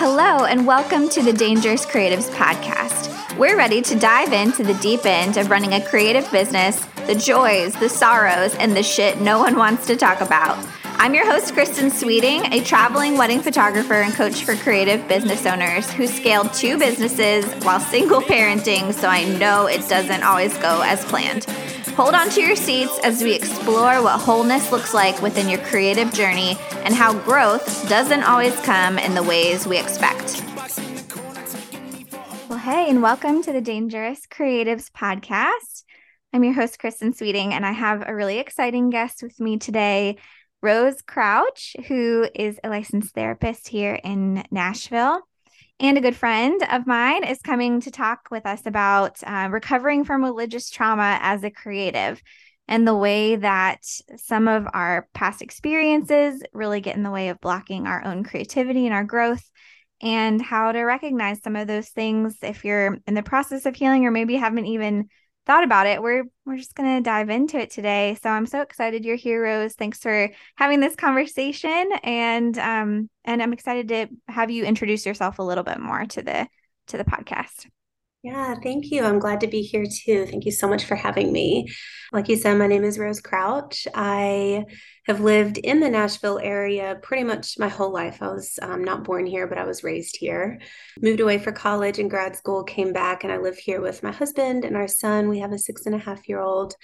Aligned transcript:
Hello, 0.00 0.44
and 0.44 0.64
welcome 0.64 1.08
to 1.08 1.20
the 1.24 1.32
Dangerous 1.32 1.84
Creatives 1.84 2.30
Podcast. 2.30 3.36
We're 3.36 3.56
ready 3.56 3.82
to 3.82 3.98
dive 3.98 4.32
into 4.32 4.62
the 4.62 4.74
deep 4.74 5.04
end 5.04 5.36
of 5.36 5.50
running 5.50 5.72
a 5.72 5.84
creative 5.84 6.30
business, 6.30 6.86
the 7.08 7.16
joys, 7.16 7.74
the 7.74 7.88
sorrows, 7.88 8.54
and 8.54 8.76
the 8.76 8.82
shit 8.84 9.20
no 9.20 9.40
one 9.40 9.56
wants 9.56 9.88
to 9.88 9.96
talk 9.96 10.20
about. 10.20 10.64
I'm 10.84 11.14
your 11.14 11.26
host, 11.26 11.52
Kristin 11.52 11.90
Sweeting, 11.90 12.52
a 12.52 12.62
traveling 12.62 13.18
wedding 13.18 13.40
photographer 13.40 13.94
and 13.94 14.14
coach 14.14 14.44
for 14.44 14.54
creative 14.54 15.08
business 15.08 15.44
owners 15.46 15.90
who 15.90 16.06
scaled 16.06 16.52
two 16.54 16.78
businesses 16.78 17.44
while 17.64 17.80
single 17.80 18.20
parenting, 18.20 18.94
so 18.94 19.08
I 19.08 19.24
know 19.24 19.66
it 19.66 19.88
doesn't 19.88 20.22
always 20.22 20.56
go 20.58 20.80
as 20.80 21.04
planned. 21.06 21.44
Hold 21.98 22.14
on 22.14 22.30
to 22.30 22.40
your 22.40 22.54
seats 22.54 22.96
as 23.00 23.24
we 23.24 23.34
explore 23.34 24.00
what 24.00 24.20
wholeness 24.20 24.70
looks 24.70 24.94
like 24.94 25.20
within 25.20 25.48
your 25.48 25.58
creative 25.58 26.12
journey 26.12 26.56
and 26.84 26.94
how 26.94 27.12
growth 27.12 27.88
doesn't 27.88 28.22
always 28.22 28.54
come 28.60 29.00
in 29.00 29.16
the 29.16 29.22
ways 29.24 29.66
we 29.66 29.80
expect. 29.80 30.40
Well, 32.48 32.60
hey, 32.60 32.88
and 32.88 33.02
welcome 33.02 33.42
to 33.42 33.52
the 33.52 33.60
Dangerous 33.60 34.28
Creatives 34.28 34.92
Podcast. 34.92 35.82
I'm 36.32 36.44
your 36.44 36.52
host, 36.52 36.78
Kristin 36.78 37.16
Sweeting, 37.16 37.52
and 37.52 37.66
I 37.66 37.72
have 37.72 38.04
a 38.06 38.14
really 38.14 38.38
exciting 38.38 38.90
guest 38.90 39.20
with 39.20 39.40
me 39.40 39.58
today, 39.58 40.18
Rose 40.62 41.02
Crouch, 41.02 41.74
who 41.88 42.28
is 42.32 42.60
a 42.62 42.68
licensed 42.68 43.12
therapist 43.12 43.66
here 43.66 43.98
in 44.04 44.44
Nashville 44.52 45.27
and 45.80 45.96
a 45.96 46.00
good 46.00 46.16
friend 46.16 46.62
of 46.70 46.86
mine 46.86 47.24
is 47.24 47.38
coming 47.40 47.80
to 47.80 47.90
talk 47.90 48.28
with 48.30 48.46
us 48.46 48.62
about 48.66 49.22
uh, 49.24 49.48
recovering 49.50 50.04
from 50.04 50.24
religious 50.24 50.70
trauma 50.70 51.18
as 51.22 51.44
a 51.44 51.50
creative 51.50 52.20
and 52.66 52.86
the 52.86 52.94
way 52.94 53.36
that 53.36 53.82
some 54.16 54.48
of 54.48 54.66
our 54.74 55.08
past 55.14 55.40
experiences 55.40 56.42
really 56.52 56.80
get 56.80 56.96
in 56.96 57.02
the 57.02 57.10
way 57.10 57.28
of 57.28 57.40
blocking 57.40 57.86
our 57.86 58.04
own 58.04 58.24
creativity 58.24 58.86
and 58.86 58.94
our 58.94 59.04
growth 59.04 59.48
and 60.00 60.42
how 60.42 60.72
to 60.72 60.80
recognize 60.80 61.42
some 61.42 61.56
of 61.56 61.66
those 61.66 61.88
things 61.88 62.36
if 62.42 62.64
you're 62.64 62.98
in 63.06 63.14
the 63.14 63.22
process 63.22 63.64
of 63.64 63.74
healing 63.74 64.04
or 64.04 64.10
maybe 64.10 64.36
haven't 64.36 64.66
even 64.66 65.08
thought 65.48 65.64
about 65.64 65.86
it, 65.86 66.02
we're 66.02 66.24
we're 66.44 66.58
just 66.58 66.74
going 66.74 66.96
to 66.96 67.02
dive 67.02 67.30
into 67.30 67.58
it 67.58 67.70
today. 67.70 68.16
So 68.22 68.28
I'm 68.28 68.46
so 68.46 68.60
excited 68.60 69.04
you're 69.04 69.16
here, 69.16 69.42
Rose. 69.42 69.74
Thanks 69.74 69.98
for 69.98 70.30
having 70.56 70.78
this 70.78 70.94
conversation, 70.94 71.90
and 72.04 72.56
um, 72.58 73.10
and 73.24 73.42
I'm 73.42 73.52
excited 73.52 73.88
to 73.88 74.06
have 74.28 74.50
you 74.50 74.64
introduce 74.64 75.06
yourself 75.06 75.40
a 75.40 75.42
little 75.42 75.64
bit 75.64 75.80
more 75.80 76.04
to 76.04 76.22
the 76.22 76.46
to 76.88 76.98
the 76.98 77.04
podcast. 77.04 77.66
Yeah, 78.22 78.56
thank 78.64 78.90
you. 78.90 79.04
I'm 79.04 79.20
glad 79.20 79.40
to 79.42 79.46
be 79.46 79.62
here 79.62 79.86
too. 79.86 80.26
Thank 80.26 80.44
you 80.44 80.50
so 80.50 80.66
much 80.66 80.84
for 80.84 80.96
having 80.96 81.32
me. 81.32 81.68
Like 82.12 82.28
you 82.28 82.34
said, 82.34 82.58
my 82.58 82.66
name 82.66 82.82
is 82.82 82.98
Rose 82.98 83.20
Crouch. 83.20 83.86
I 83.94 84.64
have 85.06 85.20
lived 85.20 85.56
in 85.58 85.78
the 85.78 85.88
Nashville 85.88 86.40
area 86.42 86.98
pretty 87.00 87.22
much 87.22 87.60
my 87.60 87.68
whole 87.68 87.92
life. 87.92 88.18
I 88.20 88.28
was 88.28 88.58
um, 88.60 88.82
not 88.82 89.04
born 89.04 89.24
here, 89.24 89.46
but 89.46 89.56
I 89.56 89.64
was 89.64 89.84
raised 89.84 90.16
here. 90.16 90.60
Moved 91.00 91.20
away 91.20 91.38
for 91.38 91.52
college 91.52 92.00
and 92.00 92.10
grad 92.10 92.34
school, 92.34 92.64
came 92.64 92.92
back, 92.92 93.22
and 93.22 93.32
I 93.32 93.36
live 93.36 93.56
here 93.56 93.80
with 93.80 94.02
my 94.02 94.10
husband 94.10 94.64
and 94.64 94.76
our 94.76 94.88
son. 94.88 95.28
We 95.28 95.38
have 95.38 95.52
a 95.52 95.58
six 95.58 95.86
and 95.86 95.94
a 95.94 95.98
half 95.98 96.28
year 96.28 96.40
old. 96.40 96.74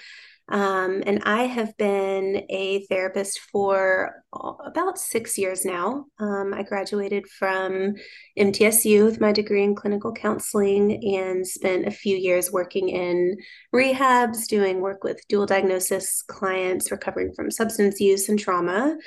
Um, 0.48 1.02
and 1.06 1.22
I 1.24 1.44
have 1.44 1.74
been 1.78 2.44
a 2.50 2.84
therapist 2.86 3.40
for 3.50 4.22
about 4.32 4.98
six 4.98 5.38
years 5.38 5.64
now. 5.64 6.04
Um, 6.18 6.52
I 6.52 6.62
graduated 6.62 7.26
from 7.26 7.94
MTSU 8.38 9.06
with 9.06 9.20
my 9.20 9.32
degree 9.32 9.64
in 9.64 9.74
clinical 9.74 10.12
counseling 10.12 11.02
and 11.16 11.46
spent 11.46 11.86
a 11.86 11.90
few 11.90 12.16
years 12.16 12.52
working 12.52 12.90
in 12.90 13.36
rehabs, 13.74 14.46
doing 14.46 14.80
work 14.80 15.02
with 15.02 15.26
dual 15.28 15.46
diagnosis 15.46 16.22
clients 16.22 16.90
recovering 16.90 17.32
from 17.32 17.50
substance 17.50 17.98
use 17.98 18.28
and 18.28 18.38
trauma. 18.38 18.98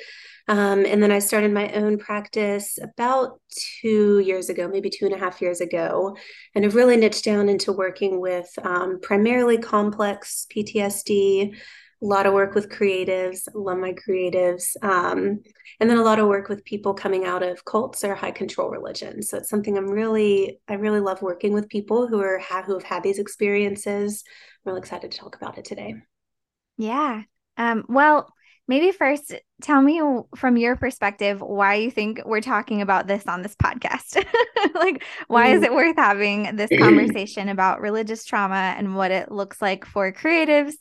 Um, 0.48 0.86
and 0.86 1.03
then 1.03 1.12
I 1.12 1.20
started 1.20 1.52
my 1.52 1.72
own 1.73 1.98
practice 1.98 2.80
about 2.81 3.42
two 3.81 4.20
years 4.20 4.50
ago, 4.50 4.67
maybe 4.67 4.89
two 4.89 5.06
and 5.06 5.14
a 5.14 5.17
half 5.17 5.42
years 5.42 5.59
ago. 5.59 6.16
And 6.56 6.64
I've 6.64 6.76
really 6.76 6.95
niched 6.95 7.26
down 7.26 7.50
into 7.50 7.73
working 7.73 8.22
with 8.22 8.50
um, 8.64 9.00
primarily 9.02 9.58
complex 9.58 10.48
PTSD, 10.56 11.54
a 12.02 12.05
lot 12.05 12.26
of 12.26 12.33
work 12.33 12.54
with 12.54 12.70
creatives, 12.70 13.48
love 13.54 13.77
my 13.80 13.94
creatives, 13.94 14.76
um, 14.83 15.42
and 15.80 15.89
then 15.89 15.98
a 15.98 16.04
lot 16.04 16.20
of 16.20 16.27
work 16.27 16.48
with 16.48 16.64
people 16.64 16.93
coming 16.93 17.26
out 17.26 17.43
of 17.43 17.66
cults 17.66 18.04
or 18.04 18.16
high 18.16 18.32
control 18.32 18.70
religions. 18.70 19.30
So 19.30 19.38
it's 19.38 19.49
something 19.49 19.77
I'm 19.77 19.89
really, 19.89 20.60
I 20.67 20.76
really 20.76 20.99
love 20.99 21.22
working 21.22 21.54
with 21.54 21.70
people 21.70 22.08
who 22.08 22.22
are 22.22 22.39
who 22.66 22.73
have 22.73 22.83
had 22.83 23.04
these 23.04 23.20
experiences. 23.20 24.23
I'm 24.66 24.72
really 24.72 24.80
excited 24.80 25.11
to 25.11 25.17
talk 25.17 25.36
about 25.36 25.58
it 25.58 25.66
today. 25.66 25.95
Yeah. 26.77 27.23
Um, 27.58 27.86
well, 27.89 28.32
maybe 28.67 28.92
first 28.92 29.33
tell 29.61 29.82
me 29.82 30.02
from 30.36 30.58
your 30.58 30.76
perspective 30.76 31.42
why 31.42 31.76
you 31.76 31.92
think 31.92 32.22
we're 32.26 32.42
talking 32.42 32.82
about 32.82 33.08
this 33.08 33.26
on 33.28 33.42
this 33.42 33.55
podcast. 33.55 34.23
like, 34.76 35.04
why 35.28 35.48
is 35.48 35.61
mm. 35.61 35.66
it 35.66 35.73
worth 35.73 35.95
having 35.95 36.55
this 36.55 36.70
conversation 36.78 37.50
about 37.50 37.82
religious 37.82 38.26
trauma 38.26 38.76
and 38.78 38.95
what 38.95 39.11
it 39.11 39.32
looks 39.32 39.61
like 39.61 39.86
for 39.86 40.11
creatives? 40.11 40.73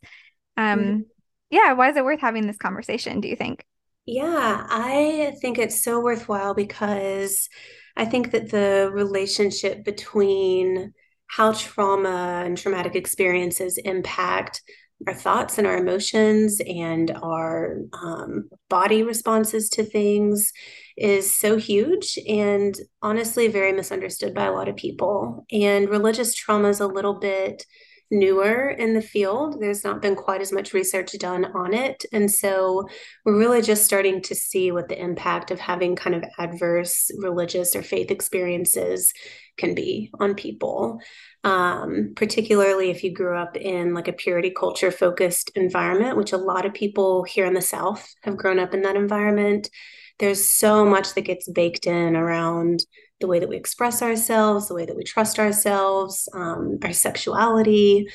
Um, 0.56 0.80
mm. 0.80 1.04
yeah, 1.50 1.72
why 1.74 1.90
is 1.90 1.96
it 1.96 2.04
worth 2.04 2.20
having 2.20 2.46
this 2.46 2.58
conversation, 2.58 3.20
do 3.20 3.28
you 3.28 3.36
think? 3.36 3.64
Yeah, 4.06 4.66
I 4.68 5.34
think 5.40 5.58
it's 5.58 5.82
so 5.82 6.00
worthwhile 6.00 6.54
because 6.54 7.48
I 7.96 8.04
think 8.04 8.30
that 8.32 8.50
the 8.50 8.90
relationship 8.92 9.84
between 9.84 10.92
how 11.28 11.52
trauma 11.52 12.42
and 12.44 12.56
traumatic 12.56 12.94
experiences 12.94 13.78
impact 13.78 14.62
our 15.06 15.14
thoughts 15.14 15.58
and 15.58 15.66
our 15.66 15.76
emotions 15.76 16.60
and 16.66 17.10
our 17.22 17.78
um, 18.02 18.48
body 18.68 19.02
responses 19.02 19.68
to 19.70 19.84
things 19.84 20.52
is 20.96 21.30
so 21.30 21.56
huge 21.56 22.18
and 22.26 22.74
honestly 23.02 23.48
very 23.48 23.72
misunderstood 23.72 24.34
by 24.34 24.46
a 24.46 24.52
lot 24.52 24.68
of 24.68 24.76
people. 24.76 25.44
And 25.52 25.88
religious 25.88 26.34
trauma 26.34 26.68
is 26.68 26.80
a 26.80 26.86
little 26.86 27.18
bit 27.20 27.66
newer 28.10 28.70
in 28.70 28.94
the 28.94 29.02
field. 29.02 29.60
There's 29.60 29.84
not 29.84 30.00
been 30.00 30.14
quite 30.14 30.40
as 30.40 30.52
much 30.52 30.72
research 30.72 31.12
done 31.18 31.44
on 31.44 31.74
it. 31.74 32.04
And 32.12 32.30
so 32.30 32.88
we're 33.24 33.38
really 33.38 33.62
just 33.62 33.84
starting 33.84 34.22
to 34.22 34.34
see 34.34 34.70
what 34.70 34.88
the 34.88 35.00
impact 35.00 35.50
of 35.50 35.58
having 35.58 35.96
kind 35.96 36.14
of 36.14 36.24
adverse 36.38 37.10
religious 37.18 37.74
or 37.74 37.82
faith 37.82 38.10
experiences 38.10 39.12
can 39.56 39.74
be 39.74 40.10
on 40.20 40.34
people. 40.34 41.00
Um, 41.46 42.14
particularly 42.16 42.90
if 42.90 43.04
you 43.04 43.12
grew 43.12 43.38
up 43.38 43.56
in 43.56 43.94
like 43.94 44.08
a 44.08 44.12
purity 44.12 44.50
culture 44.50 44.90
focused 44.90 45.52
environment, 45.54 46.16
which 46.16 46.32
a 46.32 46.36
lot 46.36 46.66
of 46.66 46.74
people 46.74 47.22
here 47.22 47.46
in 47.46 47.54
the 47.54 47.62
South 47.62 48.04
have 48.24 48.36
grown 48.36 48.58
up 48.58 48.74
in 48.74 48.82
that 48.82 48.96
environment. 48.96 49.70
There's 50.18 50.44
so 50.44 50.84
much 50.84 51.14
that 51.14 51.20
gets 51.20 51.48
baked 51.48 51.86
in 51.86 52.16
around 52.16 52.80
the 53.20 53.28
way 53.28 53.38
that 53.38 53.48
we 53.48 53.56
express 53.56 54.02
ourselves, 54.02 54.66
the 54.66 54.74
way 54.74 54.86
that 54.86 54.96
we 54.96 55.04
trust 55.04 55.38
ourselves, 55.38 56.28
um, 56.34 56.80
our 56.82 56.92
sexuality, 56.92 58.08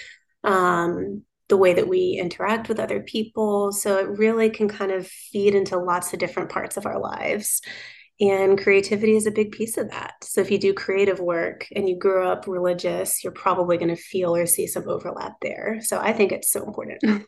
um, 0.44 1.24
the 1.47 1.56
way 1.56 1.74
that 1.74 1.88
we 1.88 2.20
interact 2.22 2.68
with 2.68 2.81
other 2.81 3.00
people. 3.00 3.72
So 3.72 3.97
it 3.97 4.09
really 4.09 4.50
can 4.50 4.68
kind 4.68 4.91
of 4.91 5.08
feed 5.08 5.56
into 5.56 5.78
lots 5.78 6.12
of 6.12 6.20
different 6.20 6.50
parts 6.50 6.75
of 6.75 6.86
our 6.86 7.00
lives. 7.00 7.62
And 8.22 8.62
creativity 8.62 9.16
is 9.16 9.26
a 9.26 9.32
big 9.32 9.52
piece 9.52 9.78
of 9.78 9.90
that. 9.90 10.14
So 10.24 10.42
if 10.42 10.52
you 10.52 10.59
do 10.59 10.76
creative 10.76 11.20
work 11.20 11.68
and 11.76 11.90
you 11.90 11.98
grew 11.98 12.28
up 12.28 12.46
religious, 12.48 13.24
you're 13.24 13.34
probably 13.34 13.78
going 13.78 13.94
to 13.94 14.02
feel 14.02 14.36
or 14.36 14.46
see 14.46 14.68
some 14.68 14.88
overlap 14.88 15.34
there. 15.42 15.80
So 15.82 16.00
I 16.00 16.14
think 16.14 16.32
it's 16.32 16.52
so 16.52 16.64
important. 16.64 17.04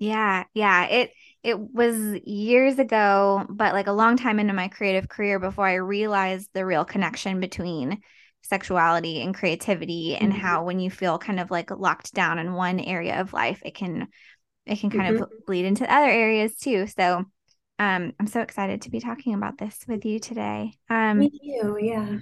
Yeah, 0.00 0.44
yeah. 0.54 0.84
It 0.86 1.10
it 1.42 1.58
was 1.58 1.96
years 2.24 2.78
ago, 2.78 3.44
but 3.48 3.74
like 3.74 3.88
a 3.88 3.92
long 3.92 4.16
time 4.16 4.38
into 4.38 4.52
my 4.52 4.68
creative 4.68 5.08
career 5.08 5.40
before 5.40 5.66
I 5.66 5.74
realized 5.74 6.50
the 6.52 6.64
real 6.64 6.84
connection 6.84 7.40
between 7.40 8.00
sexuality 8.42 9.22
and 9.22 9.34
creativity 9.34 10.14
and 10.14 10.32
mm-hmm. 10.32 10.40
how 10.40 10.64
when 10.64 10.78
you 10.78 10.90
feel 10.90 11.18
kind 11.18 11.40
of 11.40 11.50
like 11.50 11.70
locked 11.70 12.14
down 12.14 12.38
in 12.38 12.54
one 12.54 12.78
area 12.78 13.20
of 13.20 13.32
life, 13.32 13.60
it 13.64 13.74
can 13.74 14.06
it 14.66 14.78
can 14.78 14.90
kind 14.90 15.14
mm-hmm. 15.14 15.24
of 15.24 15.30
bleed 15.46 15.64
into 15.64 15.92
other 15.92 16.10
areas 16.10 16.54
too. 16.56 16.86
So 16.86 17.24
um 17.78 18.12
I'm 18.18 18.26
so 18.26 18.40
excited 18.40 18.82
to 18.82 18.90
be 18.90 19.00
talking 19.00 19.34
about 19.34 19.58
this 19.58 19.78
with 19.86 20.04
you 20.04 20.18
today. 20.18 20.72
Um 20.90 21.18
Me 21.18 21.30
too, 21.30 21.78
yeah. 21.80 22.18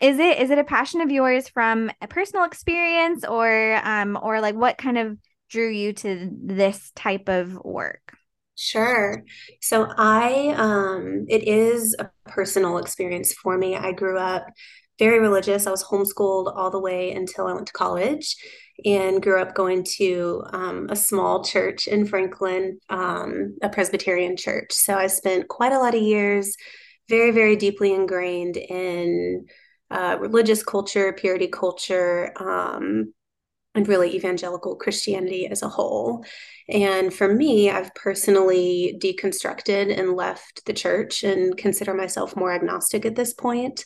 Is 0.00 0.18
it 0.18 0.38
is 0.38 0.50
it 0.50 0.58
a 0.58 0.64
passion 0.64 1.00
of 1.00 1.10
yours 1.10 1.48
from 1.48 1.90
a 2.02 2.06
personal 2.06 2.44
experience 2.44 3.24
or 3.24 3.80
um 3.82 4.18
or 4.20 4.40
like 4.40 4.54
what 4.54 4.78
kind 4.78 4.98
of 4.98 5.18
drew 5.48 5.68
you 5.68 5.92
to 5.94 6.30
this 6.42 6.92
type 6.94 7.28
of 7.28 7.54
work? 7.64 8.12
Sure. 8.56 9.22
So 9.60 9.86
I 9.96 10.54
um 10.56 11.26
it 11.28 11.46
is 11.46 11.94
a 11.98 12.10
personal 12.26 12.78
experience 12.78 13.32
for 13.34 13.56
me. 13.56 13.76
I 13.76 13.92
grew 13.92 14.18
up 14.18 14.46
very 14.98 15.20
religious. 15.20 15.66
I 15.66 15.70
was 15.70 15.84
homeschooled 15.84 16.54
all 16.56 16.70
the 16.70 16.80
way 16.80 17.12
until 17.12 17.46
I 17.46 17.52
went 17.52 17.66
to 17.66 17.72
college 17.72 18.36
and 18.84 19.22
grew 19.22 19.40
up 19.40 19.54
going 19.54 19.84
to 19.96 20.44
um, 20.52 20.86
a 20.90 20.96
small 20.96 21.42
church 21.42 21.86
in 21.86 22.06
Franklin, 22.06 22.78
um, 22.90 23.56
a 23.62 23.68
Presbyterian 23.68 24.36
church. 24.36 24.72
So 24.72 24.94
I 24.94 25.06
spent 25.06 25.48
quite 25.48 25.72
a 25.72 25.78
lot 25.78 25.94
of 25.94 26.02
years 26.02 26.54
very, 27.08 27.30
very 27.30 27.56
deeply 27.56 27.94
ingrained 27.94 28.56
in 28.56 29.46
uh, 29.90 30.16
religious 30.20 30.62
culture, 30.62 31.12
purity 31.12 31.46
culture, 31.46 32.32
um, 32.40 33.14
and 33.76 33.86
really 33.86 34.16
evangelical 34.16 34.74
Christianity 34.74 35.46
as 35.46 35.62
a 35.62 35.68
whole. 35.68 36.24
And 36.68 37.14
for 37.14 37.32
me, 37.32 37.70
I've 37.70 37.94
personally 37.94 38.98
deconstructed 39.00 39.96
and 39.96 40.14
left 40.14 40.64
the 40.66 40.72
church 40.72 41.22
and 41.22 41.56
consider 41.56 41.94
myself 41.94 42.34
more 42.34 42.52
agnostic 42.52 43.06
at 43.06 43.14
this 43.14 43.32
point. 43.32 43.84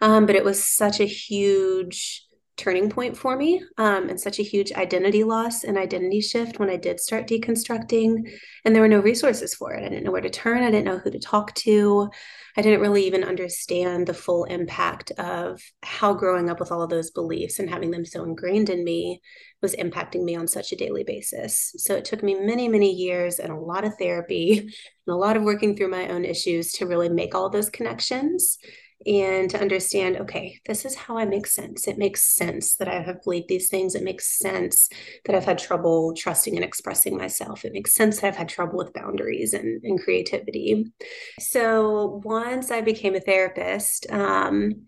Um, 0.00 0.26
but 0.26 0.34
it 0.34 0.44
was 0.44 0.64
such 0.64 0.98
a 0.98 1.06
huge 1.06 2.25
turning 2.56 2.88
point 2.88 3.16
for 3.16 3.36
me 3.36 3.62
um, 3.76 4.08
and 4.08 4.18
such 4.18 4.38
a 4.38 4.42
huge 4.44 4.72
identity 4.72 5.24
loss 5.24 5.64
and 5.64 5.76
identity 5.76 6.20
shift 6.20 6.58
when 6.58 6.70
I 6.70 6.76
did 6.76 7.00
start 7.00 7.28
deconstructing. 7.28 8.30
And 8.64 8.74
there 8.74 8.82
were 8.82 8.88
no 8.88 9.00
resources 9.00 9.54
for 9.54 9.74
it. 9.74 9.84
I 9.84 9.88
didn't 9.88 10.04
know 10.04 10.10
where 10.10 10.22
to 10.22 10.30
turn, 10.30 10.62
I 10.62 10.70
didn't 10.70 10.86
know 10.86 10.98
who 10.98 11.10
to 11.10 11.18
talk 11.18 11.54
to. 11.56 12.10
I 12.58 12.62
didn't 12.62 12.80
really 12.80 13.06
even 13.06 13.22
understand 13.22 14.06
the 14.06 14.14
full 14.14 14.44
impact 14.44 15.10
of 15.12 15.60
how 15.82 16.14
growing 16.14 16.48
up 16.48 16.58
with 16.58 16.72
all 16.72 16.82
of 16.82 16.88
those 16.88 17.10
beliefs 17.10 17.58
and 17.58 17.68
having 17.68 17.90
them 17.90 18.06
so 18.06 18.24
ingrained 18.24 18.70
in 18.70 18.82
me 18.82 19.20
was 19.60 19.74
impacting 19.76 20.24
me 20.24 20.36
on 20.36 20.48
such 20.48 20.72
a 20.72 20.76
daily 20.76 21.04
basis. 21.04 21.74
So 21.76 21.94
it 21.94 22.06
took 22.06 22.22
me 22.22 22.34
many, 22.34 22.68
many 22.68 22.92
years 22.92 23.38
and 23.38 23.52
a 23.52 23.58
lot 23.58 23.84
of 23.84 23.98
therapy 23.98 24.58
and 25.06 25.14
a 25.14 25.14
lot 25.14 25.36
of 25.36 25.42
working 25.42 25.76
through 25.76 25.90
my 25.90 26.08
own 26.08 26.24
issues 26.24 26.72
to 26.72 26.86
really 26.86 27.10
make 27.10 27.34
all 27.34 27.50
those 27.50 27.68
connections 27.68 28.58
and 29.04 29.50
to 29.50 29.60
understand 29.60 30.16
okay 30.16 30.58
this 30.66 30.84
is 30.84 30.94
how 30.94 31.18
i 31.18 31.24
make 31.24 31.46
sense. 31.46 31.86
It 31.86 31.98
makes 31.98 32.24
sense 32.24 32.76
that 32.76 32.88
i 32.88 33.00
have 33.00 33.22
believed 33.22 33.48
these 33.48 33.68
things. 33.68 33.94
It 33.94 34.02
makes 34.02 34.38
sense 34.38 34.88
that 35.24 35.36
i've 35.36 35.44
had 35.44 35.58
trouble 35.58 36.14
trusting 36.14 36.54
and 36.56 36.64
expressing 36.64 37.16
myself. 37.16 37.64
It 37.64 37.72
makes 37.72 37.94
sense 37.94 38.20
that 38.20 38.28
i've 38.28 38.36
had 38.36 38.48
trouble 38.48 38.78
with 38.78 38.94
boundaries 38.94 39.52
and, 39.52 39.82
and 39.84 40.00
creativity. 40.00 40.92
So 41.40 42.20
once 42.24 42.70
i 42.70 42.80
became 42.80 43.14
a 43.14 43.20
therapist 43.20 44.10
um, 44.10 44.86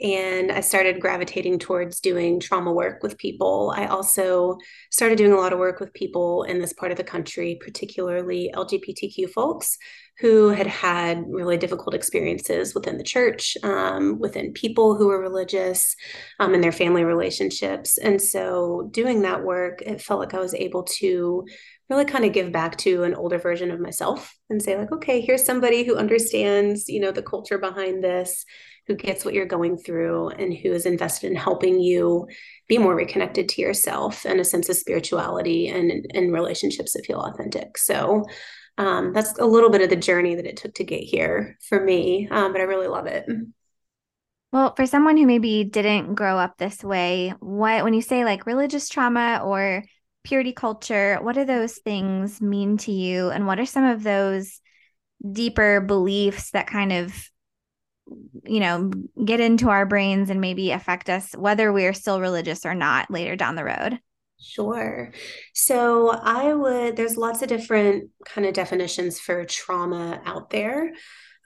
and 0.00 0.50
I 0.50 0.60
started 0.60 1.00
gravitating 1.00 1.60
towards 1.60 2.00
doing 2.00 2.40
trauma 2.40 2.72
work 2.72 3.02
with 3.02 3.16
people. 3.16 3.72
I 3.76 3.86
also 3.86 4.58
started 4.90 5.18
doing 5.18 5.32
a 5.32 5.36
lot 5.36 5.52
of 5.52 5.58
work 5.58 5.78
with 5.78 5.94
people 5.94 6.42
in 6.42 6.60
this 6.60 6.72
part 6.72 6.90
of 6.90 6.98
the 6.98 7.04
country, 7.04 7.58
particularly 7.60 8.50
LGBTQ 8.54 9.30
folks 9.30 9.78
who 10.20 10.48
had 10.48 10.68
had 10.68 11.24
really 11.28 11.56
difficult 11.56 11.94
experiences 11.94 12.74
within 12.74 12.98
the 12.98 13.04
church, 13.04 13.56
um, 13.64 14.18
within 14.20 14.52
people 14.52 14.96
who 14.96 15.08
were 15.08 15.20
religious, 15.20 15.96
um, 16.38 16.54
and 16.54 16.62
their 16.62 16.72
family 16.72 17.02
relationships. 17.02 17.98
And 17.98 18.22
so, 18.22 18.88
doing 18.92 19.22
that 19.22 19.42
work, 19.42 19.82
it 19.82 20.00
felt 20.00 20.20
like 20.20 20.34
I 20.34 20.38
was 20.38 20.54
able 20.54 20.84
to 20.98 21.44
really 21.90 22.04
kind 22.04 22.24
of 22.24 22.32
give 22.32 22.50
back 22.50 22.76
to 22.76 23.02
an 23.02 23.14
older 23.14 23.38
version 23.38 23.70
of 23.70 23.80
myself 23.80 24.34
and 24.50 24.62
say 24.62 24.76
like 24.76 24.92
okay 24.92 25.20
here's 25.20 25.44
somebody 25.44 25.84
who 25.84 25.96
understands 25.96 26.88
you 26.88 27.00
know 27.00 27.12
the 27.12 27.22
culture 27.22 27.58
behind 27.58 28.02
this 28.02 28.44
who 28.86 28.94
gets 28.94 29.24
what 29.24 29.34
you're 29.34 29.46
going 29.46 29.78
through 29.78 30.28
and 30.30 30.52
who 30.54 30.72
is 30.72 30.86
invested 30.86 31.30
in 31.30 31.36
helping 31.36 31.80
you 31.80 32.26
be 32.68 32.78
more 32.78 32.94
reconnected 32.94 33.48
to 33.48 33.62
yourself 33.62 34.24
and 34.24 34.40
a 34.40 34.44
sense 34.44 34.68
of 34.68 34.76
spirituality 34.76 35.68
and, 35.68 36.06
and 36.12 36.32
relationships 36.32 36.92
that 36.92 37.06
feel 37.06 37.20
authentic. 37.20 37.78
So 37.78 38.24
um, 38.76 39.12
that's 39.12 39.38
a 39.38 39.46
little 39.46 39.70
bit 39.70 39.82
of 39.82 39.88
the 39.88 39.96
journey 39.96 40.34
that 40.34 40.46
it 40.46 40.56
took 40.56 40.74
to 40.74 40.84
get 40.84 41.00
here 41.00 41.56
for 41.68 41.82
me, 41.82 42.28
um, 42.30 42.52
but 42.52 42.60
I 42.60 42.64
really 42.64 42.88
love 42.88 43.06
it. 43.06 43.24
Well, 44.52 44.74
for 44.74 44.86
someone 44.86 45.16
who 45.16 45.26
maybe 45.26 45.64
didn't 45.64 46.14
grow 46.14 46.38
up 46.38 46.58
this 46.58 46.84
way, 46.84 47.34
what 47.40 47.84
when 47.84 47.94
you 47.94 48.02
say 48.02 48.24
like 48.24 48.46
religious 48.46 48.88
trauma 48.88 49.40
or 49.44 49.84
purity 50.24 50.52
culture, 50.52 51.18
what 51.22 51.34
do 51.34 51.44
those 51.44 51.78
things 51.78 52.40
mean 52.40 52.78
to 52.78 52.92
you? 52.92 53.30
And 53.30 53.46
what 53.46 53.60
are 53.60 53.66
some 53.66 53.84
of 53.84 54.02
those 54.02 54.60
deeper 55.32 55.80
beliefs 55.80 56.50
that 56.50 56.66
kind 56.66 56.92
of 56.92 57.30
you 58.44 58.60
know, 58.60 58.90
get 59.24 59.40
into 59.40 59.70
our 59.70 59.86
brains 59.86 60.30
and 60.30 60.40
maybe 60.40 60.70
affect 60.70 61.08
us 61.08 61.32
whether 61.32 61.72
we 61.72 61.86
are 61.86 61.92
still 61.92 62.20
religious 62.20 62.66
or 62.66 62.74
not 62.74 63.10
later 63.10 63.36
down 63.36 63.54
the 63.54 63.64
road? 63.64 63.98
Sure. 64.38 65.12
So 65.54 66.10
I 66.10 66.52
would, 66.52 66.96
there's 66.96 67.16
lots 67.16 67.40
of 67.40 67.48
different 67.48 68.10
kind 68.26 68.46
of 68.46 68.52
definitions 68.52 69.18
for 69.18 69.44
trauma 69.44 70.20
out 70.24 70.50
there. 70.50 70.92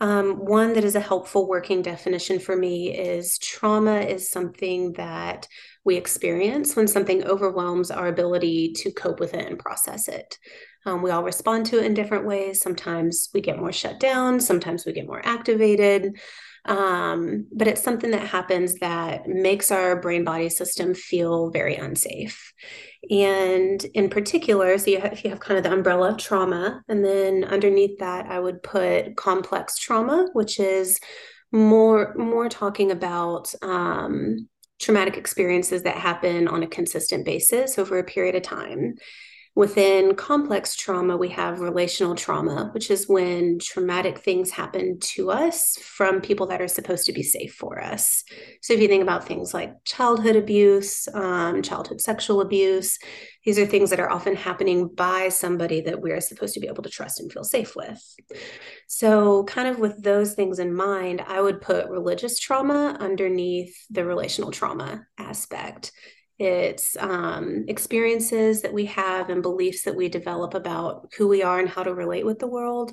Um, 0.01 0.45
one 0.45 0.75
that 0.75 0.85
is 0.85 0.95
a 0.95 1.01
helpful 1.01 1.49
working 1.49 1.83
definition 1.83 2.39
for 2.39 2.57
me 2.57 2.97
is 2.97 3.39
trauma 3.39 4.01
is 4.01 4.31
something 4.31 4.93
that 4.93 5.49
we 5.85 5.97
experience 5.97 6.77
when 6.77 6.87
something 6.87 7.25
overwhelms 7.25 7.91
our 7.91 8.09
ability 8.09 8.73
to 8.75 8.93
cope 8.93 9.21
with 9.21 9.35
it 9.35 9.47
and 9.47 9.59
process 9.59 10.09
it. 10.09 10.39
Um, 10.87 11.03
we 11.03 11.11
all 11.11 11.25
respond 11.25 11.67
to 11.67 11.79
it 11.79 11.87
in 11.87 11.95
different 11.95 12.27
ways. 12.27 12.61
Sometimes 12.61 13.31
we 13.35 13.41
get 13.41 13.59
more 13.59 13.73
shut 13.73 14.01
down, 14.01 14.41
sometimes 14.41 14.85
we 14.85 14.93
get 14.93 15.07
more 15.07 15.23
activated. 15.25 16.19
Um, 16.65 17.47
but 17.53 17.67
it's 17.67 17.83
something 17.83 18.11
that 18.11 18.29
happens 18.29 18.75
that 18.81 19.27
makes 19.27 19.71
our 19.71 20.01
brain 20.01 20.25
body 20.25 20.51
system 20.51 20.93
feel 20.95 21.51
very 21.51 21.77
unsafe. 21.77 22.53
And 23.11 23.83
in 23.95 24.11
particular, 24.11 24.77
so 24.77 24.91
you 24.91 25.01
have, 25.01 25.25
you 25.25 25.31
have 25.31 25.41
kind 25.41 25.57
of 25.57 25.65
the 25.65 25.73
umbrella 25.73 26.11
of 26.11 26.19
trauma, 26.19 26.83
and 26.89 27.03
then 27.03 27.45
underneath 27.45 27.99
that, 28.01 28.27
I 28.27 28.39
would 28.39 28.63
put 28.63 29.17
complex 29.17 29.79
trauma, 29.79 30.29
which 30.35 30.61
is 30.61 31.01
more 31.53 32.15
more 32.19 32.49
talking 32.51 32.91
about 32.91 33.55
um, 33.63 34.49
traumatic 34.79 35.17
experiences 35.17 35.83
that 35.83 35.97
happen 35.97 36.49
on 36.49 36.63
a 36.63 36.69
consistent 36.69 37.25
basis 37.25 37.79
over 37.79 37.99
a 37.99 38.05
period 38.05 38.35
of 38.35 38.43
time. 38.43 38.95
Within 39.59 40.15
complex 40.15 40.77
trauma, 40.77 41.17
we 41.17 41.31
have 41.31 41.59
relational 41.59 42.15
trauma, 42.15 42.71
which 42.75 42.93
is 42.93 43.09
when 43.09 43.59
traumatic 43.59 44.21
things 44.21 44.53
happen 44.53 45.01
to 45.01 45.33
us 45.33 45.77
from 45.83 46.21
people 46.21 46.47
that 46.47 46.63
are 46.63 46.69
supposed 46.69 47.07
to 47.07 47.13
be 47.13 47.25
safe 47.25 47.55
for 47.55 47.83
us. 47.83 48.23
So, 48.63 48.73
if 48.73 48.81
you 48.81 48.87
think 48.87 49.03
about 49.03 49.27
things 49.27 49.53
like 49.53 49.73
childhood 49.85 50.37
abuse, 50.37 51.09
um, 51.13 51.61
childhood 51.63 52.01
sexual 52.01 52.41
abuse, 52.41 53.01
these 53.45 53.59
are 53.59 53.67
things 53.67 53.91
that 53.91 53.99
are 53.99 54.13
often 54.13 54.37
happening 54.37 54.95
by 54.95 55.29
somebody 55.29 55.81
that 55.81 56.01
we're 56.01 56.21
supposed 56.21 56.55
to 56.55 56.61
be 56.61 56.69
able 56.69 56.85
to 56.85 56.89
trust 56.89 57.19
and 57.19 57.33
feel 57.33 57.43
safe 57.43 57.75
with. 57.75 58.01
So, 58.87 59.43
kind 59.43 59.67
of 59.67 59.81
with 59.81 60.01
those 60.01 60.35
things 60.35 60.61
in 60.61 60.73
mind, 60.73 61.21
I 61.27 61.41
would 61.41 61.61
put 61.61 61.91
religious 61.91 62.39
trauma 62.39 62.97
underneath 63.01 63.75
the 63.91 64.05
relational 64.05 64.53
trauma 64.53 65.05
aspect 65.19 65.91
it's 66.39 66.97
um, 66.99 67.65
experiences 67.69 68.63
that 68.63 68.73
we 68.73 68.87
have 68.87 69.29
and 69.29 69.43
beliefs 69.43 69.83
that 69.83 69.97
we 69.97 70.09
develop 70.09 70.55
about 70.55 71.13
who 71.17 71.27
we 71.27 71.43
are 71.43 71.59
and 71.59 71.69
how 71.69 71.83
to 71.83 71.95
relate 71.95 72.25
with 72.25 72.39
the 72.39 72.47
world 72.47 72.93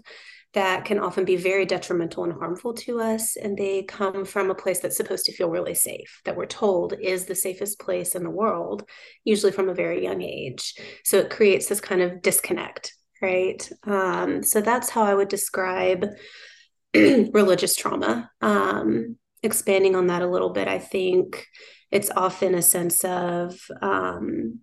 that 0.55 0.85
can 0.85 0.99
often 0.99 1.25
be 1.25 1.35
very 1.35 1.65
detrimental 1.65 2.23
and 2.23 2.31
harmful 2.31 2.73
to 2.73 3.01
us. 3.01 3.35
And 3.35 3.57
they 3.57 3.83
come 3.83 4.23
from 4.23 4.49
a 4.49 4.55
place 4.55 4.79
that's 4.79 4.95
supposed 4.95 5.25
to 5.25 5.33
feel 5.33 5.49
really 5.49 5.75
safe, 5.75 6.21
that 6.23 6.37
we're 6.37 6.45
told 6.45 6.93
is 6.93 7.25
the 7.25 7.35
safest 7.35 7.77
place 7.77 8.15
in 8.15 8.23
the 8.23 8.29
world, 8.29 8.87
usually 9.25 9.51
from 9.51 9.67
a 9.67 9.73
very 9.73 10.01
young 10.01 10.21
age. 10.21 10.75
So 11.03 11.17
it 11.17 11.29
creates 11.29 11.67
this 11.67 11.81
kind 11.81 12.01
of 12.01 12.21
disconnect, 12.21 12.93
right? 13.21 13.69
Um, 13.83 14.43
so 14.43 14.61
that's 14.61 14.89
how 14.89 15.03
I 15.03 15.13
would 15.13 15.27
describe 15.27 16.07
religious 16.95 17.75
trauma. 17.75 18.31
Um, 18.39 19.17
expanding 19.43 19.95
on 19.95 20.07
that 20.07 20.21
a 20.21 20.27
little 20.27 20.51
bit, 20.51 20.69
I 20.69 20.79
think 20.79 21.45
it's 21.91 22.11
often 22.15 22.55
a 22.55 22.61
sense 22.61 23.03
of 23.03 23.59
um, 23.81 24.59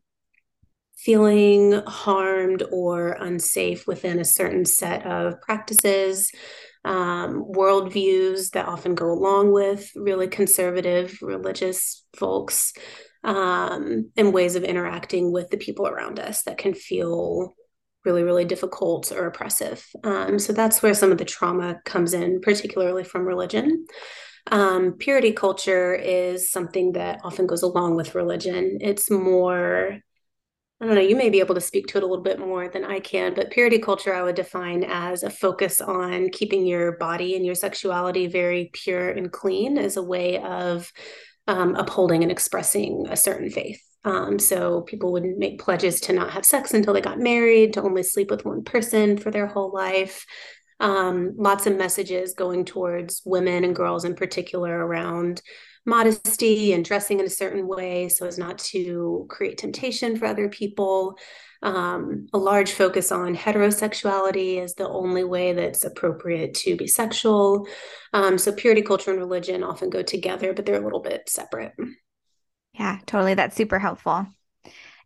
feeling 0.96 1.72
harmed 1.86 2.62
or 2.70 3.16
unsafe 3.20 3.86
within 3.86 4.18
a 4.18 4.24
certain 4.24 4.64
set 4.64 5.04
of 5.06 5.40
practices, 5.40 6.30
um, 6.84 7.44
worldviews 7.44 8.50
that 8.50 8.66
often 8.66 8.94
go 8.94 9.10
along 9.10 9.52
with 9.52 9.90
really 9.96 10.28
conservative 10.28 11.18
religious 11.22 12.04
folks, 12.16 12.72
um, 13.24 14.10
and 14.16 14.32
ways 14.32 14.56
of 14.56 14.64
interacting 14.64 15.32
with 15.32 15.48
the 15.50 15.56
people 15.56 15.86
around 15.86 16.18
us 16.18 16.42
that 16.42 16.58
can 16.58 16.74
feel 16.74 17.54
really, 18.04 18.22
really 18.22 18.44
difficult 18.44 19.12
or 19.12 19.26
oppressive. 19.26 19.84
Um, 20.02 20.38
so 20.38 20.52
that's 20.52 20.82
where 20.82 20.94
some 20.94 21.12
of 21.12 21.18
the 21.18 21.24
trauma 21.24 21.80
comes 21.84 22.14
in, 22.14 22.40
particularly 22.40 23.04
from 23.04 23.24
religion. 23.24 23.86
Um, 24.50 24.94
purity 24.94 25.32
culture 25.32 25.94
is 25.94 26.50
something 26.50 26.92
that 26.92 27.20
often 27.24 27.46
goes 27.46 27.62
along 27.62 27.96
with 27.96 28.14
religion. 28.14 28.78
It's 28.80 29.10
more, 29.10 29.98
I 30.80 30.84
don't 30.84 30.94
know, 30.96 31.00
you 31.00 31.16
may 31.16 31.30
be 31.30 31.40
able 31.40 31.54
to 31.54 31.60
speak 31.60 31.86
to 31.88 31.98
it 31.98 32.04
a 32.04 32.06
little 32.06 32.24
bit 32.24 32.40
more 32.40 32.68
than 32.68 32.84
I 32.84 32.98
can, 32.98 33.34
but 33.34 33.52
purity 33.52 33.78
culture 33.78 34.12
I 34.12 34.22
would 34.22 34.34
define 34.34 34.82
as 34.84 35.22
a 35.22 35.30
focus 35.30 35.80
on 35.80 36.30
keeping 36.30 36.66
your 36.66 36.98
body 36.98 37.36
and 37.36 37.46
your 37.46 37.54
sexuality 37.54 38.26
very 38.26 38.70
pure 38.72 39.10
and 39.10 39.30
clean 39.30 39.78
as 39.78 39.96
a 39.96 40.02
way 40.02 40.38
of 40.38 40.92
um, 41.46 41.76
upholding 41.76 42.22
and 42.22 42.32
expressing 42.32 43.06
a 43.08 43.16
certain 43.16 43.48
faith. 43.48 43.80
Um, 44.04 44.40
so 44.40 44.80
people 44.82 45.12
would 45.12 45.24
make 45.24 45.60
pledges 45.60 46.00
to 46.02 46.12
not 46.12 46.32
have 46.32 46.44
sex 46.44 46.74
until 46.74 46.92
they 46.92 47.00
got 47.00 47.20
married, 47.20 47.74
to 47.74 47.82
only 47.82 48.02
sleep 48.02 48.30
with 48.30 48.44
one 48.44 48.64
person 48.64 49.16
for 49.16 49.30
their 49.30 49.46
whole 49.46 49.72
life, 49.72 50.26
um, 50.82 51.34
lots 51.36 51.66
of 51.66 51.76
messages 51.76 52.34
going 52.34 52.64
towards 52.64 53.22
women 53.24 53.64
and 53.64 53.74
girls 53.74 54.04
in 54.04 54.14
particular 54.14 54.84
around 54.84 55.40
modesty 55.86 56.72
and 56.72 56.84
dressing 56.84 57.20
in 57.20 57.26
a 57.26 57.30
certain 57.30 57.66
way 57.66 58.08
so 58.08 58.26
as 58.26 58.38
not 58.38 58.58
to 58.58 59.26
create 59.30 59.58
temptation 59.58 60.16
for 60.16 60.26
other 60.26 60.48
people. 60.48 61.16
Um, 61.62 62.26
a 62.32 62.38
large 62.38 62.72
focus 62.72 63.12
on 63.12 63.36
heterosexuality 63.36 64.60
as 64.60 64.74
the 64.74 64.88
only 64.88 65.22
way 65.22 65.52
that's 65.52 65.84
appropriate 65.84 66.54
to 66.54 66.76
be 66.76 66.88
sexual. 66.88 67.68
Um, 68.12 68.36
so 68.36 68.50
purity 68.50 68.82
culture 68.82 69.12
and 69.12 69.20
religion 69.20 69.62
often 69.62 69.88
go 69.88 70.02
together, 70.02 70.52
but 70.52 70.66
they're 70.66 70.80
a 70.80 70.84
little 70.84 71.00
bit 71.00 71.28
separate. 71.28 71.72
Yeah, 72.74 72.98
totally. 73.06 73.34
That's 73.34 73.54
super 73.54 73.78
helpful. 73.78 74.26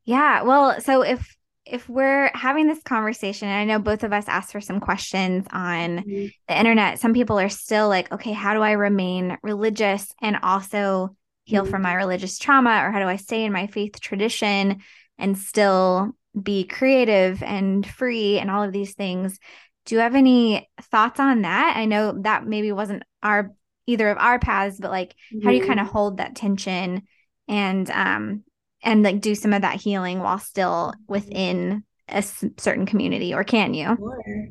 Yeah. 0.04 0.42
Well, 0.42 0.80
so 0.80 1.02
if 1.02 1.35
if 1.66 1.88
we're 1.88 2.30
having 2.32 2.68
this 2.68 2.82
conversation, 2.82 3.48
I 3.48 3.64
know 3.64 3.78
both 3.78 4.04
of 4.04 4.12
us 4.12 4.28
asked 4.28 4.52
for 4.52 4.60
some 4.60 4.80
questions 4.80 5.46
on 5.50 5.98
mm-hmm. 5.98 6.26
the 6.48 6.58
internet. 6.58 7.00
Some 7.00 7.12
people 7.12 7.38
are 7.38 7.48
still 7.48 7.88
like, 7.88 8.10
okay, 8.12 8.32
how 8.32 8.54
do 8.54 8.62
I 8.62 8.72
remain 8.72 9.36
religious 9.42 10.12
and 10.22 10.38
also 10.42 11.16
heal 11.44 11.62
mm-hmm. 11.62 11.70
from 11.70 11.82
my 11.82 11.94
religious 11.94 12.38
trauma? 12.38 12.82
Or 12.84 12.92
how 12.92 13.00
do 13.00 13.06
I 13.06 13.16
stay 13.16 13.44
in 13.44 13.52
my 13.52 13.66
faith 13.66 14.00
tradition 14.00 14.82
and 15.18 15.36
still 15.36 16.12
be 16.40 16.64
creative 16.64 17.42
and 17.42 17.84
free 17.84 18.38
and 18.38 18.50
all 18.50 18.62
of 18.62 18.72
these 18.72 18.94
things? 18.94 19.38
Do 19.86 19.96
you 19.96 20.00
have 20.00 20.14
any 20.14 20.68
thoughts 20.82 21.18
on 21.18 21.42
that? 21.42 21.74
I 21.76 21.86
know 21.86 22.16
that 22.22 22.46
maybe 22.46 22.70
wasn't 22.70 23.02
our 23.22 23.52
either 23.86 24.08
of 24.08 24.18
our 24.18 24.38
paths, 24.38 24.78
but 24.78 24.90
like 24.90 25.14
mm-hmm. 25.32 25.44
how 25.44 25.50
do 25.50 25.56
you 25.56 25.66
kind 25.66 25.80
of 25.80 25.86
hold 25.86 26.18
that 26.18 26.36
tension 26.36 27.02
and 27.48 27.90
um 27.90 28.42
and 28.86 29.02
like 29.02 29.20
do 29.20 29.34
some 29.34 29.52
of 29.52 29.62
that 29.62 29.80
healing 29.80 30.20
while 30.20 30.38
still 30.38 30.94
within 31.08 31.84
a 32.08 32.22
certain 32.22 32.86
community 32.86 33.34
or 33.34 33.44
can 33.44 33.74
you? 33.74 33.84
Sure. 33.84 34.48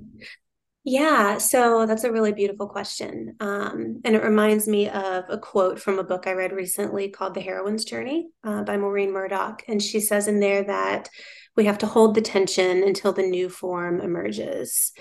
yeah 0.84 1.38
so 1.38 1.86
that's 1.86 2.04
a 2.04 2.12
really 2.12 2.34
beautiful 2.34 2.68
question. 2.68 3.36
Um, 3.40 4.02
and 4.04 4.16
it 4.16 4.22
reminds 4.22 4.68
me 4.68 4.90
of 4.90 5.24
a 5.30 5.38
quote 5.38 5.80
from 5.80 5.98
a 5.98 6.04
book 6.04 6.28
i 6.28 6.34
read 6.34 6.52
recently 6.52 7.10
called 7.10 7.34
the 7.34 7.42
heroine's 7.42 7.86
journey 7.86 8.28
uh, 8.44 8.64
by 8.64 8.78
maureen 8.78 9.14
murdock. 9.14 9.64
And 9.68 9.82
she 9.82 10.02
says 10.02 10.28
in 10.28 10.42
there 10.42 10.64
that 10.64 11.10
we 11.56 11.66
have 11.66 11.78
to 11.78 11.88
hold 11.88 12.14
the 12.14 12.22
tension 12.22 12.84
until 12.84 13.14
the 13.14 13.24
new 13.24 13.48
form 13.48 14.02
emerges. 14.02 14.92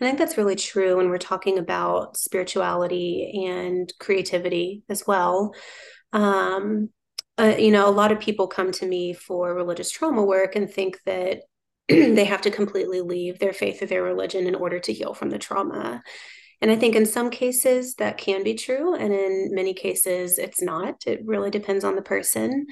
I 0.00 0.04
think 0.04 0.18
that's 0.18 0.38
really 0.38 0.54
true 0.54 0.98
when 0.98 1.08
we're 1.08 1.18
talking 1.18 1.58
about 1.58 2.16
spirituality 2.16 3.46
and 3.48 3.92
creativity 3.98 4.82
as 4.88 5.04
well. 5.04 5.52
Um, 6.12 6.90
uh, 7.38 7.56
you 7.58 7.70
know, 7.70 7.88
a 7.88 7.90
lot 7.90 8.12
of 8.12 8.20
people 8.20 8.46
come 8.46 8.70
to 8.72 8.86
me 8.86 9.12
for 9.12 9.54
religious 9.54 9.90
trauma 9.90 10.22
work 10.22 10.54
and 10.54 10.70
think 10.70 11.00
that 11.04 11.40
they 11.88 12.24
have 12.24 12.42
to 12.42 12.50
completely 12.50 13.00
leave 13.00 13.38
their 13.38 13.52
faith 13.52 13.82
or 13.82 13.86
their 13.86 14.02
religion 14.02 14.46
in 14.46 14.54
order 14.54 14.78
to 14.78 14.92
heal 14.92 15.14
from 15.14 15.30
the 15.30 15.38
trauma. 15.38 16.02
And 16.60 16.70
I 16.70 16.76
think 16.76 16.94
in 16.94 17.04
some 17.04 17.30
cases 17.30 17.96
that 17.96 18.16
can 18.16 18.42
be 18.42 18.54
true, 18.54 18.94
and 18.94 19.12
in 19.12 19.50
many 19.52 19.74
cases 19.74 20.38
it's 20.38 20.62
not. 20.62 21.02
It 21.06 21.20
really 21.24 21.50
depends 21.50 21.84
on 21.84 21.96
the 21.96 22.02
person. 22.02 22.66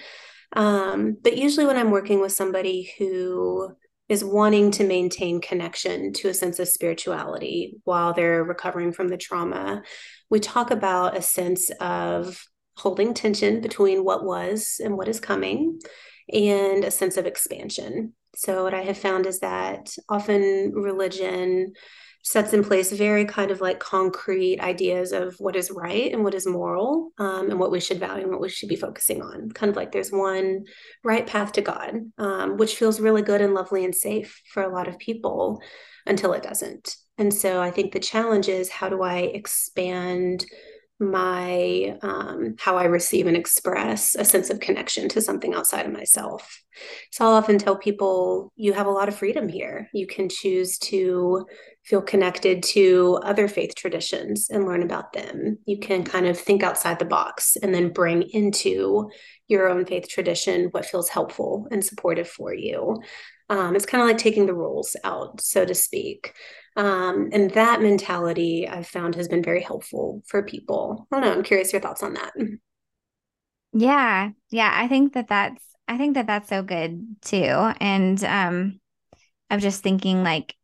Um, 0.54 1.16
but 1.20 1.36
usually, 1.36 1.66
when 1.66 1.76
I'm 1.76 1.90
working 1.90 2.20
with 2.20 2.32
somebody 2.32 2.92
who 2.98 3.74
is 4.08 4.24
wanting 4.24 4.70
to 4.72 4.86
maintain 4.86 5.40
connection 5.40 6.12
to 6.12 6.28
a 6.28 6.34
sense 6.34 6.58
of 6.58 6.68
spirituality 6.68 7.76
while 7.84 8.12
they're 8.12 8.44
recovering 8.44 8.92
from 8.92 9.08
the 9.08 9.16
trauma, 9.16 9.82
we 10.30 10.40
talk 10.40 10.70
about 10.70 11.16
a 11.16 11.22
sense 11.22 11.70
of 11.80 12.42
holding 12.76 13.14
tension 13.14 13.60
between 13.60 14.04
what 14.04 14.24
was 14.24 14.80
and 14.82 14.96
what 14.96 15.08
is 15.08 15.20
coming 15.20 15.80
and 16.32 16.84
a 16.84 16.90
sense 16.90 17.16
of 17.16 17.26
expansion. 17.26 18.14
So, 18.34 18.64
what 18.64 18.74
I 18.74 18.82
have 18.82 18.98
found 18.98 19.26
is 19.26 19.40
that 19.40 19.94
often 20.08 20.72
religion 20.74 21.74
sets 22.24 22.52
in 22.52 22.62
place 22.62 22.92
very 22.92 23.24
kind 23.24 23.50
of 23.50 23.60
like 23.60 23.80
concrete 23.80 24.60
ideas 24.60 25.12
of 25.12 25.34
what 25.38 25.56
is 25.56 25.72
right 25.72 26.12
and 26.12 26.22
what 26.22 26.34
is 26.34 26.46
moral 26.46 27.10
um, 27.18 27.50
and 27.50 27.58
what 27.58 27.72
we 27.72 27.80
should 27.80 27.98
value 27.98 28.22
and 28.22 28.30
what 28.30 28.40
we 28.40 28.48
should 28.48 28.68
be 28.68 28.76
focusing 28.76 29.20
on. 29.20 29.50
Kind 29.50 29.70
of 29.70 29.76
like 29.76 29.90
there's 29.90 30.12
one 30.12 30.64
right 31.02 31.26
path 31.26 31.52
to 31.52 31.62
God, 31.62 31.96
um, 32.18 32.56
which 32.56 32.76
feels 32.76 33.00
really 33.00 33.22
good 33.22 33.40
and 33.40 33.54
lovely 33.54 33.84
and 33.84 33.94
safe 33.94 34.40
for 34.52 34.62
a 34.62 34.72
lot 34.72 34.86
of 34.86 34.98
people 34.98 35.60
until 36.06 36.32
it 36.32 36.44
doesn't. 36.44 36.96
And 37.18 37.34
so 37.34 37.60
I 37.60 37.70
think 37.70 37.92
the 37.92 38.00
challenge 38.00 38.48
is 38.48 38.70
how 38.70 38.88
do 38.88 39.02
I 39.02 39.18
expand 39.18 40.46
my 41.02 41.96
um, 42.02 42.54
how 42.58 42.76
I 42.76 42.84
receive 42.84 43.26
and 43.26 43.36
express 43.36 44.14
a 44.14 44.24
sense 44.24 44.50
of 44.50 44.60
connection 44.60 45.08
to 45.10 45.20
something 45.20 45.54
outside 45.54 45.86
of 45.86 45.92
myself. 45.92 46.62
So 47.10 47.24
I'll 47.24 47.32
often 47.32 47.58
tell 47.58 47.76
people 47.76 48.52
you 48.56 48.72
have 48.72 48.86
a 48.86 48.90
lot 48.90 49.08
of 49.08 49.16
freedom 49.16 49.48
here. 49.48 49.88
You 49.92 50.06
can 50.06 50.28
choose 50.28 50.78
to 50.78 51.46
feel 51.84 52.00
connected 52.00 52.62
to 52.62 53.18
other 53.24 53.48
faith 53.48 53.74
traditions 53.74 54.48
and 54.48 54.66
learn 54.66 54.82
about 54.82 55.12
them. 55.12 55.58
You 55.66 55.78
can 55.78 56.04
kind 56.04 56.26
of 56.26 56.38
think 56.38 56.62
outside 56.62 56.98
the 56.98 57.04
box 57.04 57.56
and 57.56 57.74
then 57.74 57.92
bring 57.92 58.22
into 58.22 59.10
your 59.48 59.68
own 59.68 59.84
faith 59.84 60.08
tradition 60.08 60.68
what 60.70 60.86
feels 60.86 61.08
helpful 61.08 61.66
and 61.70 61.84
supportive 61.84 62.28
for 62.28 62.54
you. 62.54 63.02
Um, 63.48 63.76
it's 63.76 63.86
kind 63.86 64.00
of 64.00 64.08
like 64.08 64.18
taking 64.18 64.46
the 64.46 64.54
rules 64.54 64.96
out, 65.04 65.40
so 65.40 65.64
to 65.64 65.74
speak. 65.74 66.34
Um, 66.76 67.28
and 67.32 67.50
that 67.52 67.82
mentality 67.82 68.66
I've 68.66 68.86
found 68.86 69.14
has 69.16 69.28
been 69.28 69.42
very 69.42 69.62
helpful 69.62 70.22
for 70.26 70.42
people. 70.42 71.06
I 71.12 71.16
don't 71.20 71.28
know. 71.28 71.32
I'm 71.32 71.42
curious 71.42 71.72
your 71.72 71.82
thoughts 71.82 72.02
on 72.02 72.14
that. 72.14 72.32
Yeah. 73.72 74.30
Yeah. 74.50 74.70
I 74.74 74.88
think 74.88 75.14
that 75.14 75.28
that's, 75.28 75.64
I 75.88 75.96
think 75.96 76.14
that 76.14 76.26
that's 76.26 76.48
so 76.48 76.62
good 76.62 77.16
too. 77.22 77.72
And, 77.80 78.22
um, 78.24 78.80
I'm 79.50 79.60
just 79.60 79.82
thinking 79.82 80.22
like, 80.22 80.54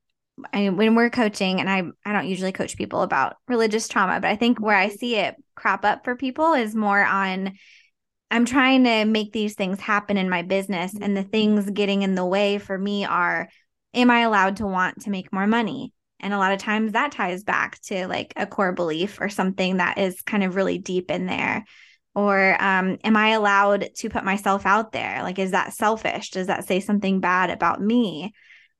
I, 0.53 0.69
when 0.71 0.95
we're 0.95 1.11
coaching 1.11 1.61
and 1.61 1.69
I, 1.71 1.85
I 2.05 2.13
don't 2.13 2.29
usually 2.29 2.53
coach 2.53 2.77
people 2.77 3.03
about 3.03 3.37
religious 3.49 3.89
trauma, 3.89 4.21
but 4.21 4.29
I 4.29 4.37
think 4.37 4.61
where 4.61 4.77
I 4.77 4.89
see 4.89 5.17
it 5.17 5.37
crop 5.55 5.85
up 5.85 6.05
for 6.05 6.17
people 6.17 6.55
is 6.55 6.75
more 6.75 7.05
on, 7.05 7.55
I'm 8.31 8.45
trying 8.45 8.85
to 8.85 9.05
make 9.05 9.33
these 9.33 9.55
things 9.55 9.81
happen 9.81 10.17
in 10.17 10.29
my 10.31 10.43
business 10.43 10.95
and 11.01 11.17
the 11.17 11.23
things 11.23 11.71
getting 11.71 12.03
in 12.03 12.15
the 12.15 12.27
way 12.27 12.59
for 12.59 12.77
me 12.79 13.05
are, 13.05 13.49
am 13.95 14.11
I 14.11 14.21
allowed 14.21 14.57
to 14.57 14.67
want 14.67 15.03
to 15.03 15.11
make 15.11 15.33
more 15.33 15.47
money? 15.47 15.93
And 16.21 16.35
a 16.35 16.39
lot 16.39 16.53
of 16.53 16.59
times 16.59 16.93
that 16.93 17.13
ties 17.13 17.45
back 17.45 17.81
to 17.83 18.07
like 18.09 18.33
a 18.37 18.47
core 18.47 18.73
belief 18.73 19.21
or 19.21 19.29
something 19.29 19.77
that 19.77 19.99
is 19.99 20.21
kind 20.23 20.43
of 20.43 20.57
really 20.57 20.79
deep 20.79 21.11
in 21.11 21.27
there. 21.27 21.65
Or 22.15 22.57
um, 22.61 22.99
am 23.05 23.17
I 23.17 23.31
allowed 23.31 23.91
to 23.97 24.11
put 24.11 24.25
myself 24.25 24.67
out 24.67 24.91
there? 24.91 25.23
Like, 25.23 25.39
is 25.39 25.53
that 25.53 25.75
selfish? 25.75 26.31
Does 26.31 26.49
that 26.49 26.67
say 26.67 26.81
something 26.81 27.21
bad 27.21 27.51
about 27.51 27.81
me? 27.81 28.33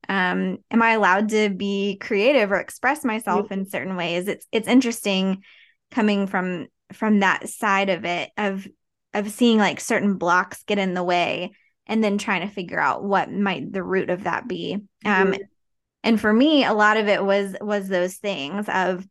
Um, 0.09 0.57
am 0.71 0.81
I 0.81 0.91
allowed 0.91 1.29
to 1.29 1.49
be 1.49 1.97
creative 2.01 2.51
or 2.51 2.59
express 2.59 3.05
myself 3.05 3.51
in 3.51 3.69
certain 3.69 3.95
ways? 3.95 4.27
It's 4.27 4.45
it's 4.51 4.67
interesting 4.67 5.43
coming 5.91 6.27
from 6.27 6.67
from 6.91 7.19
that 7.19 7.47
side 7.47 7.89
of 7.89 8.03
it 8.03 8.29
of 8.37 8.67
of 9.13 9.31
seeing 9.31 9.57
like 9.57 9.79
certain 9.79 10.17
blocks 10.17 10.63
get 10.63 10.79
in 10.79 10.93
the 10.93 11.03
way 11.03 11.51
and 11.85 12.03
then 12.03 12.17
trying 12.17 12.41
to 12.41 12.53
figure 12.53 12.79
out 12.79 13.03
what 13.03 13.31
might 13.31 13.71
the 13.71 13.83
root 13.83 14.09
of 14.09 14.23
that 14.23 14.47
be. 14.47 14.73
Um, 15.05 15.31
mm-hmm 15.31 15.41
and 16.03 16.19
for 16.19 16.31
me 16.31 16.63
a 16.63 16.73
lot 16.73 16.97
of 16.97 17.07
it 17.07 17.23
was 17.23 17.55
was 17.61 17.87
those 17.87 18.15
things 18.15 18.67
of 18.69 19.05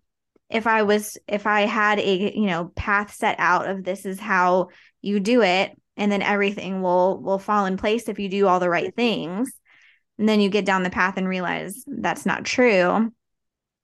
if 0.51 0.67
i 0.67 0.83
was 0.83 1.19
if 1.27 1.47
i 1.47 1.63
had 1.63 1.99
a 1.99 2.37
you 2.37 2.47
know 2.47 2.73
path 2.77 3.13
set 3.15 3.37
out 3.39 3.69
of 3.69 3.85
this 3.85 4.07
is 4.07 4.21
how 4.21 4.69
you 5.03 5.21
do 5.21 5.43
it 5.43 5.71
and 5.97 6.11
then 6.11 6.23
everything 6.23 6.83
will 6.83 7.21
will 7.21 7.39
fall 7.39 7.67
in 7.67 7.77
place 7.77 8.09
if 8.09 8.19
you 8.19 8.29
do 8.29 8.47
all 8.47 8.61
the 8.61 8.71
right 8.71 8.95
things 8.95 9.53
and 10.19 10.29
then 10.29 10.41
you 10.41 10.49
get 10.49 10.65
down 10.65 10.83
the 10.83 10.91
path 10.91 11.17
and 11.17 11.29
realize 11.29 11.85
that's 11.87 12.27
not 12.27 12.45
true 12.45 13.13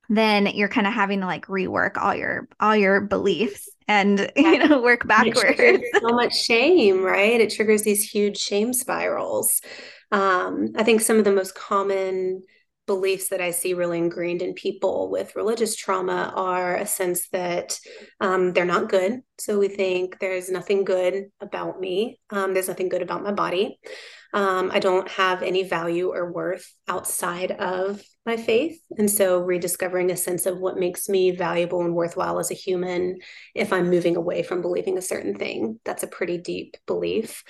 then 0.09 0.45
you're 0.47 0.69
kind 0.69 0.87
of 0.87 0.93
having 0.93 1.21
to 1.21 1.25
like 1.25 1.47
rework 1.47 1.97
all 1.97 2.15
your 2.15 2.47
all 2.59 2.75
your 2.75 3.01
beliefs 3.01 3.69
and 3.87 4.31
you 4.35 4.67
know 4.67 4.81
work 4.81 5.07
backwards. 5.07 5.83
so 5.99 6.07
much 6.09 6.35
shame 6.35 7.03
right? 7.03 7.41
It 7.41 7.53
triggers 7.53 7.83
these 7.83 8.07
huge 8.07 8.37
shame 8.37 8.73
spirals. 8.73 9.61
Um, 10.11 10.73
i 10.77 10.83
think 10.83 11.01
some 11.01 11.17
of 11.17 11.25
the 11.25 11.31
most 11.31 11.55
common 11.55 12.43
beliefs 12.87 13.29
that 13.29 13.41
I 13.41 13.51
see 13.51 13.73
really 13.73 13.97
ingrained 13.97 14.41
in 14.41 14.53
people 14.53 15.09
with 15.09 15.35
religious 15.35 15.75
trauma 15.75 16.31
are 16.35 16.75
a 16.75 16.85
sense 16.85 17.29
that 17.29 17.79
um, 18.21 18.53
they're 18.53 18.65
not 18.65 18.89
good. 18.89 19.21
So 19.39 19.57
we 19.59 19.67
think 19.67 20.19
there's 20.19 20.49
nothing 20.49 20.83
good 20.83 21.25
about 21.41 21.79
me, 21.79 22.19
um, 22.29 22.53
there's 22.53 22.67
nothing 22.67 22.89
good 22.89 23.01
about 23.01 23.23
my 23.23 23.31
body. 23.31 23.79
Um, 24.33 24.69
I 24.73 24.79
don't 24.79 25.07
have 25.11 25.43
any 25.43 25.63
value 25.63 26.09
or 26.13 26.29
worth 26.29 26.69
outside 26.89 27.51
of 27.51 28.03
my 28.25 28.35
faith. 28.35 28.77
And 28.97 29.09
so 29.09 29.39
rediscovering 29.39 30.11
a 30.11 30.17
sense 30.17 30.45
of 30.45 30.57
what 30.57 30.77
makes 30.77 31.07
me 31.07 31.31
valuable 31.31 31.81
and 31.85 31.95
worthwhile 31.95 32.39
as 32.39 32.51
a 32.51 32.55
human 32.55 33.19
if 33.53 33.71
I'm 33.71 33.89
moving 33.89 34.17
away 34.17 34.43
from 34.43 34.61
believing 34.61 34.97
a 34.97 35.01
certain 35.01 35.35
thing. 35.35 35.79
That's 35.85 36.03
a 36.03 36.07
pretty 36.07 36.37
deep 36.37 36.75
belief. 36.85 37.45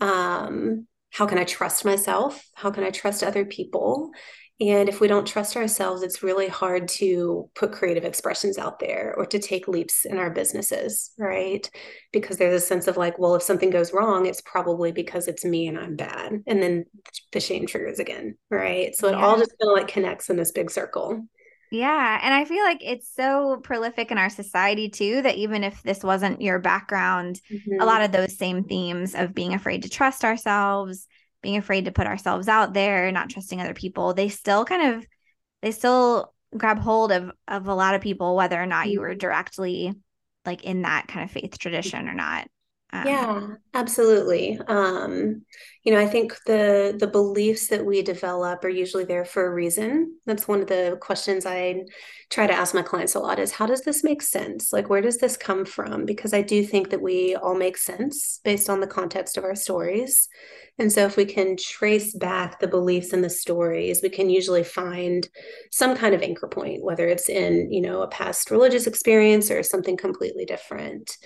Um, 0.00 0.86
how 1.10 1.26
can 1.26 1.36
I 1.38 1.44
trust 1.44 1.84
myself? 1.84 2.42
How 2.54 2.70
can 2.70 2.84
I 2.84 2.90
trust 2.90 3.22
other 3.22 3.44
people? 3.44 4.12
And 4.60 4.90
if 4.90 5.00
we 5.00 5.08
don't 5.08 5.26
trust 5.26 5.56
ourselves, 5.56 6.02
it's 6.02 6.22
really 6.22 6.46
hard 6.46 6.86
to 6.88 7.48
put 7.54 7.72
creative 7.72 8.04
expressions 8.04 8.58
out 8.58 8.78
there 8.78 9.14
or 9.16 9.24
to 9.24 9.38
take 9.38 9.68
leaps 9.68 10.04
in 10.04 10.18
our 10.18 10.28
businesses, 10.28 11.12
right? 11.18 11.68
Because 12.12 12.36
there's 12.36 12.62
a 12.62 12.66
sense 12.66 12.86
of 12.86 12.98
like, 12.98 13.18
well, 13.18 13.34
if 13.34 13.42
something 13.42 13.70
goes 13.70 13.94
wrong, 13.94 14.26
it's 14.26 14.42
probably 14.42 14.92
because 14.92 15.28
it's 15.28 15.46
me 15.46 15.66
and 15.66 15.78
I'm 15.78 15.96
bad. 15.96 16.42
And 16.46 16.62
then 16.62 16.84
the 17.32 17.40
shame 17.40 17.66
triggers 17.66 18.00
again, 18.00 18.36
right? 18.50 18.94
So 18.94 19.08
it 19.08 19.12
yeah. 19.12 19.24
all 19.24 19.38
just 19.38 19.54
kind 19.58 19.70
of 19.70 19.78
like 19.78 19.88
connects 19.88 20.28
in 20.28 20.36
this 20.36 20.52
big 20.52 20.70
circle. 20.70 21.24
Yeah. 21.70 22.18
And 22.22 22.34
I 22.34 22.44
feel 22.44 22.64
like 22.64 22.80
it's 22.82 23.14
so 23.14 23.60
prolific 23.62 24.10
in 24.10 24.18
our 24.18 24.28
society 24.28 24.90
too 24.90 25.22
that 25.22 25.36
even 25.36 25.64
if 25.64 25.82
this 25.82 26.02
wasn't 26.02 26.42
your 26.42 26.58
background, 26.58 27.40
mm-hmm. 27.50 27.80
a 27.80 27.86
lot 27.86 28.02
of 28.02 28.12
those 28.12 28.36
same 28.36 28.64
themes 28.64 29.14
of 29.14 29.34
being 29.34 29.54
afraid 29.54 29.84
to 29.84 29.88
trust 29.88 30.24
ourselves, 30.24 31.06
being 31.42 31.56
afraid 31.56 31.86
to 31.86 31.92
put 31.92 32.06
ourselves 32.06 32.48
out 32.48 32.74
there, 32.74 33.10
not 33.12 33.30
trusting 33.30 33.60
other 33.60 33.74
people, 33.74 34.14
they 34.14 34.28
still 34.28 34.64
kind 34.64 34.94
of 34.94 35.06
they 35.62 35.72
still 35.72 36.32
grab 36.56 36.78
hold 36.78 37.12
of 37.12 37.30
of 37.48 37.68
a 37.68 37.74
lot 37.74 37.94
of 37.94 38.00
people 38.00 38.36
whether 38.36 38.60
or 38.60 38.66
not 38.66 38.88
you 38.88 39.00
were 39.00 39.10
mm-hmm. 39.10 39.18
directly 39.18 39.94
like 40.44 40.64
in 40.64 40.82
that 40.82 41.06
kind 41.06 41.24
of 41.24 41.30
faith 41.30 41.58
tradition 41.58 42.08
or 42.08 42.14
not. 42.14 42.48
Um, 42.92 43.06
yeah, 43.06 43.46
absolutely. 43.72 44.58
Um, 44.66 45.42
you 45.84 45.92
know, 45.92 46.00
I 46.00 46.06
think 46.06 46.34
the 46.44 46.96
the 46.98 47.06
beliefs 47.06 47.68
that 47.68 47.84
we 47.86 48.02
develop 48.02 48.64
are 48.64 48.68
usually 48.68 49.04
there 49.04 49.24
for 49.24 49.46
a 49.46 49.54
reason. 49.54 50.18
That's 50.26 50.48
one 50.48 50.60
of 50.60 50.66
the 50.66 50.98
questions 51.00 51.46
I 51.46 51.84
try 52.30 52.46
to 52.48 52.52
ask 52.52 52.74
my 52.74 52.82
clients 52.82 53.14
a 53.14 53.20
lot 53.20 53.38
is 53.38 53.52
how 53.52 53.66
does 53.66 53.82
this 53.82 54.02
make 54.02 54.22
sense? 54.22 54.72
Like 54.72 54.90
where 54.90 55.00
does 55.00 55.18
this 55.18 55.36
come 55.36 55.64
from? 55.64 56.04
Because 56.04 56.34
I 56.34 56.42
do 56.42 56.64
think 56.64 56.90
that 56.90 57.00
we 57.00 57.36
all 57.36 57.54
make 57.54 57.76
sense 57.78 58.40
based 58.44 58.68
on 58.68 58.80
the 58.80 58.86
context 58.86 59.36
of 59.36 59.44
our 59.44 59.54
stories. 59.54 60.28
And 60.78 60.90
so 60.92 61.04
if 61.06 61.16
we 61.16 61.24
can 61.26 61.56
trace 61.56 62.14
back 62.14 62.58
the 62.58 62.68
beliefs 62.68 63.12
and 63.12 63.22
the 63.22 63.30
stories, 63.30 64.00
we 64.02 64.08
can 64.08 64.30
usually 64.30 64.64
find 64.64 65.28
some 65.70 65.96
kind 65.96 66.14
of 66.14 66.22
anchor 66.22 66.48
point, 66.48 66.82
whether 66.82 67.06
it's 67.06 67.28
in, 67.28 67.72
you 67.72 67.82
know, 67.82 68.02
a 68.02 68.08
past 68.08 68.50
religious 68.50 68.86
experience 68.86 69.50
or 69.50 69.62
something 69.62 69.96
completely 69.96 70.44
different. 70.44 71.16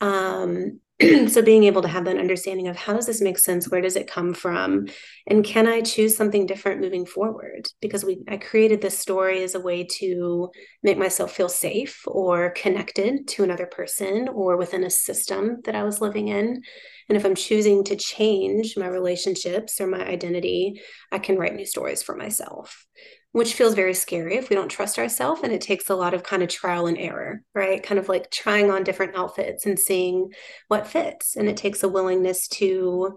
Um, 0.00 0.80
so 1.28 1.42
being 1.42 1.64
able 1.64 1.82
to 1.82 1.88
have 1.88 2.04
that 2.04 2.18
understanding 2.18 2.68
of 2.68 2.76
how 2.76 2.92
does 2.92 3.06
this 3.06 3.20
make 3.20 3.38
sense? 3.38 3.68
Where 3.68 3.80
does 3.80 3.96
it 3.96 4.06
come 4.10 4.34
from 4.34 4.86
and 5.26 5.44
can 5.44 5.66
i 5.66 5.80
choose 5.80 6.16
something 6.16 6.46
different 6.46 6.80
moving 6.80 7.06
forward 7.06 7.66
because 7.80 8.04
we 8.04 8.18
i 8.28 8.36
created 8.36 8.80
this 8.80 8.98
story 8.98 9.42
as 9.42 9.54
a 9.54 9.60
way 9.60 9.84
to 9.84 10.50
make 10.82 10.98
myself 10.98 11.32
feel 11.32 11.48
safe 11.48 12.02
or 12.06 12.50
connected 12.50 13.26
to 13.26 13.44
another 13.44 13.66
person 13.66 14.28
or 14.28 14.56
within 14.56 14.84
a 14.84 14.90
system 14.90 15.58
that 15.64 15.74
i 15.74 15.82
was 15.82 16.00
living 16.00 16.28
in 16.28 16.62
and 17.08 17.16
if 17.16 17.24
i'm 17.24 17.34
choosing 17.34 17.84
to 17.84 17.96
change 17.96 18.76
my 18.76 18.86
relationships 18.86 19.80
or 19.80 19.86
my 19.86 20.04
identity 20.06 20.80
i 21.12 21.18
can 21.18 21.36
write 21.36 21.54
new 21.54 21.66
stories 21.66 22.02
for 22.02 22.16
myself 22.16 22.86
which 23.34 23.54
feels 23.54 23.74
very 23.74 23.94
scary 23.94 24.36
if 24.36 24.48
we 24.48 24.54
don't 24.54 24.68
trust 24.68 24.96
ourselves. 24.96 25.40
And 25.42 25.52
it 25.52 25.60
takes 25.60 25.90
a 25.90 25.96
lot 25.96 26.14
of 26.14 26.22
kind 26.22 26.40
of 26.40 26.48
trial 26.48 26.86
and 26.86 26.96
error, 26.96 27.42
right? 27.52 27.82
Kind 27.82 27.98
of 27.98 28.08
like 28.08 28.30
trying 28.30 28.70
on 28.70 28.84
different 28.84 29.16
outfits 29.16 29.66
and 29.66 29.76
seeing 29.76 30.30
what 30.68 30.86
fits. 30.86 31.34
And 31.34 31.48
it 31.48 31.56
takes 31.56 31.82
a 31.82 31.88
willingness 31.88 32.46
to 32.46 33.16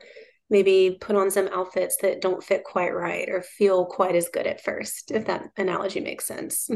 maybe 0.50 0.98
put 1.00 1.16
on 1.16 1.30
some 1.30 1.48
outfits 1.50 1.98
that 2.02 2.22
don't 2.22 2.44
fit 2.44 2.64
quite 2.64 2.94
right 2.94 3.30
or 3.30 3.42
feel 3.42 3.86
quite 3.86 4.16
as 4.16 4.30
good 4.30 4.48
at 4.48 4.64
first, 4.64 5.12
if 5.12 5.26
that 5.26 5.50
analogy 5.58 6.00
makes 6.00 6.26
sense. 6.26 6.70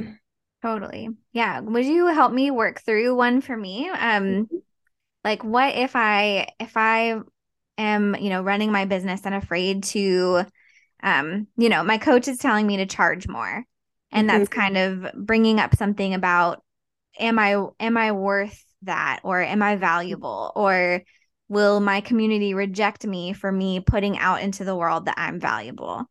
Totally. 0.62 1.10
Yeah. 1.34 1.60
Would 1.62 1.86
you 1.86 2.08
help 2.08 2.32
me 2.32 2.52
work 2.52 2.82
through 2.82 3.16
one 3.16 3.42
for 3.42 3.56
me? 3.56 3.90
Um, 3.90 4.24
mm-hmm. 4.24 4.56
like 5.24 5.44
what 5.44 5.76
if 5.76 5.96
I 5.96 6.50
if 6.60 6.78
I 6.78 7.20
am, 7.78 8.16
you 8.16 8.30
know, 8.30 8.44
running 8.44 8.72
my 8.72 8.86
business 8.86 9.22
and 9.26 9.34
afraid 9.34 9.84
to 9.86 10.46
um, 11.04 11.48
you 11.58 11.70
know, 11.70 11.84
my 11.84 11.98
coach 11.98 12.28
is 12.28 12.38
telling 12.38 12.68
me 12.68 12.78
to 12.78 12.86
charge 12.86 13.28
more. 13.28 13.66
And 14.12 14.30
mm-hmm. 14.30 14.38
that's 14.38 14.50
kind 14.50 14.78
of 14.78 15.08
bringing 15.16 15.60
up 15.60 15.76
something 15.76 16.14
about 16.14 16.62
am 17.20 17.40
I 17.40 17.66
am 17.80 17.98
I 17.98 18.12
worth 18.12 18.64
that 18.84 19.22
or 19.24 19.42
am 19.42 19.64
I 19.64 19.78
valuable 19.78 20.52
or 20.56 21.02
will 21.52 21.82
my 21.82 22.00
community 22.00 22.54
reject 22.54 23.06
me 23.06 23.34
for 23.34 23.52
me 23.52 23.82
putting 23.82 24.18
out 24.18 24.42
into 24.42 24.64
the 24.64 24.76
world 24.76 25.06
that 25.06 25.16
I'm 25.18 25.38
valuable? 25.38 26.06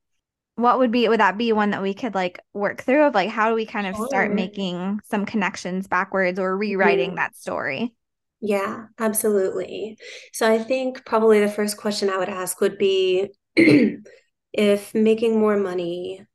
What 0.57 0.79
would 0.79 0.93
be 0.93 1.09
would 1.09 1.21
that 1.21 1.39
be 1.39 1.55
one 1.55 1.71
that 1.71 1.81
we 1.81 1.95
could 1.95 2.15
like 2.15 2.39
work 2.53 2.83
through 2.83 3.05
of 3.05 3.15
like 3.15 3.31
how 3.31 3.49
do 3.49 3.55
we 3.55 3.65
kind 3.65 3.87
of 3.87 3.97
start 3.97 4.35
making 4.35 5.01
some 5.11 5.25
connections 5.25 5.89
backwards 5.89 6.39
or 6.39 6.55
rewriting 6.59 7.11
mm-hmm. 7.11 7.17
that 7.17 7.35
story? 7.35 7.95
Yeah, 8.43 8.87
absolutely. 8.99 9.97
So 10.35 10.51
I 10.51 10.59
think 10.59 11.07
probably 11.07 11.41
the 11.41 11.49
first 11.49 11.79
question 11.79 12.11
I 12.11 12.19
would 12.19 12.29
ask 12.29 12.61
would 12.61 12.77
be 12.77 13.31
if 13.57 14.95
making 14.95 15.41
more 15.41 15.57
money 15.57 16.27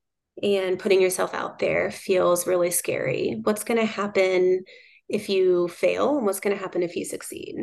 and 0.42 0.80
putting 0.80 1.00
yourself 1.00 1.36
out 1.36 1.60
there 1.60 1.92
feels 1.92 2.48
really 2.48 2.72
scary, 2.72 3.40
what's 3.44 3.64
going 3.64 3.80
to 3.80 3.86
happen 3.86 4.64
if 5.08 5.30
you 5.30 5.68
fail 5.68 6.18
and 6.18 6.26
what's 6.26 6.40
going 6.40 6.56
to 6.56 6.62
happen 6.62 6.82
if 6.82 6.96
you 6.96 7.06
succeed? 7.06 7.56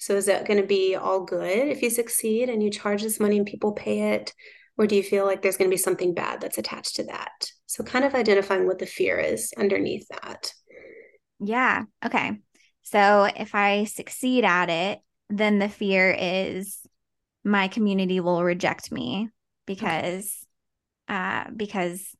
So 0.00 0.16
is 0.16 0.26
that 0.26 0.46
going 0.46 0.60
to 0.60 0.66
be 0.66 0.96
all 0.96 1.24
good 1.24 1.68
if 1.68 1.82
you 1.82 1.90
succeed 1.90 2.48
and 2.48 2.62
you 2.62 2.70
charge 2.70 3.02
this 3.02 3.20
money 3.20 3.36
and 3.36 3.46
people 3.46 3.72
pay 3.72 4.14
it? 4.14 4.32
Or 4.78 4.86
do 4.86 4.96
you 4.96 5.02
feel 5.02 5.26
like 5.26 5.42
there's 5.42 5.58
going 5.58 5.70
to 5.70 5.74
be 5.74 5.78
something 5.78 6.14
bad 6.14 6.40
that's 6.40 6.56
attached 6.56 6.96
to 6.96 7.04
that? 7.04 7.50
So 7.66 7.84
kind 7.84 8.06
of 8.06 8.14
identifying 8.14 8.66
what 8.66 8.78
the 8.78 8.86
fear 8.86 9.18
is 9.18 9.52
underneath 9.58 10.08
that. 10.08 10.52
Yeah. 11.38 11.82
Okay. 12.04 12.38
So 12.82 13.28
if 13.36 13.54
I 13.54 13.84
succeed 13.84 14.42
at 14.42 14.70
it, 14.70 15.00
then 15.28 15.58
the 15.58 15.68
fear 15.68 16.16
is 16.18 16.80
my 17.44 17.68
community 17.68 18.20
will 18.20 18.42
reject 18.42 18.90
me 18.90 19.28
because 19.66 20.34
okay. 21.10 21.16
uh 21.18 21.44
because 21.54 22.14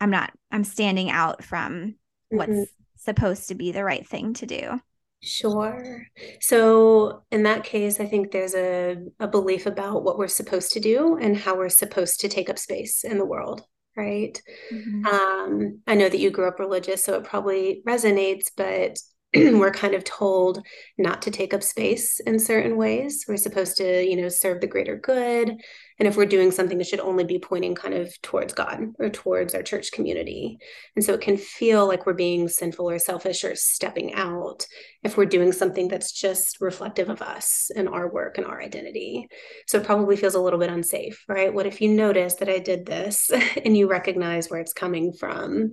I'm 0.00 0.10
not 0.10 0.32
I'm 0.50 0.64
standing 0.64 1.10
out 1.10 1.42
from 1.42 1.94
mm-hmm. 2.32 2.36
what's 2.36 2.70
supposed 2.96 3.48
to 3.48 3.54
be 3.54 3.72
the 3.72 3.84
right 3.84 4.06
thing 4.06 4.34
to 4.34 4.46
do. 4.46 4.80
Sure. 5.22 6.06
So 6.40 7.22
in 7.30 7.42
that 7.44 7.64
case, 7.64 7.98
I 8.00 8.06
think 8.06 8.30
there's 8.30 8.54
a, 8.54 8.96
a 9.18 9.26
belief 9.26 9.66
about 9.66 10.04
what 10.04 10.18
we're 10.18 10.28
supposed 10.28 10.72
to 10.72 10.80
do 10.80 11.16
and 11.16 11.36
how 11.36 11.56
we're 11.56 11.68
supposed 11.68 12.20
to 12.20 12.28
take 12.28 12.48
up 12.48 12.58
space 12.58 13.02
in 13.02 13.18
the 13.18 13.24
world, 13.24 13.62
right? 13.96 14.40
Mm-hmm. 14.72 15.06
Um, 15.06 15.80
I 15.86 15.94
know 15.94 16.08
that 16.08 16.18
you 16.18 16.30
grew 16.30 16.46
up 16.46 16.58
religious, 16.58 17.04
so 17.04 17.14
it 17.14 17.24
probably 17.24 17.82
resonates, 17.86 18.46
but 18.56 18.98
we're 19.58 19.70
kind 19.70 19.94
of 19.94 20.04
told 20.04 20.64
not 20.98 21.22
to 21.22 21.30
take 21.30 21.54
up 21.54 21.62
space 21.62 22.20
in 22.20 22.38
certain 22.38 22.76
ways. 22.76 23.24
We're 23.28 23.36
supposed 23.36 23.76
to, 23.78 24.04
you 24.04 24.16
know, 24.16 24.28
serve 24.28 24.60
the 24.60 24.66
greater 24.66 24.96
good. 24.96 25.60
And 25.98 26.06
if 26.06 26.16
we're 26.16 26.26
doing 26.26 26.50
something, 26.50 26.78
it 26.80 26.86
should 26.86 27.00
only 27.00 27.24
be 27.24 27.38
pointing 27.38 27.74
kind 27.74 27.94
of 27.94 28.20
towards 28.20 28.52
God 28.52 28.80
or 28.98 29.08
towards 29.08 29.54
our 29.54 29.62
church 29.62 29.92
community. 29.92 30.58
And 30.94 31.04
so 31.04 31.14
it 31.14 31.22
can 31.22 31.38
feel 31.38 31.86
like 31.86 32.04
we're 32.04 32.12
being 32.12 32.48
sinful 32.48 32.90
or 32.90 32.98
selfish 32.98 33.44
or 33.44 33.54
stepping 33.54 34.12
out 34.12 34.66
if 35.02 35.16
we're 35.16 35.24
doing 35.24 35.52
something 35.52 35.88
that's 35.88 36.12
just 36.12 36.60
reflective 36.60 37.08
of 37.08 37.22
us 37.22 37.70
and 37.74 37.88
our 37.88 38.10
work 38.12 38.36
and 38.36 38.46
our 38.46 38.60
identity. 38.60 39.28
So 39.66 39.78
it 39.78 39.86
probably 39.86 40.16
feels 40.16 40.34
a 40.34 40.40
little 40.40 40.58
bit 40.58 40.70
unsafe, 40.70 41.24
right? 41.28 41.52
What 41.52 41.66
if 41.66 41.80
you 41.80 41.88
notice 41.88 42.34
that 42.36 42.50
I 42.50 42.58
did 42.58 42.84
this 42.84 43.30
and 43.64 43.76
you 43.76 43.88
recognize 43.88 44.50
where 44.50 44.60
it's 44.60 44.74
coming 44.74 45.12
from? 45.12 45.72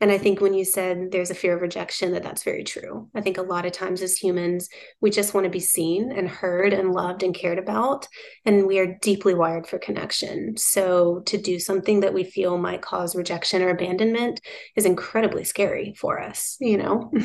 And 0.00 0.10
I 0.10 0.16
think 0.16 0.40
when 0.40 0.54
you 0.54 0.64
said 0.64 1.10
there's 1.10 1.30
a 1.30 1.34
fear 1.34 1.54
of 1.54 1.60
rejection, 1.60 2.12
that 2.12 2.22
that's 2.22 2.42
very 2.42 2.64
true. 2.64 3.08
I 3.14 3.20
think 3.20 3.36
a 3.36 3.42
lot 3.42 3.66
of 3.66 3.72
times 3.72 4.00
as 4.00 4.16
humans, 4.16 4.68
we 5.00 5.10
just 5.10 5.34
want 5.34 5.44
to 5.44 5.50
be 5.50 5.60
seen 5.60 6.10
and 6.10 6.26
heard 6.26 6.72
and 6.72 6.92
loved 6.92 7.22
and 7.22 7.34
cared 7.34 7.58
about. 7.58 8.08
And 8.46 8.66
we 8.66 8.78
are 8.78 8.98
deeply 9.02 9.34
wired 9.34 9.66
for 9.66 9.78
connection. 9.78 10.56
So 10.56 11.20
to 11.26 11.36
do 11.36 11.58
something 11.58 12.00
that 12.00 12.14
we 12.14 12.24
feel 12.24 12.56
might 12.56 12.80
cause 12.80 13.14
rejection 13.14 13.62
or 13.62 13.68
abandonment 13.68 14.40
is 14.74 14.86
incredibly 14.86 15.44
scary 15.44 15.94
for 15.98 16.20
us, 16.20 16.56
you 16.60 16.76
know? 16.76 17.12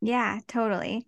Yeah, 0.00 0.40
totally. 0.48 1.06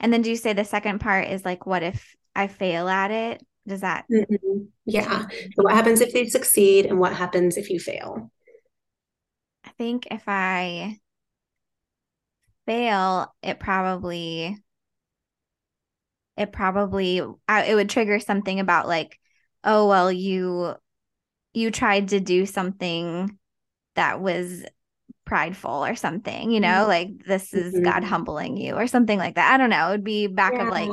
And 0.00 0.12
then 0.12 0.22
do 0.22 0.30
you 0.30 0.34
say 0.34 0.52
the 0.52 0.64
second 0.64 0.98
part 0.98 1.28
is 1.28 1.44
like, 1.44 1.64
what 1.64 1.84
if 1.84 2.16
I 2.34 2.48
fail 2.48 2.88
at 2.88 3.12
it? 3.12 3.40
Does 3.68 3.82
that? 3.82 4.04
Mm-hmm. 4.12 4.64
Yeah. 4.84 5.26
So 5.28 5.62
what 5.62 5.76
happens 5.76 6.00
if 6.00 6.12
they 6.12 6.26
succeed 6.26 6.86
and 6.86 6.98
what 6.98 7.14
happens 7.14 7.56
if 7.56 7.70
you 7.70 7.78
fail? 7.78 8.32
I 9.72 9.74
think 9.78 10.08
if 10.10 10.22
I 10.26 10.98
fail, 12.66 13.34
it 13.42 13.58
probably 13.58 14.56
it 16.36 16.52
probably 16.52 17.22
I, 17.48 17.64
it 17.64 17.74
would 17.74 17.88
trigger 17.88 18.18
something 18.20 18.60
about 18.60 18.86
like, 18.86 19.18
oh 19.64 19.88
well, 19.88 20.12
you 20.12 20.74
you 21.54 21.70
tried 21.70 22.08
to 22.08 22.20
do 22.20 22.44
something 22.46 23.38
that 23.94 24.20
was 24.20 24.64
prideful 25.24 25.84
or 25.84 25.94
something, 25.94 26.50
you 26.50 26.60
know, 26.60 26.68
mm-hmm. 26.68 26.88
like 26.88 27.24
this 27.26 27.54
is 27.54 27.74
mm-hmm. 27.74 27.84
God 27.84 28.04
humbling 28.04 28.56
you 28.56 28.74
or 28.74 28.86
something 28.86 29.18
like 29.18 29.36
that. 29.36 29.54
I 29.54 29.56
don't 29.56 29.70
know. 29.70 29.88
It 29.88 29.90
would 29.92 30.04
be 30.04 30.26
back 30.26 30.54
yeah. 30.54 30.62
of 30.64 30.68
like 30.68 30.90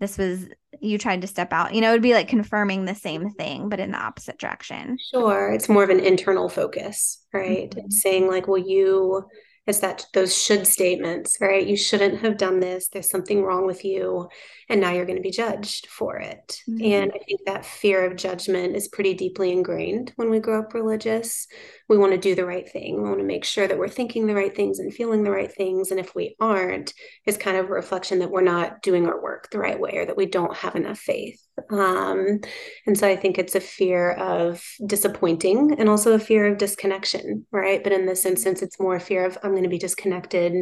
this 0.00 0.18
was 0.18 0.46
you 0.84 0.98
tried 0.98 1.22
to 1.22 1.26
step 1.26 1.52
out. 1.52 1.74
You 1.74 1.80
know, 1.80 1.90
it 1.90 1.94
would 1.94 2.02
be 2.02 2.14
like 2.14 2.28
confirming 2.28 2.84
the 2.84 2.94
same 2.94 3.30
thing, 3.30 3.68
but 3.68 3.80
in 3.80 3.92
the 3.92 3.98
opposite 3.98 4.38
direction. 4.38 4.98
Sure. 5.10 5.52
It's 5.52 5.68
more 5.68 5.84
of 5.84 5.90
an 5.90 6.00
internal 6.00 6.48
focus, 6.48 7.24
right? 7.32 7.70
Mm-hmm. 7.70 7.90
Saying, 7.90 8.28
like, 8.28 8.46
well, 8.46 8.58
you 8.58 9.26
it's 9.66 9.78
that 9.78 10.06
those 10.12 10.36
should 10.36 10.66
statements, 10.66 11.38
right? 11.40 11.66
You 11.66 11.76
shouldn't 11.76 12.20
have 12.20 12.36
done 12.36 12.60
this. 12.60 12.88
There's 12.88 13.08
something 13.08 13.42
wrong 13.42 13.66
with 13.66 13.84
you. 13.84 14.28
And 14.68 14.80
now 14.80 14.92
you're 14.92 15.06
going 15.06 15.16
to 15.16 15.22
be 15.22 15.30
judged 15.30 15.86
for 15.86 16.16
it. 16.18 16.60
Mm-hmm. 16.68 16.84
And 16.84 17.12
I 17.14 17.18
think 17.24 17.40
that 17.46 17.64
fear 17.64 18.04
of 18.04 18.16
judgment 18.16 18.76
is 18.76 18.88
pretty 18.88 19.14
deeply 19.14 19.52
ingrained 19.52 20.12
when 20.16 20.28
we 20.28 20.38
grow 20.38 20.60
up 20.60 20.74
religious. 20.74 21.46
We 21.88 21.98
want 21.98 22.12
to 22.12 22.18
do 22.18 22.34
the 22.34 22.46
right 22.46 22.68
thing. 22.68 22.96
We 22.96 23.08
want 23.08 23.20
to 23.20 23.26
make 23.26 23.44
sure 23.44 23.66
that 23.66 23.78
we're 23.78 23.88
thinking 23.88 24.26
the 24.26 24.34
right 24.34 24.54
things 24.54 24.78
and 24.78 24.92
feeling 24.92 25.22
the 25.22 25.30
right 25.30 25.52
things. 25.52 25.90
And 25.90 26.00
if 26.00 26.14
we 26.14 26.36
aren't, 26.40 26.94
it's 27.26 27.36
kind 27.36 27.56
of 27.56 27.66
a 27.66 27.72
reflection 27.72 28.20
that 28.20 28.30
we're 28.30 28.42
not 28.42 28.82
doing 28.82 29.06
our 29.06 29.20
work 29.20 29.50
the 29.50 29.58
right 29.58 29.78
way 29.78 29.96
or 29.96 30.06
that 30.06 30.16
we 30.16 30.26
don't 30.26 30.56
have 30.56 30.76
enough 30.76 30.98
faith. 30.98 31.40
Um, 31.70 32.40
and 32.86 32.98
so 32.98 33.06
I 33.08 33.16
think 33.16 33.38
it's 33.38 33.54
a 33.54 33.60
fear 33.60 34.12
of 34.12 34.62
disappointing 34.86 35.76
and 35.78 35.88
also 35.88 36.12
a 36.12 36.18
fear 36.18 36.46
of 36.46 36.58
disconnection, 36.58 37.46
right? 37.50 37.82
But 37.82 37.92
in 37.92 38.06
this 38.06 38.24
instance, 38.24 38.62
it's 38.62 38.80
more 38.80 38.96
a 38.96 39.00
fear 39.00 39.24
of 39.24 39.38
I'm 39.42 39.52
going 39.52 39.62
to 39.64 39.68
be 39.68 39.78
disconnected 39.78 40.54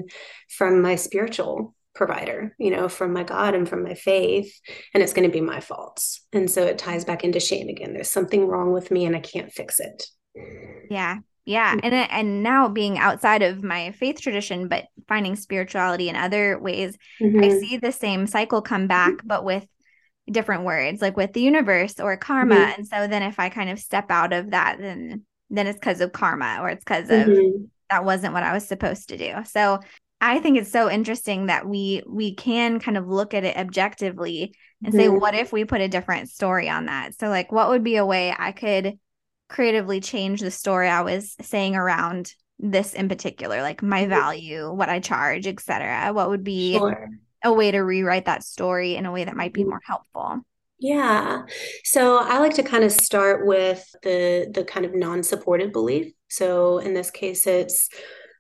from 0.49 0.83
my 0.83 0.97
spiritual 0.97 1.75
provider, 1.95 2.55
you 2.59 2.71
know, 2.71 2.89
from 2.89 3.13
my 3.13 3.23
God 3.23 3.55
and 3.55 3.69
from 3.69 3.83
my 3.83 3.95
faith, 3.95 4.53
and 4.95 5.03
it's 5.03 5.13
going 5.13 5.29
to 5.29 5.33
be 5.33 5.41
my 5.41 5.61
faults. 5.61 6.27
And 6.33 6.51
so 6.51 6.65
it 6.65 6.79
ties 6.79 7.05
back 7.05 7.25
into 7.25 7.41
shame 7.41 7.69
again. 7.69 7.93
There's 7.93 8.11
something 8.11 8.47
wrong 8.47 8.73
with 8.73 8.91
me 8.91 9.05
and 9.05 9.15
I 9.15 9.21
can't 9.21 9.53
fix 9.53 9.79
it. 9.79 10.07
Yeah. 10.91 11.19
Yeah. 11.45 11.77
And 11.83 11.95
and 11.95 12.43
now 12.43 12.69
being 12.69 12.99
outside 12.99 13.43
of 13.43 13.65
my 13.65 13.93
faith 13.93 14.21
tradition, 14.21 14.69
but 14.69 14.85
finding 15.09 15.35
spirituality 15.35 16.09
in 16.09 16.17
other 16.17 16.59
ways, 16.59 16.97
mm-hmm. 17.21 17.43
I 17.43 17.49
see 17.49 17.77
the 17.77 17.93
same 17.93 18.27
cycle 18.27 18.63
come 18.63 18.87
back, 18.87 19.15
but 19.25 19.45
with 19.45 19.67
different 20.31 20.63
words, 20.63 21.03
like 21.03 21.17
with 21.17 21.33
the 21.33 21.41
universe 21.41 21.99
or 21.99 22.17
karma. 22.17 22.55
Mm-hmm. 22.55 22.73
And 22.79 22.87
so 22.87 23.07
then 23.09 23.23
if 23.23 23.41
I 23.41 23.49
kind 23.49 23.71
of 23.71 23.81
step 23.81 24.11
out 24.11 24.33
of 24.33 24.53
that, 24.53 24.79
then 24.79 25.25
then 25.51 25.67
it's 25.67 25.79
because 25.79 26.01
of 26.01 26.13
karma 26.13 26.59
or 26.61 26.71
it's 26.71 26.85
because 26.85 27.11
of 27.11 27.27
mm-hmm. 27.27 27.65
that 27.91 28.05
wasn't 28.05 28.35
what 28.35 28.45
I 28.45 28.53
was 28.53 28.67
supposed 28.67 29.09
to 29.09 29.19
do. 29.19 29.35
So 29.45 29.81
I 30.21 30.39
think 30.39 30.57
it's 30.57 30.71
so 30.71 30.89
interesting 30.89 31.47
that 31.47 31.67
we 31.67 32.05
we 32.09 32.37
can 32.37 32.79
kind 32.79 32.97
of 32.97 33.09
look 33.09 33.35
at 33.35 33.43
it 33.43 33.57
objectively 33.57 34.55
and 34.85 34.95
say, 34.95 35.09
what 35.09 35.35
if 35.35 35.53
we 35.53 35.65
put 35.65 35.81
a 35.81 35.89
different 35.89 36.29
story 36.29 36.69
on 36.69 36.87
that? 36.87 37.19
So 37.19 37.29
like 37.29 37.51
what 37.51 37.69
would 37.69 37.83
be 37.83 37.97
a 37.97 38.07
way 38.07 38.35
I 38.37 38.53
could 38.53 38.99
creatively 39.53 40.01
change 40.01 40.41
the 40.41 40.51
story 40.51 40.89
I 40.89 41.03
was 41.03 41.37
saying 41.43 41.77
around 41.77 42.35
this 42.59 42.95
in 42.95 43.09
particular, 43.09 43.61
like 43.61 43.83
my 43.83 44.07
value, 44.07 44.73
what 44.73 44.89
I 44.89 44.99
charge, 44.99 45.47
etc. 45.47 46.13
What 46.13 46.31
would 46.31 46.43
be 46.43 46.75
sure. 46.75 47.11
a 47.45 47.53
way 47.53 47.71
to 47.71 47.81
rewrite 47.81 48.25
that 48.25 48.45
story 48.45 48.97
in 48.97 49.05
a 49.05 49.13
way 49.13 49.25
that 49.25 49.37
might 49.37 49.53
be 49.53 49.61
mm-hmm. 49.61 49.71
more 49.71 49.81
helpful? 49.85 50.41
Yeah. 50.79 51.43
So 51.85 52.19
I 52.19 52.39
like 52.39 52.55
to 52.55 52.63
kind 52.63 52.83
of 52.83 52.91
start 52.91 53.47
with 53.47 53.85
the 54.03 54.51
the 54.53 54.65
kind 54.65 54.87
of 54.87 54.95
non-supported 54.95 55.73
belief. 55.73 56.13
So 56.29 56.79
in 56.79 56.95
this 56.95 57.11
case 57.11 57.47
it's 57.47 57.89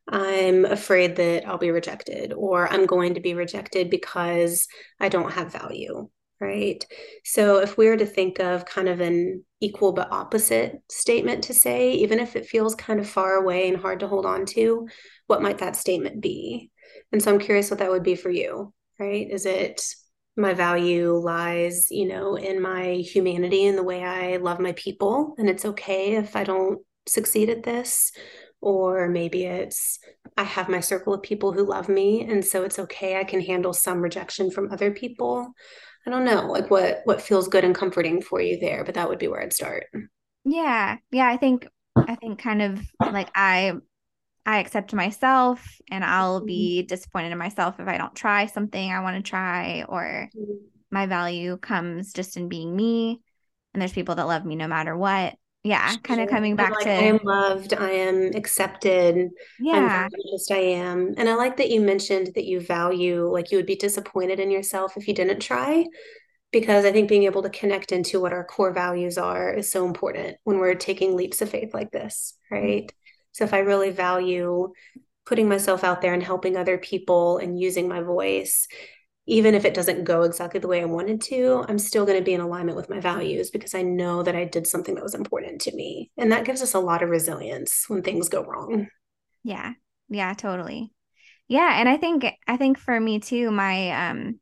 I'm 0.09 0.64
afraid 0.64 1.16
that 1.16 1.46
I'll 1.46 1.59
be 1.59 1.70
rejected 1.70 2.33
or 2.33 2.66
I'm 2.68 2.87
going 2.87 3.14
to 3.14 3.20
be 3.20 3.35
rejected 3.35 3.90
because 3.90 4.66
I 4.98 5.09
don't 5.09 5.33
have 5.33 5.53
value 5.53 6.09
right? 6.42 6.85
So 7.24 7.59
if 7.59 7.78
we 7.78 7.87
were 7.87 7.96
to 7.96 8.05
think 8.05 8.40
of 8.40 8.66
kind 8.66 8.88
of 8.88 9.00
an 9.00 9.44
equal 9.61 9.92
but 9.92 10.11
opposite 10.11 10.83
statement 10.90 11.44
to 11.44 11.55
say, 11.55 11.92
even 11.92 12.18
if 12.18 12.35
it 12.35 12.46
feels 12.46 12.74
kind 12.74 12.98
of 12.98 13.09
far 13.09 13.35
away 13.35 13.68
and 13.68 13.76
hard 13.76 14.00
to 14.00 14.09
hold 14.09 14.26
on 14.26 14.44
to, 14.46 14.88
what 15.28 15.40
might 15.40 15.59
that 15.59 15.76
statement 15.76 16.20
be? 16.20 16.70
And 17.12 17.22
so 17.22 17.33
I'm 17.33 17.38
curious 17.38 17.70
what 17.70 17.78
that 17.78 17.92
would 17.92 18.02
be 18.02 18.16
for 18.16 18.28
you, 18.28 18.74
right? 18.98 19.31
Is 19.31 19.46
it 19.46 19.83
my 20.37 20.52
value 20.52 21.12
lies, 21.12 21.87
you 21.90 22.09
know, 22.09 22.35
in 22.35 22.61
my 22.61 22.94
humanity 22.94 23.66
and 23.66 23.78
the 23.78 23.85
way 23.85 24.02
I 24.02 24.38
love 24.38 24.59
my 24.59 24.72
people, 24.72 25.35
and 25.38 25.48
it's 25.48 25.64
okay 25.64 26.16
if 26.16 26.35
I 26.35 26.42
don't 26.42 26.81
succeed 27.07 27.50
at 27.50 27.62
this? 27.62 28.11
Or 28.61 29.09
maybe 29.09 29.44
it's 29.44 29.98
I 30.37 30.44
have 30.44 30.68
my 30.68 30.81
circle 30.81 31.12
of 31.12 31.22
people 31.22 31.52
who 31.52 31.64
love 31.64 31.88
me, 31.88 32.22
and 32.22 32.44
so 32.44 32.64
it's 32.64 32.78
okay. 32.78 33.18
I 33.18 33.24
can 33.24 33.40
handle 33.40 33.72
some 33.72 34.00
rejection 34.00 34.50
from 34.50 34.72
other 34.72 34.90
people. 34.90 35.52
I 36.07 36.11
don't 36.11 36.25
know, 36.25 36.47
like 36.47 36.71
what 36.71 37.03
what 37.05 37.23
feels 37.23 37.49
good 37.49 37.65
and 37.65 37.75
comforting 37.75 38.23
for 38.23 38.41
you 38.41 38.59
there, 38.59 38.85
but 38.85 38.95
that 38.95 39.09
would 39.09 39.19
be 39.19 39.29
where 39.29 39.43
I'd 39.43 39.53
start. 39.53 39.87
Yeah. 40.45 40.97
Yeah, 41.11 41.29
I 41.29 41.37
think 41.37 41.67
I 41.97 42.17
think 42.17 42.38
kind 42.38 42.62
of 42.62 42.81
like 43.01 43.31
I 43.35 43.75
I 44.45 44.59
accept 44.59 44.93
myself 44.93 45.65
and 45.91 46.05
I'll 46.05 46.38
mm-hmm. 46.38 46.47
be 46.47 46.83
disappointed 46.83 47.33
in 47.33 47.38
myself 47.38 47.79
if 47.79 47.87
I 47.87 47.99
don't 47.99 48.15
try 48.15 48.47
something 48.47 48.93
I 48.93 49.01
want 49.01 49.25
to 49.25 49.29
try 49.29 49.85
or 49.88 50.29
mm-hmm. 50.37 50.65
my 50.91 51.07
value 51.07 51.57
comes 51.59 52.12
just 52.12 52.37
in 52.37 52.49
being 52.49 52.75
me 52.75 53.21
and 53.73 53.81
there's 53.81 53.93
people 53.93 54.17
that 54.17 54.27
love 54.27 54.45
me 54.45 54.57
no 54.57 54.67
matter 54.67 54.97
what 54.97 55.37
yeah 55.64 55.94
kind 56.03 56.20
of 56.20 56.29
coming 56.29 56.57
back 56.57 56.72
like, 56.72 56.85
to 56.85 56.90
i 56.90 56.94
am 56.94 57.20
loved 57.22 57.72
i 57.75 57.90
am 57.90 58.33
accepted 58.35 59.31
yeah. 59.61 60.05
I'm 60.05 60.11
just 60.33 60.51
i 60.51 60.57
am. 60.57 61.14
And 61.16 61.29
i 61.29 61.35
like 61.35 61.57
that 61.59 61.70
you 61.70 61.81
mentioned 61.81 62.33
that 62.35 62.46
you 62.46 62.61
value 62.61 63.31
like 63.31 63.51
you 63.51 63.59
would 63.59 63.66
be 63.66 63.77
disappointed 63.77 64.40
in 64.40 64.51
yourself 64.51 64.96
if 64.96 65.07
you 65.07 65.14
didn't 65.14 65.40
try 65.40 65.85
because 66.51 66.85
i 66.85 66.90
think 66.90 67.09
being 67.09 67.25
able 67.25 67.42
to 67.42 67.51
connect 67.51 67.92
into 67.92 68.20
what 68.20 68.33
our 68.33 68.44
core 68.44 68.72
values 68.72 69.18
are 69.18 69.53
is 69.53 69.70
so 69.70 69.87
important 69.87 70.37
when 70.44 70.59
we're 70.59 70.75
taking 70.75 71.16
leaps 71.16 71.40
of 71.42 71.51
faith 71.51 71.72
like 71.72 71.92
this 71.92 72.35
right? 72.51 72.87
Mm-hmm. 72.87 72.96
so 73.31 73.44
if 73.44 73.55
i 73.55 73.59
really 73.59 73.90
value 73.90 74.72
putting 75.25 75.48
myself 75.48 75.85
out 75.85 76.03
there 76.03 76.14
and 76.14 76.22
helping 76.22 76.57
other 76.57 76.79
people 76.79 77.38
and 77.38 77.59
using 77.59 77.88
my 77.88 78.01
voice 78.01 78.66
even 79.26 79.54
if 79.54 79.64
it 79.64 79.74
doesn't 79.74 80.04
go 80.04 80.22
exactly 80.22 80.58
the 80.58 80.68
way 80.68 80.82
I 80.82 80.87
wanted 80.87 81.20
to, 81.22 81.64
I'm 81.68 81.78
still 81.78 82.04
going 82.04 82.18
to 82.18 82.24
be 82.24 82.35
in 82.35 82.40
alignment 82.40 82.76
with 82.76 82.90
my 82.90 83.00
values 83.00 83.50
because 83.50 83.74
I 83.74 83.82
know 83.82 84.22
that 84.22 84.35
I 84.35 84.44
did 84.44 84.66
something 84.66 84.94
that 84.96 85.04
was 85.04 85.14
important 85.14 85.61
to 85.62 85.76
me. 85.76 86.11
And 86.18 86.32
that 86.32 86.44
gives 86.44 86.61
us 86.61 86.74
a 86.74 86.80
lot 86.80 87.02
of 87.02 87.11
resilience 87.11 87.85
when 87.88 88.02
things 88.02 88.28
go 88.28 88.44
wrong. 88.44 88.88
Yeah. 89.44 89.74
Yeah, 90.08 90.35
totally. 90.35 90.92
Yeah, 91.48 91.78
and 91.78 91.88
I 91.88 91.96
think 91.96 92.24
I 92.46 92.56
think 92.56 92.78
for 92.78 92.98
me 92.98 93.20
too, 93.20 93.50
my 93.50 94.08
um 94.08 94.40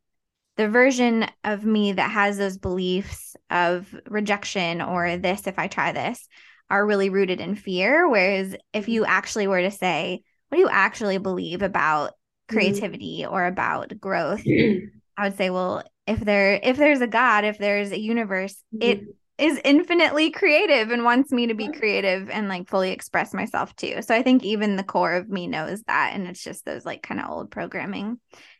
the 0.57 0.69
version 0.69 1.27
of 1.43 1.65
me 1.65 1.93
that 1.93 2.11
has 2.11 2.37
those 2.37 2.59
beliefs 2.59 3.35
of 3.51 3.95
rejection 4.07 4.83
or 4.83 5.17
this 5.17 5.47
if 5.47 5.59
I 5.59 5.69
try 5.69 5.93
this 5.93 6.29
are 6.69 6.87
really 6.87 7.09
rooted 7.09 7.41
in 7.41 7.55
fear 7.55 8.09
whereas 8.09 8.55
if 8.73 8.89
you 8.89 9.05
actually 9.05 9.47
were 9.47 9.63
to 9.63 9.71
say 9.71 10.23
what 10.49 10.57
do 10.57 10.63
you 10.63 10.69
actually 10.69 11.19
believe 11.19 11.63
about. 11.63 12.13
Creativity 12.51 13.21
mm-hmm. 13.23 13.33
or 13.33 13.47
about 13.47 13.99
growth 14.01 14.43
i 15.17 15.25
would 15.25 15.37
say 15.37 15.51
well 15.51 15.83
if 16.07 16.21
there 16.21 16.59
if 16.63 16.77
there's 16.77 17.01
a 17.01 17.07
god 17.07 17.45
if 17.45 17.59
there's 17.59 17.93
a 17.93 17.99
universe 17.99 18.55
mm-hmm. 18.75 18.83
it 18.83 19.01
is 19.39 19.59
infinitely 19.65 20.31
creative 20.31 20.91
and 20.91 21.03
wants 21.03 21.33
me 21.33 21.47
to 21.47 21.55
be 21.55 21.73
creative 21.73 22.29
and 22.29 22.49
like 22.49 22.69
fully 22.69 22.91
express 22.91 23.33
myself 23.33 23.75
too 23.77 24.03
so 24.03 24.15
i 24.15 24.23
think 24.23 24.45
even 24.45 24.77
the 24.77 24.83
core 24.83 25.15
of 25.15 25.29
me 25.29 25.47
knows 25.47 25.83
that 25.85 26.13
and 26.15 26.27
it's 26.27 26.43
just 26.43 26.65
those 26.65 26.85
like 26.85 27.03
kind 27.03 27.21
of 27.21 27.31
old 27.31 27.51
programming 27.51 28.19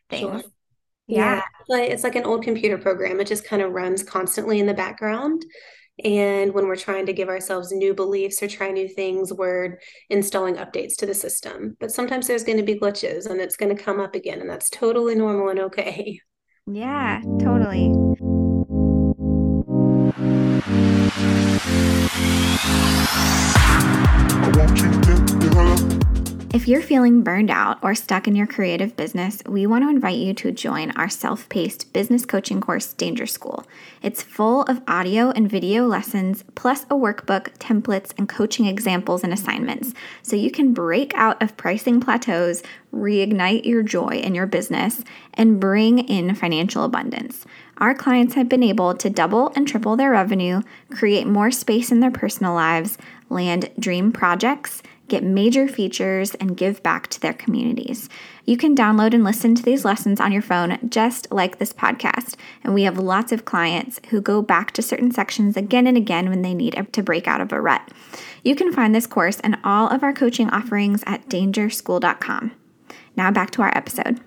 things 0.09 0.41
sure. 0.41 0.51
yeah, 1.07 1.35
yeah. 1.35 1.41
Like, 1.69 1.89
it's 1.91 2.03
like 2.03 2.15
an 2.15 2.25
old 2.25 2.43
computer 2.43 2.77
program 2.77 3.19
it 3.19 3.27
just 3.27 3.45
kind 3.45 3.61
of 3.61 3.71
runs 3.71 4.01
constantly 4.01 4.59
in 4.59 4.65
the 4.65 4.73
background 4.73 5.45
and 6.03 6.53
when 6.53 6.67
we're 6.67 6.75
trying 6.75 7.05
to 7.05 7.13
give 7.13 7.29
ourselves 7.29 7.71
new 7.71 7.93
beliefs 7.93 8.41
or 8.41 8.47
try 8.47 8.71
new 8.71 8.87
things, 8.87 9.31
we're 9.31 9.79
installing 10.09 10.55
updates 10.55 10.95
to 10.97 11.05
the 11.05 11.13
system. 11.13 11.77
But 11.79 11.91
sometimes 11.91 12.27
there's 12.27 12.43
going 12.43 12.57
to 12.57 12.63
be 12.63 12.79
glitches 12.79 13.29
and 13.29 13.39
it's 13.39 13.57
going 13.57 13.75
to 13.75 13.83
come 13.83 13.99
up 13.99 14.15
again. 14.15 14.41
And 14.41 14.49
that's 14.49 14.69
totally 14.69 15.15
normal 15.15 15.49
and 15.49 15.59
okay. 15.59 16.19
Yeah, 16.67 17.21
totally. 17.39 17.91
If 26.53 26.67
you're 26.67 26.81
feeling 26.81 27.21
burned 27.21 27.49
out 27.49 27.79
or 27.81 27.95
stuck 27.95 28.27
in 28.27 28.35
your 28.35 28.45
creative 28.45 28.97
business, 28.97 29.41
we 29.47 29.65
want 29.65 29.85
to 29.85 29.89
invite 29.89 30.17
you 30.17 30.33
to 30.33 30.51
join 30.51 30.91
our 30.91 31.07
self 31.07 31.47
paced 31.47 31.93
business 31.93 32.25
coaching 32.25 32.59
course, 32.59 32.91
Danger 32.91 33.25
School. 33.25 33.65
It's 34.01 34.21
full 34.21 34.63
of 34.63 34.81
audio 34.85 35.29
and 35.31 35.49
video 35.49 35.85
lessons, 35.87 36.43
plus 36.55 36.83
a 36.83 36.95
workbook, 36.95 37.57
templates, 37.59 38.11
and 38.17 38.27
coaching 38.27 38.65
examples 38.65 39.23
and 39.23 39.31
assignments, 39.31 39.93
so 40.23 40.35
you 40.35 40.51
can 40.51 40.73
break 40.73 41.13
out 41.15 41.41
of 41.41 41.55
pricing 41.55 42.01
plateaus, 42.01 42.63
reignite 42.93 43.63
your 43.63 43.81
joy 43.81 44.19
in 44.21 44.35
your 44.35 44.45
business, 44.45 45.05
and 45.33 45.57
bring 45.57 45.99
in 45.99 46.35
financial 46.35 46.83
abundance. 46.83 47.45
Our 47.77 47.95
clients 47.95 48.35
have 48.35 48.49
been 48.49 48.61
able 48.61 48.93
to 48.95 49.09
double 49.09 49.53
and 49.55 49.65
triple 49.65 49.95
their 49.95 50.11
revenue, 50.11 50.63
create 50.91 51.25
more 51.25 51.49
space 51.49 51.93
in 51.93 52.01
their 52.01 52.11
personal 52.11 52.53
lives, 52.53 52.97
land 53.31 53.69
dream 53.79 54.11
projects 54.11 54.83
get 55.11 55.23
major 55.23 55.67
features, 55.67 56.35
and 56.35 56.55
give 56.55 56.81
back 56.81 57.07
to 57.09 57.19
their 57.19 57.33
communities. 57.33 58.07
You 58.45 58.55
can 58.55 58.77
download 58.77 59.13
and 59.13 59.25
listen 59.25 59.53
to 59.55 59.61
these 59.61 59.83
lessons 59.83 60.21
on 60.21 60.31
your 60.31 60.41
phone 60.41 60.79
just 60.89 61.29
like 61.31 61.59
this 61.59 61.73
podcast. 61.73 62.35
And 62.63 62.73
we 62.73 62.83
have 62.83 62.97
lots 62.97 63.33
of 63.33 63.43
clients 63.43 63.99
who 64.09 64.21
go 64.21 64.41
back 64.41 64.71
to 64.71 64.81
certain 64.81 65.11
sections 65.11 65.57
again 65.57 65.85
and 65.85 65.97
again 65.97 66.29
when 66.29 66.43
they 66.43 66.53
need 66.53 66.87
to 66.93 67.03
break 67.03 67.27
out 67.27 67.41
of 67.41 67.51
a 67.51 67.59
rut. 67.59 67.91
You 68.45 68.55
can 68.55 68.71
find 68.71 68.95
this 68.95 69.05
course 69.05 69.41
and 69.41 69.57
all 69.65 69.89
of 69.89 70.01
our 70.01 70.13
coaching 70.13 70.49
offerings 70.49 71.03
at 71.05 71.27
dangerschool.com. 71.27 72.53
Now 73.17 73.31
back 73.31 73.51
to 73.51 73.61
our 73.61 73.77
episode. 73.77 74.21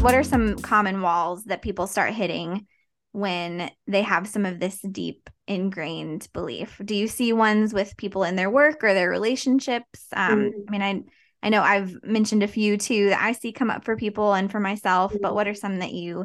What 0.00 0.14
are 0.14 0.22
some 0.22 0.56
common 0.56 1.02
walls 1.02 1.44
that 1.44 1.60
people 1.60 1.86
start 1.86 2.14
hitting 2.14 2.66
when 3.12 3.70
they 3.86 4.00
have 4.00 4.26
some 4.26 4.46
of 4.46 4.58
this 4.58 4.80
deep 4.80 5.28
ingrained 5.46 6.26
belief? 6.32 6.80
Do 6.82 6.94
you 6.94 7.06
see 7.06 7.34
ones 7.34 7.74
with 7.74 7.98
people 7.98 8.24
in 8.24 8.34
their 8.34 8.48
work 8.48 8.82
or 8.82 8.94
their 8.94 9.10
relationships? 9.10 10.06
Um, 10.14 10.40
mm-hmm. 10.40 10.60
I 10.68 10.70
mean, 10.70 10.82
I 10.82 11.02
I 11.46 11.48
know 11.50 11.62
I've 11.62 11.94
mentioned 12.02 12.42
a 12.42 12.48
few 12.48 12.78
too 12.78 13.10
that 13.10 13.22
I 13.22 13.32
see 13.32 13.52
come 13.52 13.70
up 13.70 13.84
for 13.84 13.94
people 13.94 14.32
and 14.32 14.50
for 14.50 14.58
myself, 14.58 15.12
mm-hmm. 15.12 15.20
but 15.20 15.34
what 15.34 15.48
are 15.48 15.54
some 15.54 15.80
that 15.80 15.92
you 15.92 16.24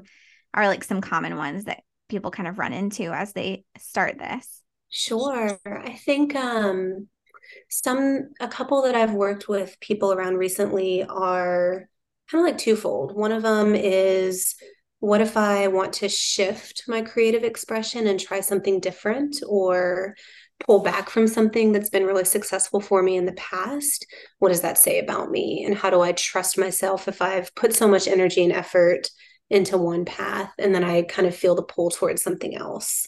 are 0.54 0.68
like 0.68 0.84
some 0.86 1.02
common 1.02 1.36
ones 1.36 1.66
that 1.66 1.82
people 2.08 2.32
kind 2.32 2.48
of 2.48 2.58
run 2.58 2.72
into 2.72 3.12
as 3.12 3.34
they 3.34 3.66
start 3.78 4.18
this? 4.18 4.62
Sure. 4.90 5.60
I 5.66 5.94
think 6.06 6.34
um 6.34 7.10
some 7.70 8.30
a 8.40 8.48
couple 8.48 8.84
that 8.84 8.96
I've 8.96 9.14
worked 9.14 9.50
with 9.50 9.78
people 9.82 10.14
around 10.14 10.38
recently 10.38 11.04
are 11.04 11.90
kind 12.30 12.46
of 12.46 12.52
like 12.52 12.58
twofold. 12.58 13.16
One 13.16 13.32
of 13.32 13.44
them 13.44 13.76
is 13.76 14.56
what 15.00 15.22
if 15.22 15.38
I 15.38 15.68
want 15.68 15.94
to 15.94 16.10
shift 16.10 16.84
my 16.88 17.02
creative 17.02 17.44
expression 17.44 18.08
and 18.08 18.20
try 18.20 18.40
something 18.40 18.80
different 18.80 19.38
or 19.48 20.16
pull 20.66 20.82
back 20.82 21.10
from 21.10 21.28
something 21.28 21.72
that's 21.72 21.90
been 21.90 22.06
really 22.06 22.26
successful 22.26 22.80
for 22.80 23.04
me 23.04 23.18
in 23.18 23.26
the 23.26 23.34
past? 23.34 24.06
What 24.40 24.50
does 24.50 24.62
that 24.62 24.78
say 24.78 25.00
about 25.00 25.30
me? 25.30 25.64
And 25.66 25.76
how 25.76 25.90
do 25.90 26.02
I 26.02 26.14
trust 26.14 26.58
myself 26.58 27.08
if 27.08 27.22
I've 27.22 27.54
put 27.56 27.76
so 27.76 27.88
much 27.88 28.08
energy 28.08 28.44
and 28.44 28.54
effort 28.54 29.10
into 29.50 29.78
one 29.78 30.06
path 30.06 30.52
and 30.58 30.74
then 30.74 30.84
I 30.84 31.04
kind 31.04 31.28
of 31.28 31.36
feel 31.36 31.56
the 31.56 31.64
pull 31.64 31.92
towards 31.92 32.24
something 32.24 32.56
else. 32.56 33.08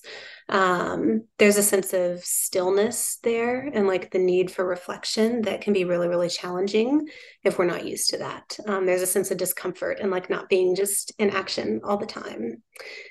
Um, 0.49 1.25
there's 1.39 1.57
a 1.57 1.63
sense 1.63 1.93
of 1.93 2.23
stillness 2.23 3.19
there 3.23 3.69
and 3.73 3.88
like 3.88 4.12
the 4.12 4.19
need 4.19 4.49
for 4.49 4.65
reflection 4.65 5.41
that 5.41 5.62
can 5.62 5.73
be 5.73 5.83
really, 5.83 6.07
really 6.07 6.29
challenging 6.29 7.07
if 7.43 7.57
we're 7.57 7.65
not 7.65 7.86
used 7.86 8.10
to 8.12 8.17
that. 8.19 8.57
Um, 8.65 8.86
there's 8.86 9.01
a 9.01 9.07
sense 9.07 9.29
of 9.29 9.38
discomfort 9.38 9.99
and 9.99 10.10
like 10.10 10.29
not 10.29 10.49
being 10.49 10.75
just 10.75 11.12
in 11.19 11.31
action 11.31 11.81
all 11.83 11.97
the 11.97 12.05
time. 12.05 12.63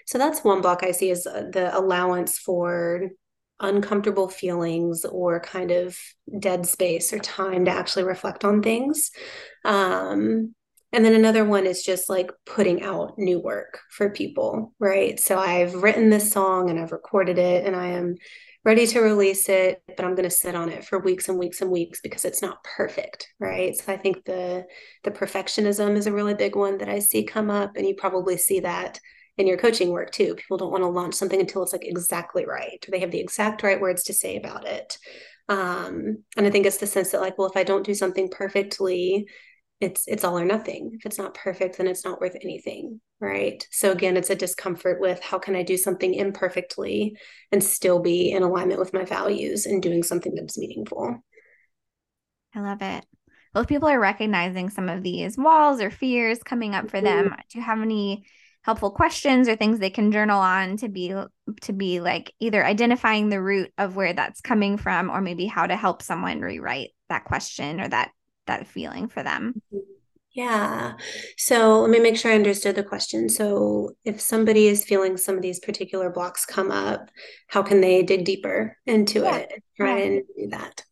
So 0.06 0.18
that's 0.18 0.44
one 0.44 0.62
block 0.62 0.82
I 0.82 0.92
see 0.92 1.10
as 1.10 1.26
uh, 1.26 1.44
the 1.52 1.76
allowance 1.76 2.38
for 2.38 3.10
uncomfortable 3.60 4.28
feelings 4.28 5.04
or 5.04 5.40
kind 5.40 5.70
of 5.70 5.98
dead 6.38 6.66
space 6.66 7.12
or 7.12 7.18
time 7.18 7.64
to 7.64 7.70
actually 7.70 8.04
reflect 8.04 8.44
on 8.44 8.62
things. 8.62 9.10
Um, 9.64 10.54
and 10.96 11.04
then 11.04 11.12
another 11.12 11.44
one 11.44 11.66
is 11.66 11.82
just 11.82 12.08
like 12.08 12.30
putting 12.46 12.82
out 12.82 13.18
new 13.18 13.38
work 13.38 13.80
for 13.90 14.08
people, 14.08 14.72
right? 14.78 15.20
So 15.20 15.38
I've 15.38 15.74
written 15.74 16.08
this 16.08 16.30
song 16.30 16.70
and 16.70 16.80
I've 16.80 16.90
recorded 16.90 17.36
it 17.36 17.66
and 17.66 17.76
I 17.76 17.88
am 17.88 18.14
ready 18.64 18.86
to 18.86 19.00
release 19.00 19.50
it, 19.50 19.82
but 19.86 20.06
I'm 20.06 20.14
going 20.14 20.28
to 20.28 20.30
sit 20.30 20.54
on 20.54 20.70
it 20.70 20.86
for 20.86 20.98
weeks 20.98 21.28
and 21.28 21.38
weeks 21.38 21.60
and 21.60 21.70
weeks 21.70 22.00
because 22.00 22.24
it's 22.24 22.40
not 22.40 22.64
perfect, 22.64 23.28
right? 23.38 23.76
So 23.76 23.92
I 23.92 23.98
think 23.98 24.24
the 24.24 24.64
the 25.04 25.10
perfectionism 25.10 25.96
is 25.98 26.06
a 26.06 26.12
really 26.12 26.32
big 26.32 26.56
one 26.56 26.78
that 26.78 26.88
I 26.88 27.00
see 27.00 27.24
come 27.24 27.50
up 27.50 27.76
and 27.76 27.86
you 27.86 27.94
probably 27.94 28.38
see 28.38 28.60
that 28.60 28.98
in 29.36 29.46
your 29.46 29.58
coaching 29.58 29.90
work 29.90 30.12
too. 30.12 30.34
People 30.34 30.56
don't 30.56 30.72
want 30.72 30.82
to 30.82 30.88
launch 30.88 31.14
something 31.14 31.38
until 31.38 31.62
it's 31.62 31.74
like 31.74 31.84
exactly 31.84 32.46
right, 32.46 32.82
or 32.88 32.90
they 32.90 33.00
have 33.00 33.10
the 33.10 33.20
exact 33.20 33.62
right 33.62 33.82
words 33.82 34.04
to 34.04 34.14
say 34.14 34.38
about 34.38 34.66
it. 34.66 34.96
Um, 35.50 36.24
and 36.38 36.46
I 36.46 36.50
think 36.50 36.64
it's 36.64 36.78
the 36.78 36.86
sense 36.86 37.10
that 37.10 37.20
like, 37.20 37.36
well, 37.36 37.50
if 37.50 37.56
I 37.56 37.64
don't 37.64 37.84
do 37.84 37.92
something 37.92 38.30
perfectly, 38.30 39.26
it's 39.80 40.06
it's 40.06 40.24
all 40.24 40.38
or 40.38 40.44
nothing. 40.44 40.92
If 40.94 41.04
it's 41.04 41.18
not 41.18 41.34
perfect, 41.34 41.76
then 41.76 41.86
it's 41.86 42.04
not 42.04 42.20
worth 42.20 42.36
anything, 42.42 43.00
right? 43.20 43.66
So 43.70 43.92
again, 43.92 44.16
it's 44.16 44.30
a 44.30 44.34
discomfort 44.34 45.00
with 45.00 45.22
how 45.22 45.38
can 45.38 45.54
I 45.54 45.62
do 45.62 45.76
something 45.76 46.14
imperfectly 46.14 47.18
and 47.52 47.62
still 47.62 48.00
be 48.00 48.30
in 48.30 48.42
alignment 48.42 48.80
with 48.80 48.94
my 48.94 49.04
values 49.04 49.66
and 49.66 49.82
doing 49.82 50.02
something 50.02 50.34
that's 50.34 50.58
meaningful. 50.58 51.22
I 52.54 52.60
love 52.60 52.80
it. 52.80 53.04
Well, 53.54 53.62
if 53.62 53.68
people 53.68 53.88
are 53.88 54.00
recognizing 54.00 54.70
some 54.70 54.88
of 54.88 55.02
these 55.02 55.36
walls 55.36 55.80
or 55.80 55.90
fears 55.90 56.42
coming 56.42 56.74
up 56.74 56.90
for 56.90 57.00
them, 57.00 57.26
mm-hmm. 57.26 57.34
do 57.50 57.58
you 57.58 57.64
have 57.64 57.80
any 57.80 58.26
helpful 58.62 58.90
questions 58.90 59.48
or 59.48 59.56
things 59.56 59.78
they 59.78 59.90
can 59.90 60.10
journal 60.10 60.40
on 60.40 60.76
to 60.76 60.88
be 60.88 61.14
to 61.60 61.72
be 61.72 62.00
like 62.00 62.34
either 62.40 62.66
identifying 62.66 63.28
the 63.28 63.40
root 63.40 63.72
of 63.78 63.94
where 63.94 64.12
that's 64.12 64.40
coming 64.40 64.76
from 64.76 65.08
or 65.08 65.20
maybe 65.20 65.46
how 65.46 65.66
to 65.66 65.76
help 65.76 66.02
someone 66.02 66.40
rewrite 66.40 66.90
that 67.08 67.24
question 67.24 67.80
or 67.80 67.86
that 67.86 68.10
that 68.46 68.66
feeling 68.66 69.08
for 69.08 69.22
them 69.22 69.60
yeah 70.32 70.92
so 71.36 71.80
let 71.80 71.90
me 71.90 71.98
make 71.98 72.16
sure 72.16 72.30
i 72.30 72.34
understood 72.34 72.76
the 72.76 72.82
question 72.82 73.28
so 73.28 73.90
if 74.04 74.20
somebody 74.20 74.66
is 74.66 74.84
feeling 74.84 75.16
some 75.16 75.36
of 75.36 75.42
these 75.42 75.60
particular 75.60 76.10
blocks 76.10 76.44
come 76.44 76.70
up 76.70 77.10
how 77.48 77.62
can 77.62 77.80
they 77.80 78.02
dig 78.02 78.24
deeper 78.24 78.76
into 78.86 79.20
yeah. 79.20 79.36
it 79.36 79.52
and 79.52 79.62
try 79.76 79.98
yeah. 79.98 80.04
and 80.04 80.22
do 80.36 80.48
that 80.48 80.84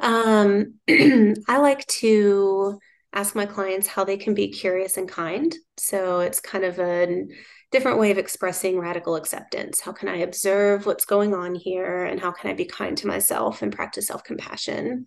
um 0.00 0.74
i 1.48 1.58
like 1.58 1.86
to 1.86 2.78
ask 3.12 3.34
my 3.34 3.46
clients 3.46 3.86
how 3.86 4.04
they 4.04 4.16
can 4.16 4.34
be 4.34 4.48
curious 4.48 4.96
and 4.96 5.08
kind. 5.08 5.54
So 5.76 6.20
it's 6.20 6.40
kind 6.40 6.64
of 6.64 6.78
a 6.78 7.26
different 7.70 7.98
way 7.98 8.10
of 8.10 8.18
expressing 8.18 8.78
radical 8.78 9.16
acceptance. 9.16 9.80
How 9.80 9.92
can 9.92 10.08
I 10.08 10.18
observe 10.18 10.86
what's 10.86 11.04
going 11.04 11.34
on 11.34 11.54
here 11.54 12.04
and 12.04 12.20
how 12.20 12.32
can 12.32 12.50
I 12.50 12.54
be 12.54 12.64
kind 12.64 12.96
to 12.98 13.06
myself 13.06 13.62
and 13.62 13.74
practice 13.74 14.08
self 14.08 14.24
compassion? 14.24 15.06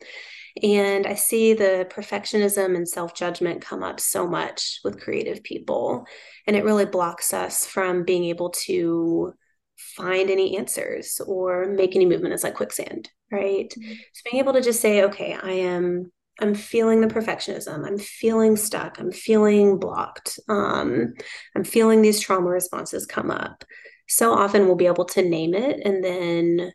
And 0.61 1.07
I 1.07 1.15
see 1.15 1.53
the 1.53 1.87
perfectionism 1.89 2.75
and 2.75 2.87
self 2.87 3.13
judgment 3.15 3.61
come 3.61 3.83
up 3.83 3.99
so 3.99 4.27
much 4.27 4.79
with 4.83 5.01
creative 5.01 5.43
people. 5.43 6.05
And 6.47 6.55
it 6.55 6.63
really 6.63 6.85
blocks 6.85 7.33
us 7.33 7.65
from 7.65 8.03
being 8.03 8.25
able 8.25 8.51
to 8.65 9.33
find 9.75 10.29
any 10.29 10.57
answers 10.57 11.19
or 11.25 11.65
make 11.65 11.95
any 11.95 12.05
movement. 12.05 12.33
It's 12.33 12.43
like 12.43 12.55
quicksand, 12.55 13.09
right? 13.31 13.69
Mm-hmm. 13.69 13.91
So 13.91 14.21
being 14.31 14.41
able 14.41 14.53
to 14.53 14.61
just 14.61 14.79
say, 14.79 15.03
okay, 15.03 15.33
I 15.41 15.51
am 15.51 16.11
I'm 16.39 16.55
feeling 16.55 17.01
the 17.01 17.07
perfectionism. 17.07 17.85
I'm 17.85 17.97
feeling 17.97 18.55
stuck. 18.55 18.99
I'm 18.99 19.11
feeling 19.11 19.77
blocked. 19.77 20.39
Um, 20.49 21.13
I'm 21.55 21.63
feeling 21.63 22.01
these 22.01 22.19
trauma 22.19 22.49
responses 22.49 23.05
come 23.05 23.29
up. 23.29 23.63
So 24.07 24.33
often 24.33 24.65
we'll 24.65 24.75
be 24.75 24.87
able 24.87 25.05
to 25.05 25.21
name 25.21 25.53
it 25.53 25.79
and 25.85 26.03
then 26.03 26.73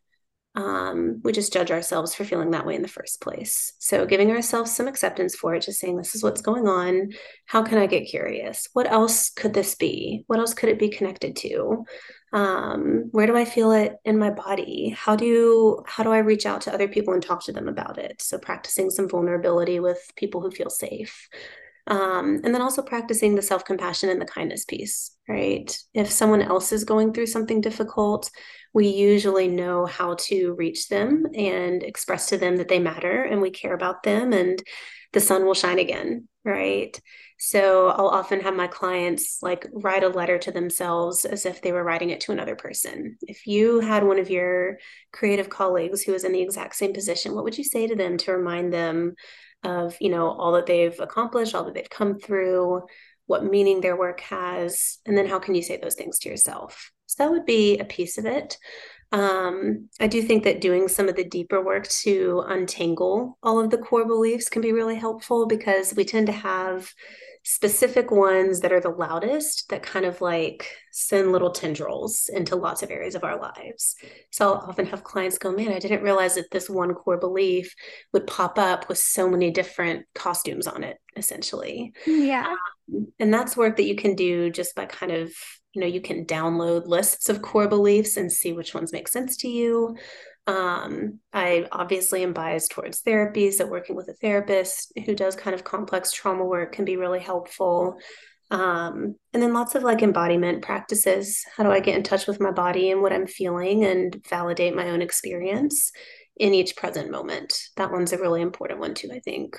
um, 0.58 1.20
we 1.22 1.30
just 1.32 1.52
judge 1.52 1.70
ourselves 1.70 2.14
for 2.14 2.24
feeling 2.24 2.50
that 2.50 2.66
way 2.66 2.74
in 2.74 2.82
the 2.82 2.88
first 2.88 3.20
place. 3.20 3.74
So 3.78 4.06
giving 4.06 4.32
ourselves 4.32 4.74
some 4.74 4.88
acceptance 4.88 5.36
for 5.36 5.54
it, 5.54 5.62
just 5.62 5.78
saying, 5.78 5.96
this 5.96 6.16
is 6.16 6.22
what's 6.24 6.40
going 6.40 6.66
on. 6.66 7.12
How 7.46 7.62
can 7.62 7.78
I 7.78 7.86
get 7.86 8.08
curious? 8.08 8.66
What 8.72 8.90
else 8.90 9.30
could 9.30 9.54
this 9.54 9.76
be? 9.76 10.24
What 10.26 10.40
else 10.40 10.54
could 10.54 10.68
it 10.68 10.78
be 10.78 10.88
connected 10.88 11.36
to? 11.36 11.84
Um, 12.32 13.08
where 13.12 13.26
do 13.26 13.36
i 13.36 13.44
feel 13.44 13.72
it 13.72 13.96
in 14.04 14.18
my 14.18 14.30
body? 14.30 14.90
How 14.90 15.16
do 15.16 15.82
how 15.86 16.04
do 16.04 16.10
i 16.10 16.18
reach 16.18 16.46
out 16.46 16.62
to 16.62 16.72
other 16.72 16.88
people 16.88 17.14
and 17.14 17.22
talk 17.22 17.44
to 17.44 17.52
them 17.52 17.68
about 17.68 17.98
it? 17.98 18.20
So 18.20 18.38
practicing 18.38 18.90
some 18.90 19.08
vulnerability 19.08 19.80
with 19.80 19.98
people 20.16 20.40
who 20.40 20.50
feel 20.50 20.70
safe. 20.70 21.28
Um, 21.86 22.42
and 22.44 22.54
then 22.54 22.60
also 22.60 22.82
practicing 22.82 23.34
the 23.34 23.40
self-compassion 23.40 24.10
and 24.10 24.20
the 24.20 24.26
kindness 24.26 24.66
piece 24.66 25.12
right? 25.26 25.78
If 25.94 26.10
someone 26.10 26.42
else 26.42 26.70
is 26.72 26.84
going 26.84 27.12
through 27.12 27.26
something 27.26 27.62
difficult 27.62 28.30
we 28.74 28.88
usually 28.88 29.48
know 29.48 29.86
how 29.86 30.14
to 30.14 30.52
reach 30.54 30.88
them 30.88 31.26
and 31.34 31.82
express 31.82 32.28
to 32.28 32.38
them 32.38 32.56
that 32.56 32.68
they 32.68 32.78
matter 32.78 33.22
and 33.22 33.40
we 33.40 33.50
care 33.50 33.74
about 33.74 34.02
them 34.02 34.32
and 34.32 34.62
the 35.12 35.20
sun 35.20 35.44
will 35.44 35.54
shine 35.54 35.78
again 35.78 36.28
right 36.44 37.00
so 37.38 37.88
I'll 37.88 38.08
often 38.08 38.40
have 38.40 38.56
my 38.56 38.66
clients 38.66 39.38
like 39.42 39.68
write 39.72 40.02
a 40.02 40.08
letter 40.08 40.38
to 40.38 40.50
themselves 40.50 41.24
as 41.24 41.46
if 41.46 41.62
they 41.62 41.70
were 41.70 41.84
writing 41.84 42.10
it 42.10 42.20
to 42.22 42.32
another 42.32 42.56
person. 42.56 43.16
If 43.22 43.46
you 43.46 43.78
had 43.78 44.02
one 44.02 44.18
of 44.18 44.28
your 44.28 44.78
creative 45.12 45.48
colleagues 45.48 46.02
who 46.02 46.12
was 46.12 46.24
in 46.24 46.32
the 46.32 46.42
exact 46.42 46.74
same 46.74 46.92
position, 46.92 47.34
what 47.34 47.44
would 47.44 47.56
you 47.56 47.64
say 47.64 47.86
to 47.86 47.94
them 47.94 48.16
to 48.18 48.32
remind 48.32 48.72
them 48.72 49.14
of, 49.62 49.96
you 50.00 50.10
know, 50.10 50.28
all 50.28 50.52
that 50.52 50.66
they've 50.66 50.98
accomplished, 50.98 51.54
all 51.54 51.64
that 51.64 51.74
they've 51.74 51.88
come 51.88 52.18
through, 52.18 52.82
what 53.26 53.44
meaning 53.44 53.80
their 53.80 53.96
work 53.96 54.20
has, 54.20 54.98
and 55.06 55.16
then 55.16 55.28
how 55.28 55.38
can 55.38 55.54
you 55.54 55.62
say 55.62 55.76
those 55.76 55.94
things 55.94 56.18
to 56.20 56.28
yourself? 56.28 56.90
So 57.06 57.22
that 57.22 57.30
would 57.30 57.46
be 57.46 57.78
a 57.78 57.84
piece 57.84 58.18
of 58.18 58.26
it. 58.26 58.58
Um, 59.12 59.88
I 60.00 60.06
do 60.06 60.22
think 60.22 60.44
that 60.44 60.60
doing 60.60 60.88
some 60.88 61.08
of 61.08 61.16
the 61.16 61.24
deeper 61.24 61.64
work 61.64 61.88
to 62.02 62.44
untangle 62.46 63.38
all 63.42 63.58
of 63.60 63.70
the 63.70 63.78
core 63.78 64.06
beliefs 64.06 64.50
can 64.50 64.60
be 64.60 64.72
really 64.72 64.96
helpful 64.96 65.46
because 65.46 65.94
we 65.94 66.04
tend 66.04 66.26
to 66.26 66.32
have 66.32 66.92
specific 67.50 68.10
ones 68.10 68.60
that 68.60 68.74
are 68.74 68.80
the 68.80 68.90
loudest 68.90 69.70
that 69.70 69.82
kind 69.82 70.04
of 70.04 70.20
like 70.20 70.70
send 70.92 71.32
little 71.32 71.50
tendrils 71.50 72.28
into 72.30 72.54
lots 72.54 72.82
of 72.82 72.90
areas 72.90 73.14
of 73.14 73.24
our 73.24 73.40
lives. 73.40 73.96
So 74.30 74.52
I'll 74.52 74.68
often 74.68 74.84
have 74.84 75.02
clients 75.02 75.38
go, 75.38 75.50
Man, 75.50 75.72
I 75.72 75.78
didn't 75.78 76.02
realize 76.02 76.34
that 76.34 76.50
this 76.50 76.68
one 76.68 76.92
core 76.92 77.16
belief 77.16 77.74
would 78.12 78.26
pop 78.26 78.58
up 78.58 78.90
with 78.90 78.98
so 78.98 79.30
many 79.30 79.50
different 79.50 80.04
costumes 80.14 80.66
on 80.66 80.84
it, 80.84 80.98
essentially. 81.16 81.94
Yeah. 82.06 82.54
Um, 82.92 83.06
and 83.18 83.32
that's 83.32 83.56
work 83.56 83.78
that 83.78 83.88
you 83.88 83.96
can 83.96 84.14
do 84.14 84.50
just 84.50 84.74
by 84.74 84.84
kind 84.84 85.12
of 85.12 85.32
you 85.72 85.80
know 85.80 85.86
you 85.86 86.02
can 86.02 86.26
download 86.26 86.86
lists 86.86 87.30
of 87.30 87.40
core 87.40 87.68
beliefs 87.68 88.18
and 88.18 88.30
see 88.30 88.52
which 88.52 88.74
ones 88.74 88.92
make 88.92 89.08
sense 89.08 89.38
to 89.38 89.48
you 89.48 89.96
um, 90.48 91.20
i 91.32 91.68
obviously 91.70 92.22
am 92.22 92.32
biased 92.32 92.70
towards 92.70 93.02
therapies 93.02 93.58
that 93.58 93.68
working 93.68 93.94
with 93.94 94.08
a 94.08 94.14
therapist 94.14 94.92
who 95.04 95.14
does 95.14 95.36
kind 95.36 95.54
of 95.54 95.62
complex 95.62 96.10
trauma 96.10 96.44
work 96.44 96.72
can 96.72 96.84
be 96.84 96.96
really 96.96 97.20
helpful. 97.20 97.98
Um, 98.50 99.16
and 99.34 99.42
then 99.42 99.52
lots 99.52 99.74
of 99.74 99.82
like 99.82 100.00
embodiment 100.00 100.62
practices. 100.62 101.44
How 101.54 101.64
do 101.64 101.70
i 101.70 101.80
get 101.80 101.96
in 101.96 102.02
touch 102.02 102.26
with 102.26 102.40
my 102.40 102.50
body 102.50 102.90
and 102.90 103.02
what 103.02 103.12
i'm 103.12 103.26
feeling 103.26 103.84
and 103.84 104.20
validate 104.28 104.74
my 104.74 104.88
own 104.88 105.02
experience 105.02 105.92
in 106.38 106.54
each 106.54 106.74
present 106.74 107.10
moment? 107.10 107.60
That 107.76 107.92
one's 107.92 108.14
a 108.14 108.18
really 108.18 108.40
important 108.40 108.80
one 108.80 108.94
too 108.94 109.10
i 109.12 109.20
think. 109.20 109.58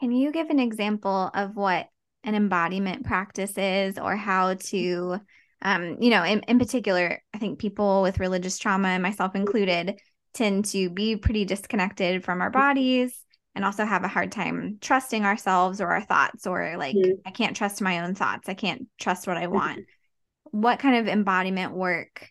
Can 0.00 0.12
you 0.12 0.30
give 0.30 0.50
an 0.50 0.60
example 0.60 1.30
of 1.32 1.56
what 1.56 1.88
an 2.22 2.34
embodiment 2.34 3.06
practice 3.06 3.56
is 3.56 3.96
or 3.96 4.14
how 4.14 4.54
to 4.54 5.20
um, 5.62 5.96
you 6.00 6.10
know 6.10 6.22
in, 6.24 6.40
in 6.40 6.58
particular 6.58 7.20
i 7.34 7.38
think 7.38 7.58
people 7.58 8.02
with 8.02 8.20
religious 8.20 8.58
trauma 8.58 8.98
myself 8.98 9.34
included 9.34 9.98
tend 10.34 10.64
to 10.66 10.90
be 10.90 11.16
pretty 11.16 11.44
disconnected 11.44 12.24
from 12.24 12.40
our 12.40 12.50
bodies 12.50 13.24
and 13.54 13.64
also 13.64 13.84
have 13.86 14.04
a 14.04 14.08
hard 14.08 14.30
time 14.30 14.76
trusting 14.80 15.24
ourselves 15.24 15.80
or 15.80 15.88
our 15.88 16.02
thoughts 16.02 16.46
or 16.46 16.76
like 16.76 16.94
mm-hmm. 16.94 17.12
i 17.24 17.30
can't 17.30 17.56
trust 17.56 17.80
my 17.80 18.00
own 18.00 18.14
thoughts 18.14 18.48
i 18.48 18.54
can't 18.54 18.86
trust 18.98 19.26
what 19.26 19.36
i 19.36 19.46
want 19.46 19.78
mm-hmm. 19.78 20.60
what 20.60 20.78
kind 20.78 20.96
of 20.96 21.08
embodiment 21.08 21.72
work 21.72 22.30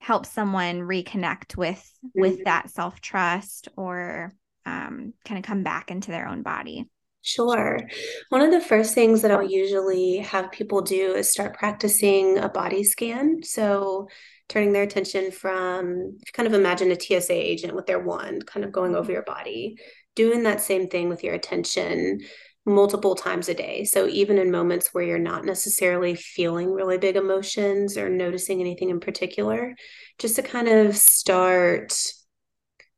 helps 0.00 0.30
someone 0.30 0.80
reconnect 0.80 1.56
with 1.56 1.92
mm-hmm. 2.04 2.20
with 2.20 2.44
that 2.44 2.70
self 2.70 3.00
trust 3.00 3.68
or 3.76 4.32
um, 4.66 5.14
kind 5.24 5.38
of 5.38 5.44
come 5.44 5.62
back 5.62 5.90
into 5.90 6.10
their 6.10 6.28
own 6.28 6.42
body 6.42 6.86
Sure. 7.22 7.78
One 8.30 8.40
of 8.40 8.50
the 8.50 8.60
first 8.60 8.94
things 8.94 9.22
that 9.22 9.30
I'll 9.30 9.42
usually 9.42 10.18
have 10.18 10.52
people 10.52 10.80
do 10.80 11.14
is 11.14 11.30
start 11.30 11.56
practicing 11.56 12.38
a 12.38 12.48
body 12.48 12.82
scan. 12.82 13.42
So, 13.42 14.08
turning 14.48 14.72
their 14.72 14.82
attention 14.82 15.30
from 15.30 16.18
kind 16.32 16.46
of 16.46 16.54
imagine 16.54 16.90
a 16.90 16.98
TSA 16.98 17.32
agent 17.32 17.74
with 17.74 17.86
their 17.86 18.00
wand 18.00 18.46
kind 18.46 18.64
of 18.64 18.72
going 18.72 18.96
over 18.96 19.04
mm-hmm. 19.04 19.12
your 19.12 19.22
body, 19.22 19.76
doing 20.16 20.42
that 20.42 20.60
same 20.60 20.88
thing 20.88 21.08
with 21.08 21.22
your 21.22 21.34
attention 21.34 22.20
multiple 22.66 23.14
times 23.14 23.48
a 23.48 23.54
day. 23.54 23.84
So 23.84 24.06
even 24.06 24.38
in 24.38 24.50
moments 24.50 24.92
where 24.92 25.04
you're 25.04 25.18
not 25.18 25.44
necessarily 25.44 26.14
feeling 26.14 26.70
really 26.70 26.98
big 26.98 27.16
emotions 27.16 27.96
or 27.96 28.08
noticing 28.08 28.60
anything 28.60 28.90
in 28.90 29.00
particular, 29.00 29.74
just 30.18 30.36
to 30.36 30.42
kind 30.42 30.68
of 30.68 30.96
start 30.96 31.94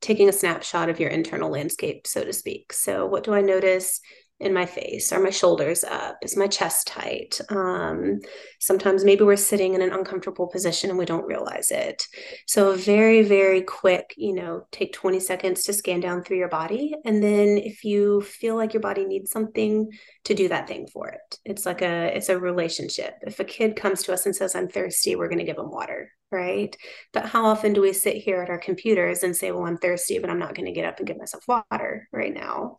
taking 0.03 0.29
a 0.29 0.33
snapshot 0.33 0.91
of 0.91 1.01
your 1.01 1.09
internal 1.09 1.51
landscape, 1.51 2.07
so 2.07 2.25
to 2.25 2.33
speak. 2.33 2.73
So, 2.73 3.07
what 3.07 3.25
do 3.25 3.33
I 3.33 3.41
notice 3.41 4.01
in 4.43 4.53
my 4.53 4.67
face? 4.67 5.13
Are 5.13 5.21
my 5.21 5.31
shoulders 5.31 5.85
up? 5.85 6.19
Is 6.23 6.37
my 6.37 6.47
chest 6.47 6.87
tight? 6.87 7.41
Um, 7.49 8.21
sometimes 8.61 9.05
maybe 9.05 9.25
we're 9.25 9.37
sitting 9.37 9.75
in 9.75 9.83
an 9.83 9.93
uncomfortable 9.93 10.49
position 10.49 10.91
and 10.91 10.99
we 10.99 11.05
don't 11.05 11.27
realize 11.27 11.71
it. 11.71 12.03
So, 12.47 12.75
very, 12.75 13.23
very 13.23 13.63
quick, 13.63 14.15
you 14.17 14.35
know, 14.35 14.67
take 14.73 14.93
20 14.93 15.21
seconds 15.21 15.63
to 15.65 15.73
scan 15.73 16.01
down 16.01 16.23
through 16.23 16.39
your 16.39 16.49
body. 16.49 16.95
And 17.05 17.23
then 17.23 17.59
if 17.59 17.85
you 17.85 18.21
feel 18.21 18.57
like 18.57 18.75
your 18.75 18.83
body 18.83 19.05
needs 19.05 19.31
something, 19.31 19.91
to 20.25 20.35
do 20.35 20.49
that 20.49 20.69
thing 20.69 20.87
for 20.87 21.09
it. 21.09 21.39
It's 21.45 21.67
like 21.67 21.83
a 21.83 22.17
it's 22.17 22.29
a 22.29 22.39
relationship. 22.39 23.15
If 23.23 23.41
a 23.41 23.45
kid 23.45 23.75
comes 23.75 24.05
to 24.05 24.13
us 24.13 24.25
and 24.25 24.35
says, 24.35 24.55
I'm 24.55 24.69
thirsty, 24.69 25.17
we're 25.17 25.29
going 25.29 25.39
to 25.39 25.45
give 25.45 25.57
them 25.57 25.71
water 25.71 26.11
right? 26.33 26.75
But 27.13 27.27
how 27.27 27.45
often 27.45 27.75
do 27.75 27.83
we 27.83 27.93
sit 27.93 28.17
here 28.17 28.43
at 28.43 28.49
our 28.49 28.59
computers 28.59 29.23
and 29.23 29.37
say, 29.37 29.53
well, 29.53 29.67
I'm 29.67 29.77
thirsty, 29.77 30.19
but 30.19 30.31
I'm 30.31 30.39
not 30.39 30.55
going 30.55 30.65
to 30.65 30.73
get 30.73 30.87
up 30.87 30.99
and 30.99 31.07
give 31.07 31.19
myself 31.19 31.45
water 31.47 32.09
right 32.11 32.33
now? 32.33 32.79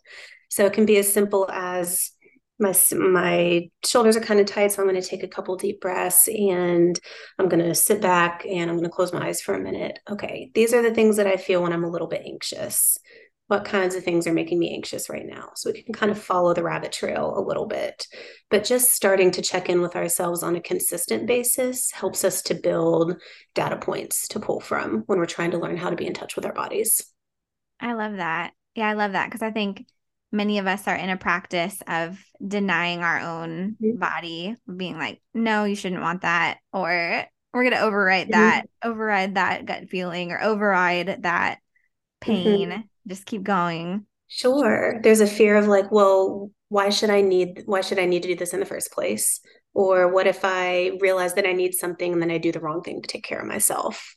So 0.54 0.68
it 0.68 0.74
can 0.74 0.86
be 0.86 0.98
as 0.98 1.12
simple 1.12 1.50
as 1.52 2.12
my 2.60 2.76
my 2.96 3.70
shoulders 3.84 4.16
are 4.16 4.22
kind 4.22 4.40
of 4.40 4.46
tight, 4.46 4.72
so 4.72 4.84
I'm 4.84 4.88
going 4.88 5.02
to 5.02 5.08
take 5.08 5.24
a 5.24 5.28
couple 5.28 5.56
deep 5.56 5.82
breaths 5.82 6.28
and 6.28 7.00
I'm 7.40 7.50
going 7.50 7.64
to 7.64 7.74
sit 7.74 8.02
back 8.02 8.46
and 8.46 8.70
I'm 8.70 8.78
going 8.78 8.88
to 8.88 8.96
close 8.96 9.12
my 9.12 9.28
eyes 9.28 9.42
for 9.42 9.56
a 9.56 9.60
minute. 9.60 9.98
Okay, 10.08 10.52
these 10.54 10.72
are 10.72 10.84
the 10.84 10.94
things 10.94 11.18
that 11.18 11.26
I 11.26 11.38
feel 11.38 11.64
when 11.64 11.74
I'm 11.74 11.84
a 11.84 11.90
little 11.90 12.08
bit 12.08 12.22
anxious. 12.24 13.00
What 13.48 13.66
kinds 13.66 13.96
of 13.96 14.04
things 14.04 14.28
are 14.28 14.34
making 14.34 14.60
me 14.60 14.76
anxious 14.76 15.10
right 15.10 15.26
now? 15.26 15.50
So 15.56 15.72
we 15.72 15.82
can 15.82 15.94
kind 15.94 16.12
of 16.12 16.22
follow 16.22 16.54
the 16.54 16.64
rabbit 16.64 16.92
trail 16.92 17.34
a 17.36 17.42
little 17.42 17.66
bit. 17.66 18.06
But 18.52 18.64
just 18.64 18.94
starting 18.94 19.32
to 19.32 19.42
check 19.42 19.70
in 19.70 19.82
with 19.82 19.96
ourselves 19.96 20.44
on 20.44 20.56
a 20.56 20.62
consistent 20.62 21.26
basis 21.26 21.92
helps 21.92 22.24
us 22.24 22.44
to 22.44 22.54
build 22.54 23.20
data 23.56 23.78
points 23.78 24.28
to 24.30 24.40
pull 24.40 24.60
from 24.60 25.04
when 25.08 25.18
we're 25.18 25.26
trying 25.26 25.52
to 25.52 25.58
learn 25.58 25.78
how 25.78 25.90
to 25.90 25.96
be 25.96 26.06
in 26.06 26.14
touch 26.14 26.36
with 26.36 26.46
our 26.46 26.54
bodies. 26.54 27.04
I 27.80 27.94
love 27.94 28.18
that. 28.18 28.54
Yeah, 28.76 28.90
I 28.90 28.94
love 28.94 29.12
that 29.12 29.28
because 29.28 29.42
I 29.42 29.52
think 29.52 29.86
many 30.34 30.58
of 30.58 30.68
us 30.68 30.88
are 30.88 30.96
in 30.96 31.10
a 31.10 31.16
practice 31.16 31.82
of 31.88 32.20
denying 32.46 33.00
our 33.00 33.20
own 33.20 33.78
mm-hmm. 33.82 34.00
body, 34.00 34.56
being 34.76 34.98
like, 34.98 35.22
no, 35.34 35.64
you 35.64 35.76
shouldn't 35.76 36.02
want 36.02 36.24
that. 36.24 36.58
Or 36.74 37.24
we're 37.54 37.64
going 37.64 37.76
to 37.76 37.82
override 37.82 38.30
mm-hmm. 38.30 38.42
that, 38.42 38.68
override 38.84 39.36
that 39.36 39.66
gut 39.66 39.90
feeling 39.90 40.32
or 40.32 40.42
override 40.42 41.20
that 41.22 41.60
pain. 42.20 42.70
Mm-hmm. 42.70 42.82
Just 43.08 43.26
keep 43.26 43.44
going. 43.44 44.08
Sure. 44.28 45.00
There's 45.04 45.22
a 45.22 45.28
fear 45.28 45.56
of 45.56 45.68
like, 45.68 45.92
well, 45.92 46.50
why 46.70 46.90
should 46.90 47.12
I 47.12 47.22
need 47.22 47.62
why 47.68 47.82
should 47.82 48.00
I 48.00 48.06
need 48.06 48.24
to 48.24 48.30
do 48.30 48.36
this 48.36 48.54
in 48.54 48.60
the 48.60 48.66
first 48.66 48.92
place? 48.92 49.40
Or 49.76 50.12
what 50.12 50.26
if 50.26 50.40
I 50.44 50.98
realize 51.02 51.36
that 51.36 51.46
I 51.46 51.52
need 51.52 51.74
something 51.74 52.14
and 52.14 52.22
then 52.22 52.32
I 52.32 52.38
do 52.40 52.52
the 52.52 52.60
wrong 52.60 52.82
thing 52.82 53.02
to 53.02 53.08
take 53.08 53.24
care 53.24 53.40
of 53.40 53.48
myself? 53.48 54.16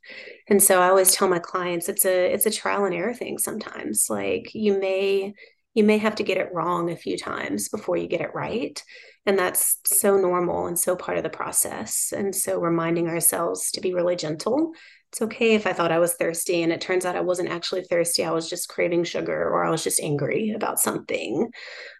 And 0.48 0.62
so 0.62 0.80
I 0.80 0.88
always 0.88 1.12
tell 1.12 1.28
my 1.28 1.38
clients 1.38 1.90
it's 1.90 2.06
a 2.06 2.32
it's 2.32 2.46
a 2.46 2.50
trial 2.50 2.86
and 2.86 2.94
error 2.94 3.12
thing 3.12 3.36
sometimes. 3.36 4.06
Like 4.08 4.54
you 4.54 4.78
may 4.80 5.34
you 5.76 5.84
may 5.84 5.98
have 5.98 6.14
to 6.16 6.22
get 6.24 6.38
it 6.38 6.48
wrong 6.54 6.90
a 6.90 6.96
few 6.96 7.18
times 7.18 7.68
before 7.68 7.98
you 7.98 8.08
get 8.08 8.22
it 8.22 8.34
right. 8.34 8.82
And 9.26 9.38
that's 9.38 9.78
so 9.84 10.16
normal 10.16 10.66
and 10.66 10.78
so 10.78 10.96
part 10.96 11.18
of 11.18 11.22
the 11.22 11.28
process. 11.28 12.14
And 12.16 12.34
so 12.34 12.58
reminding 12.58 13.08
ourselves 13.08 13.70
to 13.72 13.82
be 13.82 13.92
really 13.92 14.16
gentle. 14.16 14.72
It's 15.12 15.20
okay 15.20 15.54
if 15.54 15.66
I 15.66 15.74
thought 15.74 15.92
I 15.92 15.98
was 15.98 16.14
thirsty 16.14 16.62
and 16.62 16.72
it 16.72 16.80
turns 16.80 17.04
out 17.04 17.14
I 17.14 17.20
wasn't 17.20 17.50
actually 17.50 17.84
thirsty. 17.84 18.24
I 18.24 18.30
was 18.30 18.48
just 18.48 18.70
craving 18.70 19.04
sugar 19.04 19.36
or 19.38 19.64
I 19.64 19.70
was 19.70 19.84
just 19.84 20.00
angry 20.00 20.52
about 20.56 20.80
something. 20.80 21.50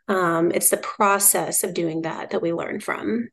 Um, 0.08 0.52
it's 0.52 0.70
the 0.70 0.78
process 0.78 1.62
of 1.62 1.74
doing 1.74 2.02
that 2.02 2.30
that 2.30 2.40
we 2.40 2.54
learn 2.54 2.80
from. 2.80 3.28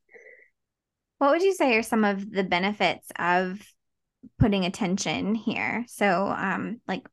What 1.20 1.32
would 1.32 1.42
you 1.42 1.54
say 1.54 1.78
are 1.78 1.84
some 1.84 2.04
of 2.04 2.30
the 2.30 2.44
benefits 2.44 3.08
of 3.18 3.66
putting 4.40 4.66
attention 4.66 5.36
here? 5.36 5.86
So, 5.88 6.28
um, 6.28 6.82
like 6.86 7.08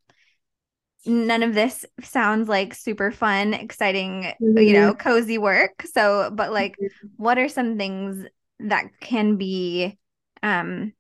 none 1.07 1.43
of 1.43 1.55
this 1.55 1.85
sounds 2.03 2.49
like 2.49 2.75
super 2.75 3.11
fun, 3.11 3.55
exciting, 3.55 4.33
mm-hmm. 4.41 4.59
you 4.59 4.73
know, 4.75 4.95
cozy 4.95 5.39
work. 5.39 5.83
So, 5.93 6.31
but 6.33 6.53
like, 6.53 6.73
mm-hmm. 6.73 7.09
what 7.17 7.39
are 7.39 7.49
some 7.49 7.79
things 7.79 8.27
that 8.61 8.85
can 9.01 9.37
be, 9.37 9.99
um, 10.43 10.93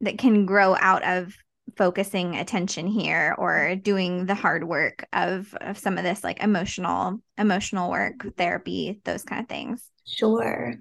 that 0.00 0.18
can 0.18 0.46
grow 0.46 0.76
out 0.76 1.02
of 1.04 1.34
focusing 1.76 2.36
attention 2.36 2.86
here 2.86 3.34
or 3.38 3.76
doing 3.76 4.26
the 4.26 4.34
hard 4.34 4.64
work 4.64 5.06
of, 5.12 5.54
of 5.60 5.78
some 5.78 5.98
of 5.98 6.04
this 6.04 6.24
like 6.24 6.42
emotional 6.42 7.20
emotional 7.38 7.90
work 7.90 8.14
therapy 8.36 9.00
those 9.04 9.22
kind 9.22 9.40
of 9.40 9.48
things 9.48 9.88
sure 10.04 10.74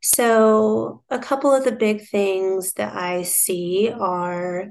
so 0.00 1.02
a 1.10 1.18
couple 1.18 1.54
of 1.54 1.64
the 1.64 1.72
big 1.72 2.08
things 2.08 2.72
that 2.74 2.94
i 2.96 3.22
see 3.22 3.92
are 3.94 4.68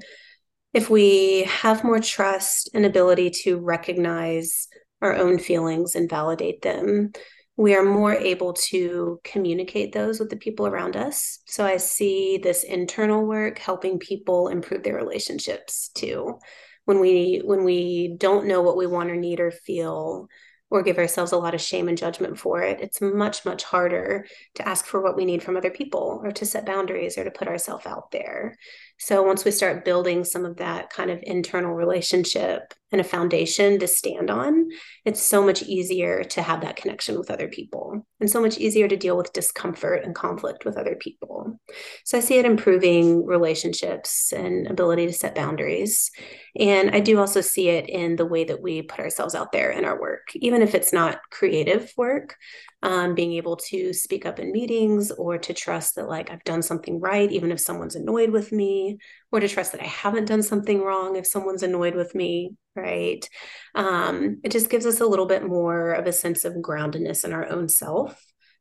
if 0.72 0.88
we 0.88 1.42
have 1.44 1.84
more 1.84 2.00
trust 2.00 2.70
and 2.74 2.86
ability 2.86 3.30
to 3.30 3.58
recognize 3.58 4.68
our 5.02 5.14
own 5.14 5.38
feelings 5.38 5.94
and 5.94 6.08
validate 6.08 6.62
them, 6.62 7.12
we 7.56 7.74
are 7.74 7.84
more 7.84 8.14
able 8.14 8.54
to 8.54 9.20
communicate 9.24 9.92
those 9.92 10.18
with 10.18 10.30
the 10.30 10.36
people 10.36 10.66
around 10.66 10.96
us. 10.96 11.40
So 11.46 11.64
I 11.64 11.76
see 11.76 12.38
this 12.38 12.62
internal 12.62 13.26
work 13.26 13.58
helping 13.58 13.98
people 13.98 14.48
improve 14.48 14.82
their 14.82 14.96
relationships 14.96 15.90
too. 15.94 16.38
When 16.86 17.00
we 17.00 17.42
when 17.44 17.64
we 17.64 18.16
don't 18.18 18.46
know 18.46 18.62
what 18.62 18.76
we 18.76 18.86
want 18.86 19.10
or 19.10 19.16
need 19.16 19.40
or 19.40 19.50
feel, 19.50 20.28
or 20.70 20.82
give 20.82 20.98
ourselves 20.98 21.32
a 21.32 21.36
lot 21.36 21.54
of 21.54 21.60
shame 21.60 21.88
and 21.88 21.98
judgment 21.98 22.38
for 22.38 22.62
it, 22.62 22.80
it's 22.80 23.00
much, 23.00 23.44
much 23.44 23.64
harder 23.64 24.24
to 24.54 24.66
ask 24.66 24.86
for 24.86 25.02
what 25.02 25.16
we 25.16 25.24
need 25.24 25.42
from 25.42 25.56
other 25.56 25.70
people 25.70 26.20
or 26.22 26.30
to 26.30 26.46
set 26.46 26.64
boundaries 26.64 27.18
or 27.18 27.24
to 27.24 27.30
put 27.30 27.48
ourselves 27.48 27.86
out 27.86 28.10
there. 28.12 28.56
So 29.02 29.22
once 29.22 29.46
we 29.46 29.50
start 29.50 29.86
building 29.86 30.24
some 30.24 30.44
of 30.44 30.58
that 30.58 30.90
kind 30.90 31.10
of 31.10 31.20
internal 31.22 31.72
relationship 31.72 32.74
and 32.92 33.00
a 33.00 33.04
foundation 33.04 33.78
to 33.78 33.86
stand 33.86 34.30
on, 34.30 34.68
it's 35.06 35.22
so 35.22 35.42
much 35.42 35.62
easier 35.62 36.22
to 36.22 36.42
have 36.42 36.60
that 36.60 36.76
connection 36.76 37.18
with 37.18 37.30
other 37.30 37.48
people 37.48 38.06
and 38.20 38.30
so 38.30 38.42
much 38.42 38.58
easier 38.58 38.88
to 38.88 38.98
deal 38.98 39.16
with 39.16 39.32
discomfort 39.32 40.04
and 40.04 40.14
conflict 40.14 40.66
with 40.66 40.76
other 40.76 40.96
people. 40.96 41.58
So 42.04 42.18
I 42.18 42.20
see 42.20 42.36
it 42.36 42.44
improving 42.44 43.24
relationships 43.24 44.34
and 44.34 44.66
ability 44.66 45.06
to 45.06 45.14
set 45.14 45.34
boundaries. 45.34 46.10
And 46.58 46.90
I 46.94 47.00
do 47.00 47.18
also 47.20 47.40
see 47.40 47.70
it 47.70 47.88
in 47.88 48.16
the 48.16 48.26
way 48.26 48.44
that 48.44 48.60
we 48.60 48.82
put 48.82 49.00
ourselves 49.00 49.34
out 49.34 49.50
there 49.50 49.70
in 49.70 49.86
our 49.86 49.98
work, 49.98 50.28
even 50.34 50.60
if 50.60 50.74
it's 50.74 50.92
not 50.92 51.20
creative 51.30 51.90
work 51.96 52.36
um, 52.82 53.14
being 53.14 53.34
able 53.34 53.56
to 53.56 53.92
speak 53.92 54.24
up 54.24 54.38
in 54.38 54.52
meetings 54.52 55.10
or 55.10 55.38
to 55.38 55.52
trust 55.52 55.96
that 55.96 56.08
like 56.08 56.30
I've 56.30 56.44
done 56.44 56.62
something 56.62 57.00
right, 57.00 57.30
even 57.30 57.52
if 57.52 57.60
someone's 57.60 57.96
annoyed 57.96 58.30
with 58.30 58.52
me, 58.52 58.98
or 59.30 59.40
to 59.40 59.48
trust 59.48 59.72
that 59.72 59.82
I 59.82 59.86
haven't 59.86 60.26
done 60.26 60.42
something 60.42 60.80
wrong 60.80 61.16
if 61.16 61.26
someone's 61.26 61.62
annoyed 61.62 61.94
with 61.94 62.14
me, 62.14 62.54
right? 62.74 63.26
Um, 63.74 64.40
it 64.42 64.50
just 64.50 64.70
gives 64.70 64.86
us 64.86 65.00
a 65.00 65.06
little 65.06 65.26
bit 65.26 65.46
more 65.46 65.92
of 65.92 66.06
a 66.06 66.12
sense 66.12 66.44
of 66.44 66.54
groundedness 66.54 67.24
in 67.24 67.32
our 67.32 67.48
own 67.50 67.68
self 67.68 68.20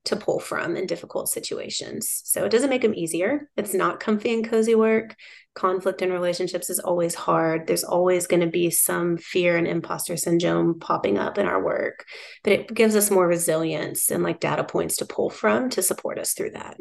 to 0.10 0.15
pull 0.15 0.39
from 0.39 0.76
in 0.76 0.86
difficult 0.86 1.30
situations. 1.30 2.22
So 2.26 2.45
it 2.45 2.50
doesn't 2.50 2.69
make 2.69 2.82
them 2.82 2.93
easier. 2.93 3.50
It's 3.58 3.74
not 3.74 4.00
comfy 4.00 4.34
and 4.34 4.48
cozy 4.48 4.76
work. 4.76 5.15
Conflict 5.56 6.02
in 6.02 6.12
relationships 6.12 6.69
is 6.69 6.80
always 6.80 7.15
hard. 7.15 7.65
There's 7.65 7.84
always 7.84 8.28
going 8.28 8.41
to 8.41 8.48
be 8.48 8.69
some 8.69 9.17
fear 9.17 9.58
and 9.58 9.67
imposter 9.67 10.17
syndrome 10.17 10.80
popping 10.80 11.17
up 11.17 11.38
in 11.38 11.45
our 11.48 11.63
work, 11.63 12.06
but 12.43 12.54
it 12.54 12.74
gives 12.74 12.95
us 12.95 13.12
more 13.12 13.28
resilience 13.28 14.12
and 14.12 14.24
like 14.24 14.39
data 14.39 14.63
points 14.63 14.98
to 14.98 15.06
pull 15.06 15.30
from 15.30 15.69
to 15.72 15.82
support 15.82 16.19
us 16.19 16.34
through 16.34 16.52
that. 16.52 16.78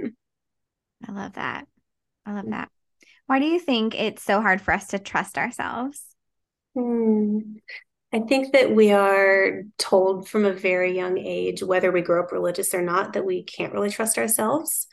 I 1.06 1.12
love 1.12 1.34
that. 1.34 1.66
I 2.26 2.32
love 2.32 2.50
that. 2.50 2.70
Why 3.26 3.38
do 3.38 3.46
you 3.46 3.58
think 3.58 3.94
it's 3.94 4.22
so 4.22 4.40
hard 4.40 4.60
for 4.60 4.72
us 4.72 4.88
to 4.88 4.98
trust 4.98 5.38
ourselves? 5.38 6.02
Hmm. 6.74 7.38
I 8.12 8.20
think 8.20 8.52
that 8.52 8.74
we 8.74 8.90
are 8.92 9.64
told 9.76 10.28
from 10.28 10.46
a 10.46 10.52
very 10.52 10.96
young 10.96 11.18
age, 11.18 11.62
whether 11.62 11.92
we 11.92 12.00
grow 12.00 12.22
up 12.22 12.32
religious 12.32 12.72
or 12.72 12.80
not, 12.80 13.12
that 13.12 13.26
we 13.26 13.42
can't 13.42 13.74
really 13.74 13.90
trust 13.90 14.16
ourselves, 14.16 14.86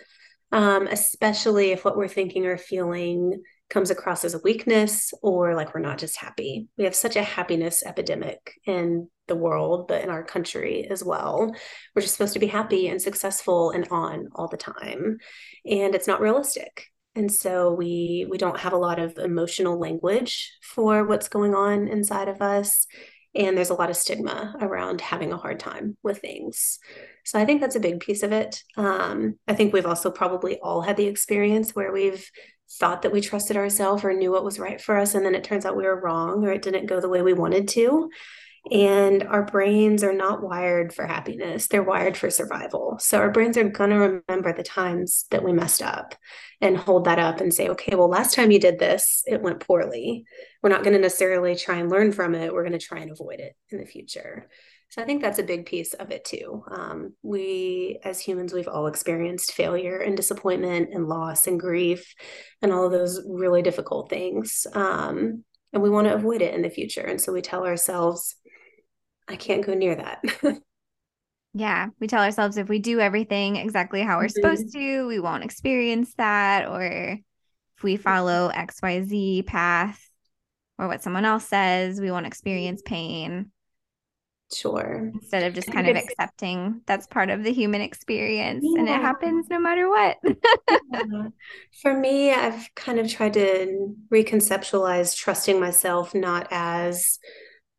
um, 0.52 0.88
especially 0.88 1.72
if 1.72 1.86
what 1.86 1.96
we're 1.96 2.10
thinking 2.10 2.46
or 2.46 2.58
feeling 2.58 3.42
comes 3.70 3.90
across 3.90 4.26
as 4.26 4.34
a 4.34 4.42
weakness 4.44 5.14
or 5.24 5.56
like 5.56 5.74
we're 5.74 5.80
not 5.80 5.98
just 5.98 6.18
happy. 6.18 6.68
We 6.78 6.84
have 6.84 6.94
such 6.94 7.16
a 7.16 7.24
happiness 7.24 7.84
epidemic 7.84 8.52
in 8.66 9.10
the 9.28 9.36
world, 9.36 9.88
but 9.88 10.04
in 10.04 10.10
our 10.10 10.24
country 10.24 10.88
as 10.90 11.04
well. 11.04 11.56
We're 11.96 12.02
just 12.02 12.16
supposed 12.16 12.34
to 12.34 12.40
be 12.40 12.48
happy 12.48 12.90
and 12.90 13.02
successful 13.02 13.72
and 13.72 13.88
on 13.90 14.28
all 14.36 14.50
the 14.50 14.58
time. 14.58 15.18
And 15.66 15.96
it's 15.96 16.08
not 16.08 16.22
realistic 16.22 16.92
and 17.16 17.32
so 17.32 17.72
we 17.72 18.28
we 18.30 18.38
don't 18.38 18.60
have 18.60 18.74
a 18.74 18.78
lot 18.78 19.00
of 19.00 19.18
emotional 19.18 19.80
language 19.80 20.54
for 20.62 21.06
what's 21.06 21.30
going 21.30 21.56
on 21.56 21.88
inside 21.88 22.28
of 22.28 22.42
us. 22.42 22.88
And 23.34 23.58
there's 23.58 23.70
a 23.70 23.76
lot 23.76 23.90
of 23.90 23.98
stigma 23.98 24.56
around 24.62 25.02
having 25.02 25.34
a 25.34 25.38
hard 25.38 25.60
time 25.60 25.98
with 26.04 26.20
things. 26.20 26.80
So 27.26 27.40
i 27.40 27.46
think 27.46 27.60
that's 27.62 27.76
a 27.76 27.82
big 27.82 28.00
piece 28.00 28.24
of 28.24 28.32
it. 28.32 28.62
Um, 28.78 29.40
i 29.48 29.54
think 29.54 29.74
we've 29.74 29.86
also 29.86 30.12
probably 30.12 30.60
all 30.60 30.82
had 30.82 30.98
the 30.98 31.08
experience 31.08 31.76
where 31.76 31.92
we've 31.92 32.30
thought 32.80 33.04
that 33.04 33.12
we 33.12 33.22
trusted 33.22 33.58
ourselves 33.58 34.04
or 34.04 34.14
knew 34.14 34.32
what 34.32 34.44
was 34.44 34.60
right 34.60 34.82
for 34.82 34.98
us. 34.98 35.14
And 35.14 35.26
then 35.26 35.36
it 35.36 35.44
turns 35.44 35.66
out 35.66 35.78
we 35.78 35.84
were 35.84 36.02
wrong 36.02 36.46
or 36.46 36.52
it 36.52 36.62
didn't 36.62 36.88
go 36.88 37.00
the 37.00 37.10
way 37.10 37.22
we 37.22 37.34
wanted 37.34 37.68
to 37.70 38.10
And 38.72 39.24
our 39.24 39.44
brains 39.44 40.04
are 40.04 40.14
not 40.14 40.42
wired 40.42 40.94
for 40.94 41.06
happiness, 41.06 41.68
they're 41.68 41.84
wired 41.84 42.18
for 42.18 42.30
survival. 42.32 42.98
So 43.00 43.20
our 43.20 43.32
brains 43.32 43.58
are 43.58 43.70
going 43.70 43.92
to 43.92 44.22
remember 44.28 44.54
the 44.54 44.64
times 44.64 45.26
that 45.30 45.44
we 45.44 45.54
messed 45.54 45.84
up 45.84 46.16
and 46.62 46.76
hold 46.76 47.06
that 47.06 47.20
up 47.20 47.42
and 47.42 47.54
say, 47.54 47.70
okay, 47.70 47.96
well, 47.96 48.10
last 48.10 48.34
time 48.34 48.50
you 48.50 48.60
did 48.60 48.80
this, 48.80 49.24
it 49.28 49.42
went 49.42 49.60
poorly. 49.60 50.26
We're 50.64 50.72
not 50.72 50.84
going 50.84 50.96
to 50.96 51.02
necessarily 51.02 51.56
try 51.56 51.76
and 51.76 51.92
learn 51.92 52.12
from 52.12 52.34
it. 52.34 52.54
We're 52.54 52.64
going 52.64 52.80
to 52.80 52.86
try 52.86 53.00
and 53.00 53.12
avoid 53.12 53.40
it 53.40 53.56
in 53.70 53.78
the 53.78 53.86
future. 53.86 54.50
So 54.90 55.02
I 55.02 55.06
think 55.06 55.22
that's 55.22 55.40
a 55.40 55.44
big 55.44 55.66
piece 55.66 55.94
of 55.94 56.12
it 56.12 56.26
too. 56.26 56.64
Um, 56.72 57.14
we, 57.22 58.00
as 58.04 58.20
humans, 58.20 58.54
we've 58.54 58.68
all 58.68 58.88
experienced 58.88 59.52
failure 59.52 59.98
and 59.98 60.16
disappointment 60.16 60.90
and 60.94 61.08
loss 61.08 61.48
and 61.48 61.60
grief 61.60 62.16
and 62.62 62.72
all 62.72 62.86
of 62.86 62.92
those 62.92 63.22
really 63.28 63.62
difficult 63.62 64.10
things. 64.10 64.66
Um, 64.74 65.44
and 65.74 65.84
we 65.84 65.90
want 65.90 66.08
to 66.08 66.16
avoid 66.16 66.42
it 66.42 66.54
in 66.54 66.62
the 66.62 66.70
future. 66.70 67.02
And 67.02 67.20
so 67.20 67.34
we 67.34 67.42
tell 67.42 67.66
ourselves, 67.66 68.36
I 69.28 69.36
can't 69.36 69.66
go 69.66 69.74
near 69.74 69.96
that. 69.96 70.24
yeah. 71.54 71.88
We 72.00 72.08
tell 72.08 72.24
ourselves 72.24 72.58
if 72.58 72.70
we 72.70 72.80
do 72.80 73.00
everything 73.00 73.56
exactly 73.56 74.02
how 74.02 74.18
we're 74.18 74.26
mm-hmm. 74.26 74.42
supposed 74.42 74.74
to, 74.74 75.08
we 75.08 75.20
won't 75.20 75.44
experience 75.44 76.14
that. 76.16 76.68
Or 76.68 76.84
if 76.84 77.84
we 77.84 77.98
follow 77.98 78.52
XYZ 78.54 79.46
path 79.46 80.02
or 80.78 80.88
what 80.88 81.02
someone 81.02 81.26
else 81.26 81.46
says, 81.46 82.00
we 82.00 82.12
won't 82.12 82.28
experience 82.28 82.82
pain. 82.86 83.52
Sure. 84.54 85.12
Instead 85.14 85.44
of 85.44 85.54
just 85.56 85.72
kind 85.72 85.88
of 85.88 85.96
accepting 85.96 86.82
that's 86.86 87.08
part 87.08 87.32
of 87.32 87.44
the 87.44 87.52
human 87.52 87.82
experience 87.82 88.64
yeah. 88.64 88.80
and 88.80 88.88
it 88.88 89.02
happens 89.02 89.48
no 89.50 89.60
matter 89.60 89.90
what. 89.90 90.18
yeah. 90.24 91.30
For 91.82 91.98
me, 91.98 92.32
I've 92.32 92.70
kind 92.76 93.00
of 93.00 93.12
tried 93.12 93.34
to 93.34 93.96
reconceptualize 94.14 95.16
trusting 95.16 95.60
myself 95.60 96.14
not 96.14 96.48
as 96.52 97.18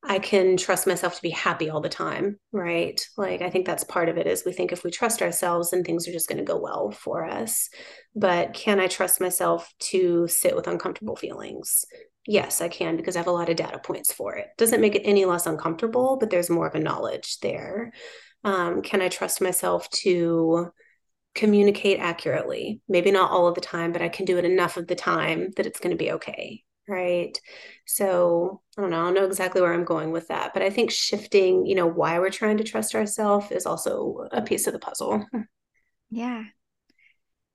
I 0.09 0.21
can 0.21 0.57
trust 0.57 0.87
myself 0.87 1.17
to 1.17 1.23
be 1.23 1.31
happy 1.31 1.69
all 1.69 1.81
the 1.81 1.89
time, 1.89 2.39
right? 2.53 3.01
Like 3.17 3.43
I 3.43 3.51
think 3.51 3.67
that's 3.67 3.85
part 3.85 4.09
of 4.09 4.17
it 4.17 4.27
is 4.27 4.45
we 4.45 4.53
think 4.53 4.71
if 4.71 4.85
we 4.85 4.91
trust 4.91 5.21
ourselves 5.21 5.71
then 5.71 5.83
things 5.83 6.07
are 6.07 6.13
just 6.13 6.29
going 6.29 6.39
to 6.39 6.45
go 6.45 6.59
well 6.59 6.93
for 6.93 7.25
us. 7.25 7.69
But 8.15 8.55
can 8.55 8.79
I 8.79 8.87
trust 8.87 9.21
myself 9.21 9.73
to 9.91 10.29
sit 10.29 10.55
with 10.55 10.69
uncomfortable 10.69 11.17
feelings? 11.17 11.85
Yes, 12.27 12.61
I 12.61 12.69
can 12.69 12.97
because 12.97 13.17
I 13.17 13.21
have 13.21 13.27
a 13.27 13.33
lot 13.33 13.49
of 13.49 13.57
data 13.57 13.79
points 13.79 14.13
for 14.13 14.37
it. 14.37 14.49
Doesn't 14.59 14.81
make 14.81 14.95
it 14.95 15.03
any 15.05 15.25
less 15.25 15.47
uncomfortable, 15.47 16.17
but 16.19 16.31
there's 16.31 16.51
more 16.51 16.67
of 16.69 16.75
a 16.75 16.81
knowledge 16.81 17.39
there. 17.41 17.93
Um, 18.45 18.83
can 18.83 19.03
I 19.03 19.09
trust 19.09 19.41
myself 19.41 19.91
to 19.91 20.69
communicate 21.35 21.99
accurately? 21.99 22.81
Maybe 22.89 23.11
not 23.11 23.33
all 23.33 23.49
of 23.49 23.57
the 23.57 23.61
time, 23.61 23.93
but 23.93 24.03
I 24.03 24.09
can 24.09 24.25
do 24.25 24.39
it 24.39 24.45
enough 24.45 24.77
of 24.77 24.87
the 24.87 24.95
time 24.95 25.51
that 25.57 25.67
it's 25.67 25.81
going 25.81 25.97
to 25.97 26.03
be 26.03 26.13
okay 26.13 26.65
right? 26.89 27.39
So 27.87 28.61
i 28.77 28.81
don't 28.81 28.91
know 28.91 29.01
i 29.01 29.05
don't 29.05 29.15
know 29.15 29.25
exactly 29.25 29.61
where 29.61 29.73
i'm 29.73 29.85
going 29.85 30.11
with 30.11 30.29
that 30.29 30.53
but 30.53 30.63
i 30.63 30.69
think 30.69 30.91
shifting 30.91 31.65
you 31.65 31.75
know 31.75 31.87
why 31.87 32.19
we're 32.19 32.29
trying 32.31 32.59
to 32.59 32.65
trust 32.65 32.95
ourselves 32.95 33.51
is 33.51 33.65
also 33.65 34.29
a 34.33 34.43
piece 34.43 34.67
of 34.67 34.73
the 34.73 34.79
puzzle. 34.79 35.25
Yeah. 36.11 36.45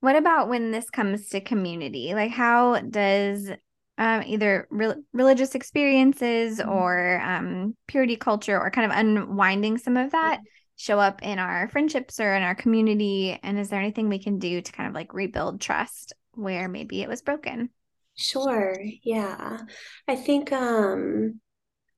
What 0.00 0.16
about 0.16 0.48
when 0.48 0.70
this 0.70 0.90
comes 0.90 1.28
to 1.30 1.40
community? 1.40 2.12
Like 2.14 2.32
how 2.32 2.80
does 2.80 3.50
um, 3.98 4.22
either 4.26 4.66
re- 4.70 5.02
religious 5.12 5.54
experiences 5.54 6.58
mm-hmm. 6.58 6.70
or 6.70 7.20
um, 7.20 7.76
purity 7.86 8.16
culture 8.16 8.58
or 8.58 8.70
kind 8.70 8.90
of 8.90 8.96
unwinding 8.96 9.78
some 9.78 9.96
of 9.96 10.12
that 10.12 10.38
mm-hmm. 10.38 10.44
show 10.76 10.98
up 10.98 11.22
in 11.22 11.38
our 11.38 11.68
friendships 11.68 12.18
or 12.20 12.34
in 12.34 12.42
our 12.42 12.54
community? 12.54 13.38
And 13.42 13.58
is 13.58 13.68
there 13.68 13.80
anything 13.80 14.08
we 14.08 14.18
can 14.18 14.38
do 14.38 14.60
to 14.60 14.72
kind 14.72 14.88
of 14.88 14.94
like 14.94 15.14
rebuild 15.14 15.60
trust 15.60 16.12
where 16.32 16.68
maybe 16.68 17.02
it 17.02 17.08
was 17.08 17.22
broken 17.22 17.70
Sure. 18.14 18.76
Yeah. 19.02 19.58
I 20.06 20.16
think 20.16 20.52
um 20.52 21.40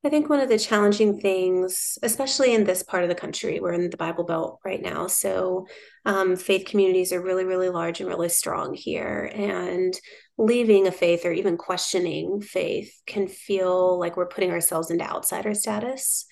I 0.05 0.11
think 0.11 0.29
one 0.29 0.41
of 0.41 0.51
the 0.51 0.59
challenging 0.59 1.19
things, 1.19 1.99
especially 2.03 2.55
in 2.55 2.65
this 2.65 2.83
part 2.83 3.05
of 3.05 3.09
the 3.09 3.15
country, 3.15 3.59
we're 3.59 3.73
in 3.73 3.89
the 3.89 3.97
Bible 3.97 4.25
Belt 4.25 4.61
right 4.63 4.83
now. 4.83 5.07
So 5.07 5.67
um, 6.05 6.37
faith 6.37 6.67
communities 6.67 7.11
are 7.13 7.23
really, 7.23 7.47
really 7.47 7.71
large 7.71 8.01
and 8.01 8.09
really 8.09 8.29
strong 8.29 8.75
here. 8.75 9.31
And 9.35 9.99
leaving 10.37 10.87
a 10.87 10.93
faith 10.93 11.25
or 11.25 11.33
even 11.33 11.57
questioning 11.57 12.43
faith 12.43 12.93
can 13.07 13.29
feel 13.29 13.99
like 13.99 14.17
we're 14.19 14.29
putting 14.29 14.51
ourselves 14.51 14.91
into 14.91 15.05
outsider 15.05 15.55
status. 15.55 16.27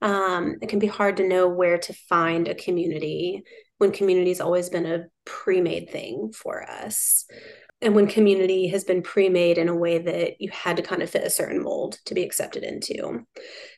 Um, 0.00 0.56
it 0.62 0.68
can 0.68 0.78
be 0.78 0.86
hard 0.86 1.16
to 1.16 1.26
know 1.28 1.48
where 1.48 1.78
to 1.78 1.92
find 2.08 2.46
a 2.46 2.54
community 2.54 3.42
when 3.78 3.90
community 3.90 4.30
has 4.30 4.40
always 4.40 4.70
been 4.70 4.86
a 4.86 5.06
pre 5.24 5.60
made 5.60 5.90
thing 5.90 6.32
for 6.32 6.62
us 6.62 7.26
and 7.82 7.94
when 7.94 8.06
community 8.06 8.68
has 8.68 8.84
been 8.84 9.02
pre-made 9.02 9.58
in 9.58 9.68
a 9.68 9.76
way 9.76 9.98
that 9.98 10.40
you 10.40 10.50
had 10.50 10.78
to 10.78 10.82
kind 10.82 11.02
of 11.02 11.10
fit 11.10 11.24
a 11.24 11.30
certain 11.30 11.62
mold 11.62 11.98
to 12.06 12.14
be 12.14 12.22
accepted 12.22 12.62
into. 12.62 13.26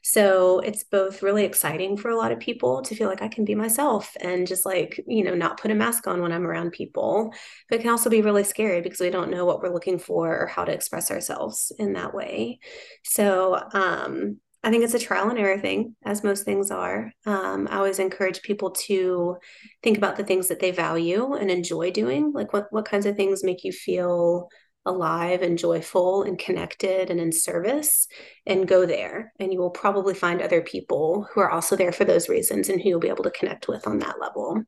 So 0.05 0.61
it's 0.61 0.85
both 0.85 1.23
really 1.23 1.45
exciting 1.45 1.97
for 1.97 2.09
a 2.09 2.17
lot 2.17 2.31
of 2.31 2.39
people 2.39 2.83
to 2.83 2.95
feel 2.95 3.09
like 3.09 3.23
i 3.23 3.29
can 3.29 3.45
be 3.45 3.55
myself 3.55 4.17
and 4.21 4.47
just 4.47 4.65
like 4.65 5.03
you 5.07 5.25
know 5.25 5.35
not 5.35 5.61
put 5.61 5.71
a 5.71 5.75
mask 5.75 6.07
on 6.07 6.23
when 6.23 6.33
i'm 6.33 6.47
around 6.47 6.71
people 6.71 7.33
but 7.69 7.79
it 7.79 7.83
can 7.83 7.91
also 7.91 8.09
be 8.09 8.23
really 8.23 8.45
scary 8.45 8.81
because 8.81 9.01
we 9.01 9.11
don't 9.11 9.31
know 9.31 9.45
what 9.45 9.61
we're 9.61 9.73
looking 9.73 9.99
for 9.99 10.39
or 10.39 10.47
how 10.47 10.65
to 10.65 10.73
express 10.73 11.11
ourselves 11.11 11.73
in 11.79 11.95
that 11.95 12.15
way. 12.15 12.61
So 13.05 13.61
um 13.73 14.39
I 14.65 14.71
think 14.71 14.83
it's 14.83 14.95
a 14.95 14.99
trial 14.99 15.31
and 15.31 15.39
error 15.39 15.59
thing, 15.59 15.95
as 16.05 16.25
most 16.25 16.45
things 16.45 16.71
are. 16.71 17.13
Um, 17.27 17.69
I 17.71 17.77
always 17.77 18.01
encourage 18.01 18.43
people 18.43 18.73
to 18.87 19.37
think 19.83 19.97
about 19.97 20.17
the 20.17 20.25
things 20.25 20.49
that 20.49 20.59
they 20.59 20.73
value 20.73 21.35
and 21.35 21.51
enjoy 21.51 21.91
doing. 21.91 22.33
Like 22.33 22.53
what 22.53 22.67
what 22.71 22.85
kinds 22.85 23.07
of 23.07 23.17
things 23.17 23.45
make 23.45 23.63
you 23.65 23.73
feel 23.73 24.49
alive 24.87 25.43
and 25.43 25.59
joyful 25.59 26.23
and 26.23 26.39
connected 26.39 27.11
and 27.11 27.21
in 27.21 27.31
service, 27.31 28.09
and 28.47 28.67
go 28.67 28.87
there. 28.87 29.33
And 29.39 29.53
you 29.53 29.59
will 29.59 29.71
probably 29.71 30.15
find 30.15 30.41
other 30.41 30.63
people 30.63 31.27
who 31.31 31.41
are 31.41 31.51
also 31.51 31.77
there 31.77 31.93
for 31.93 32.05
those 32.05 32.29
reasons 32.29 32.69
and 32.69 32.81
who 32.81 32.89
you'll 32.89 33.01
be 33.01 33.09
able 33.09 33.25
to 33.25 33.31
connect 33.31 33.69
with 33.69 33.87
on 33.87 33.99
that 33.99 34.19
level. 34.21 34.63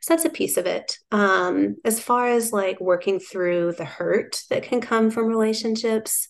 So 0.00 0.14
that's 0.14 0.24
a 0.24 0.30
piece 0.30 0.56
of 0.56 0.66
it. 0.66 0.96
Um, 1.12 1.76
as 1.84 2.00
far 2.00 2.28
as 2.28 2.52
like 2.52 2.80
working 2.80 3.20
through 3.20 3.74
the 3.76 3.84
hurt 3.84 4.40
that 4.50 4.62
can 4.62 4.80
come 4.80 5.10
from 5.10 5.26
relationships, 5.26 6.28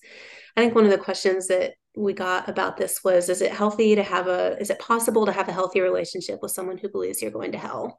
I 0.57 0.63
think 0.63 0.75
one 0.75 0.85
of 0.85 0.91
the 0.91 0.99
questions 0.99 1.47
that 1.47 1.75
we 1.97 2.13
got 2.13 2.49
about 2.49 2.77
this 2.77 3.03
was 3.03 3.29
is 3.29 3.41
it 3.41 3.53
healthy 3.53 3.95
to 3.95 4.03
have 4.03 4.27
a 4.27 4.57
is 4.61 4.71
it 4.71 4.79
possible 4.79 5.27
to 5.27 5.33
have 5.33 5.49
a 5.49 5.53
healthy 5.53 5.81
relationship 5.81 6.41
with 6.43 6.53
someone 6.53 6.77
who 6.77 6.91
believes 6.91 7.23
you're 7.23 7.31
going 7.31 7.53
to 7.53 7.59
hell? 7.59 7.99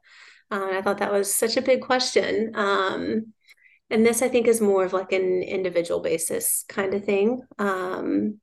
Uh, 0.50 0.70
i 0.72 0.82
thought 0.82 0.98
that 0.98 1.12
was 1.12 1.34
such 1.34 1.56
a 1.56 1.62
big 1.62 1.82
question. 1.82 2.52
Um, 2.54 3.32
and 3.90 4.06
this 4.06 4.22
i 4.22 4.28
think 4.28 4.46
is 4.46 4.60
more 4.60 4.84
of 4.84 4.92
like 4.92 5.12
an 5.12 5.42
individual 5.42 6.00
basis 6.00 6.64
kind 6.68 6.94
of 6.94 7.04
thing. 7.04 7.42
Um, 7.58 8.40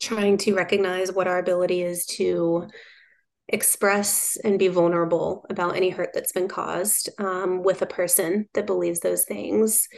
trying 0.00 0.36
to 0.36 0.54
recognize 0.54 1.10
what 1.10 1.26
our 1.26 1.38
ability 1.38 1.82
is 1.82 2.04
to 2.04 2.68
express 3.48 4.36
and 4.42 4.58
be 4.58 4.68
vulnerable 4.68 5.46
about 5.48 5.76
any 5.76 5.88
hurt 5.88 6.10
that's 6.12 6.32
been 6.32 6.48
caused 6.48 7.08
um, 7.18 7.62
with 7.62 7.80
a 7.80 7.86
person 7.86 8.48
that 8.54 8.66
believes 8.66 9.00
those 9.00 9.24
things 9.24 9.88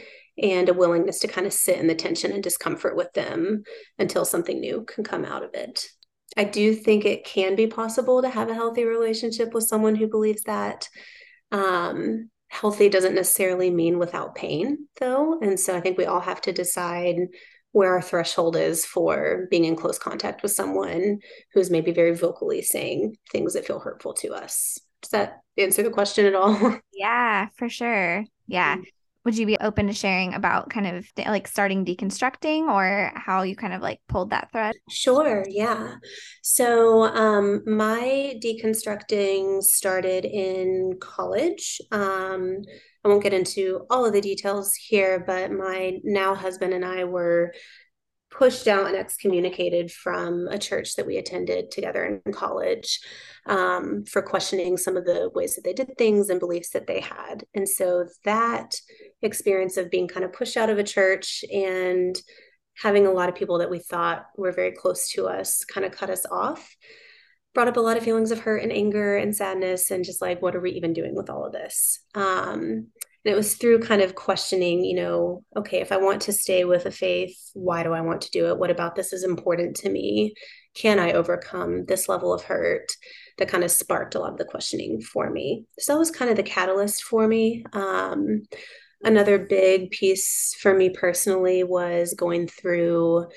and 0.41 0.69
a 0.69 0.73
willingness 0.73 1.19
to 1.19 1.27
kind 1.27 1.47
of 1.47 1.53
sit 1.53 1.77
in 1.77 1.87
the 1.87 1.95
tension 1.95 2.31
and 2.31 2.43
discomfort 2.43 2.95
with 2.95 3.11
them 3.13 3.63
until 3.97 4.25
something 4.25 4.59
new 4.59 4.83
can 4.83 5.03
come 5.03 5.25
out 5.25 5.43
of 5.43 5.53
it. 5.53 5.85
I 6.37 6.43
do 6.43 6.73
think 6.73 7.05
it 7.05 7.25
can 7.25 7.55
be 7.55 7.67
possible 7.67 8.21
to 8.21 8.29
have 8.29 8.49
a 8.49 8.53
healthy 8.53 8.85
relationship 8.85 9.53
with 9.53 9.67
someone 9.67 9.95
who 9.95 10.07
believes 10.07 10.43
that. 10.43 10.87
Um, 11.51 12.29
healthy 12.47 12.89
doesn't 12.89 13.15
necessarily 13.15 13.69
mean 13.69 13.97
without 13.99 14.35
pain, 14.35 14.87
though. 14.99 15.39
And 15.39 15.59
so 15.59 15.75
I 15.75 15.81
think 15.81 15.97
we 15.97 16.05
all 16.05 16.19
have 16.19 16.41
to 16.41 16.51
decide 16.51 17.15
where 17.71 17.93
our 17.93 18.01
threshold 18.01 18.55
is 18.55 18.85
for 18.85 19.47
being 19.51 19.65
in 19.65 19.75
close 19.75 19.99
contact 19.99 20.41
with 20.41 20.51
someone 20.51 21.19
who's 21.53 21.69
maybe 21.69 21.91
very 21.91 22.15
vocally 22.15 22.61
saying 22.61 23.15
things 23.31 23.53
that 23.53 23.65
feel 23.65 23.79
hurtful 23.79 24.13
to 24.15 24.33
us. 24.33 24.79
Does 25.01 25.11
that 25.11 25.39
answer 25.57 25.83
the 25.83 25.89
question 25.89 26.25
at 26.25 26.35
all? 26.35 26.79
Yeah, 26.93 27.47
for 27.55 27.69
sure. 27.69 28.25
Yeah. 28.47 28.75
Mm 28.75 28.83
would 29.29 29.37
you 29.37 29.45
be 29.45 29.59
open 29.59 29.85
to 29.85 29.93
sharing 29.93 30.33
about 30.33 30.71
kind 30.71 30.87
of 30.87 31.07
like 31.15 31.47
starting 31.47 31.85
deconstructing 31.85 32.63
or 32.63 33.11
how 33.15 33.43
you 33.43 33.55
kind 33.55 33.73
of 33.73 33.81
like 33.83 33.99
pulled 34.07 34.31
that 34.31 34.51
thread? 34.51 34.73
Sure, 34.89 35.45
yeah. 35.47 35.97
So 36.41 37.03
um, 37.03 37.61
my 37.67 38.33
deconstructing 38.43 39.61
started 39.61 40.25
in 40.25 40.93
college. 40.99 41.79
Um, 41.91 42.63
I 43.05 43.07
won't 43.07 43.21
get 43.21 43.35
into 43.35 43.85
all 43.91 44.03
of 44.03 44.13
the 44.13 44.19
details 44.19 44.73
here, 44.73 45.23
but 45.27 45.51
my 45.51 45.99
now 46.03 46.33
husband 46.33 46.73
and 46.73 46.83
I 46.83 47.03
were 47.03 47.53
pushed 48.39 48.69
out 48.69 48.87
and 48.87 48.95
excommunicated 48.95 49.91
from 49.91 50.47
a 50.47 50.57
church 50.57 50.95
that 50.95 51.05
we 51.05 51.17
attended 51.17 51.69
together 51.71 52.05
in 52.05 52.31
college 52.31 53.01
um, 53.47 54.05
for 54.05 54.21
questioning 54.21 54.77
some 54.77 54.95
of 54.95 55.03
the 55.03 55.29
ways 55.35 55.55
that 55.55 55.65
they 55.65 55.73
did 55.73 55.91
things 55.97 56.29
and 56.29 56.39
beliefs 56.39 56.69
that 56.69 56.87
they 56.87 57.01
had. 57.01 57.43
And 57.53 57.67
so 57.67 58.05
that 58.23 58.75
experience 59.21 59.75
of 59.75 59.91
being 59.91 60.07
kind 60.07 60.23
of 60.23 60.31
pushed 60.31 60.55
out 60.55 60.69
of 60.69 60.77
a 60.77 60.85
church 60.85 61.43
and 61.53 62.15
having 62.77 63.05
a 63.05 63.11
lot 63.11 63.27
of 63.27 63.35
people 63.35 63.57
that 63.57 63.69
we 63.69 63.79
thought 63.79 64.27
were 64.37 64.53
very 64.53 64.71
close 64.71 65.09
to 65.09 65.27
us 65.27 65.65
kind 65.65 65.85
of 65.85 65.91
cut 65.91 66.09
us 66.09 66.25
off 66.31 66.77
brought 67.53 67.67
up 67.67 67.77
a 67.77 67.81
lot 67.81 67.97
of 67.97 68.03
feelings 68.03 68.31
of 68.31 68.39
hurt 68.39 68.61
and 68.61 68.71
anger 68.71 69.17
and 69.17 69.35
sadness 69.35 69.91
and 69.91 70.05
just 70.05 70.21
like 70.21 70.41
what 70.41 70.55
are 70.55 70.61
we 70.61 70.71
even 70.71 70.93
doing 70.93 71.15
with 71.15 71.29
all 71.29 71.45
of 71.45 71.51
this 71.51 71.99
um, 72.15 72.87
and 73.29 73.35
it 73.35 73.37
was 73.37 73.55
through 73.55 73.79
kind 73.79 74.01
of 74.01 74.15
questioning 74.15 74.83
you 74.83 74.95
know 74.95 75.43
okay 75.55 75.81
if 75.81 75.91
i 75.91 75.97
want 75.97 76.21
to 76.21 76.33
stay 76.33 76.65
with 76.65 76.87
a 76.87 76.91
faith 76.91 77.37
why 77.53 77.83
do 77.83 77.93
i 77.93 78.01
want 78.01 78.21
to 78.21 78.31
do 78.31 78.47
it 78.47 78.57
what 78.57 78.71
about 78.71 78.95
this 78.95 79.13
is 79.13 79.23
important 79.23 79.75
to 79.75 79.89
me 79.89 80.33
can 80.75 80.99
I 80.99 81.13
overcome 81.13 81.85
this 81.85 82.07
level 82.07 82.33
of 82.33 82.43
hurt 82.43 82.91
that 83.37 83.49
kind 83.49 83.63
of 83.63 83.71
sparked 83.71 84.15
a 84.15 84.19
lot 84.19 84.31
of 84.31 84.37
the 84.37 84.45
questioning 84.45 85.01
for 85.01 85.29
me. 85.29 85.65
So 85.79 85.93
that 85.93 85.99
was 85.99 86.11
kind 86.11 86.29
of 86.29 86.37
the 86.37 86.43
catalyst 86.43 87.03
for 87.03 87.27
me. 87.27 87.65
Um, 87.73 88.43
another 89.03 89.39
big 89.39 89.91
piece 89.91 90.55
for 90.59 90.73
me 90.73 90.89
personally 90.89 91.63
was 91.63 92.13
going 92.13 92.47
through 92.47 93.27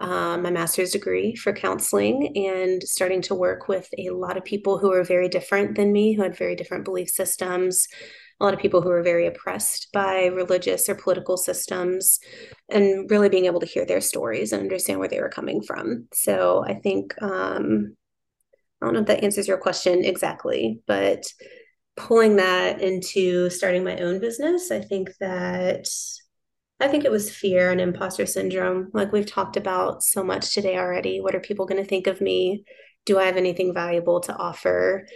um, 0.00 0.42
my 0.42 0.50
master's 0.50 0.90
degree 0.90 1.34
for 1.36 1.52
counseling 1.52 2.36
and 2.36 2.82
starting 2.82 3.22
to 3.22 3.34
work 3.34 3.68
with 3.68 3.88
a 3.98 4.10
lot 4.10 4.36
of 4.36 4.44
people 4.44 4.78
who 4.78 4.92
are 4.92 5.04
very 5.04 5.28
different 5.28 5.76
than 5.76 5.92
me, 5.92 6.12
who 6.12 6.22
had 6.22 6.36
very 6.36 6.56
different 6.56 6.84
belief 6.84 7.08
systems, 7.08 7.86
a 8.42 8.44
lot 8.44 8.54
of 8.54 8.60
people 8.60 8.82
who 8.82 8.88
were 8.88 9.04
very 9.04 9.28
oppressed 9.28 9.88
by 9.92 10.26
religious 10.26 10.88
or 10.88 10.96
political 10.96 11.36
systems, 11.36 12.18
and 12.68 13.08
really 13.08 13.28
being 13.28 13.46
able 13.46 13.60
to 13.60 13.66
hear 13.66 13.86
their 13.86 14.00
stories 14.00 14.52
and 14.52 14.62
understand 14.62 14.98
where 14.98 15.08
they 15.08 15.20
were 15.20 15.28
coming 15.28 15.62
from. 15.62 16.08
So 16.12 16.64
I 16.66 16.74
think, 16.74 17.14
um, 17.22 17.96
I 18.80 18.86
don't 18.86 18.94
know 18.94 19.00
if 19.00 19.06
that 19.06 19.22
answers 19.22 19.46
your 19.46 19.58
question 19.58 20.04
exactly, 20.04 20.80
but 20.88 21.24
pulling 21.96 22.36
that 22.36 22.82
into 22.82 23.48
starting 23.48 23.84
my 23.84 23.96
own 23.98 24.18
business, 24.18 24.72
I 24.72 24.80
think 24.80 25.10
that 25.20 25.86
I 26.80 26.88
think 26.88 27.04
it 27.04 27.12
was 27.12 27.30
fear 27.30 27.70
and 27.70 27.80
imposter 27.80 28.26
syndrome. 28.26 28.90
Like 28.92 29.12
we've 29.12 29.24
talked 29.24 29.56
about 29.56 30.02
so 30.02 30.24
much 30.24 30.52
today 30.52 30.76
already. 30.78 31.20
What 31.20 31.36
are 31.36 31.40
people 31.40 31.64
going 31.64 31.80
to 31.80 31.88
think 31.88 32.08
of 32.08 32.20
me? 32.20 32.64
Do 33.06 33.20
I 33.20 33.26
have 33.26 33.36
anything 33.36 33.72
valuable 33.72 34.18
to 34.22 34.34
offer? 34.34 35.06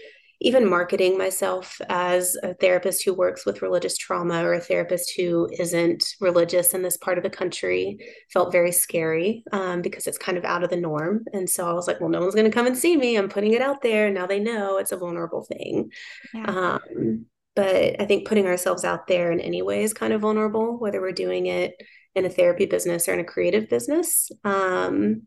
Even 0.41 0.69
marketing 0.69 1.17
myself 1.17 1.81
as 1.89 2.37
a 2.43 2.55
therapist 2.55 3.05
who 3.05 3.15
works 3.15 3.47
with 3.47 3.63
religious 3.63 3.97
trauma 3.97 4.45
or 4.45 4.55
a 4.55 4.61
therapist 4.61 5.15
who 5.17 5.49
isn't 5.59 6.15
religious 6.21 6.75
in 6.75 6.83
this 6.83 6.97
part 6.99 7.17
of 7.17 7.25
the 7.25 7.31
country 7.31 7.99
felt 8.33 8.53
very 8.53 8.73
scary 8.73 9.43
um, 9.53 9.81
because 9.81 10.07
it's 10.07 10.19
kind 10.19 10.37
of 10.37 10.45
out 10.45 10.63
of 10.63 10.71
the 10.71 10.77
norm. 10.77 11.25
And 11.33 11.49
so 11.49 11.69
I 11.69 11.73
was 11.73 11.87
like, 11.87 12.01
well, 12.01 12.11
no 12.11 12.21
one's 12.21 12.35
going 12.35 12.51
to 12.51 12.55
come 12.55 12.67
and 12.67 12.77
see 12.77 12.97
me. 12.97 13.17
I'm 13.17 13.29
putting 13.29 13.55
it 13.55 13.63
out 13.63 13.83
there. 13.83 14.11
Now 14.11 14.27
they 14.27 14.41
know 14.41 14.79
it's 14.79 14.93
a 14.93 14.97
vulnerable 14.97 15.45
thing. 15.45 15.91
Yeah. 16.35 16.45
Um, 16.45 17.27
but 17.55 18.01
I 18.01 18.05
think 18.05 18.29
putting 18.29 18.47
ourselves 18.47 18.85
out 18.85 19.07
there 19.07 19.33
in 19.33 19.41
any 19.41 19.63
way 19.63 19.83
is 19.83 19.95
kind 19.95 20.13
of 20.13 20.21
vulnerable, 20.21 20.79
whether 20.79 21.01
we're 21.01 21.13
doing 21.13 21.47
it 21.47 21.75
in 22.15 22.27
a 22.27 22.31
therapy 22.31 22.67
business 22.67 23.09
or 23.09 23.15
in 23.15 23.21
a 23.21 23.25
creative 23.25 23.69
business. 23.69 24.31
Um, 24.45 25.23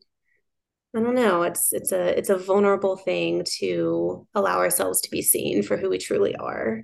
I 0.96 1.00
don't 1.02 1.16
know. 1.16 1.44
It's 1.44 1.72
it's 1.72 1.92
a 1.92 2.18
it's 2.18 2.30
a 2.30 2.38
vulnerable 2.38 2.98
thing 2.98 3.44
to 3.60 4.28
allow 4.34 4.58
ourselves 4.58 5.02
to 5.02 5.12
be 5.12 5.22
seen 5.22 5.62
for 5.62 5.78
who 5.78 5.90
we 5.90 6.00
truly 6.00 6.36
are. 6.36 6.84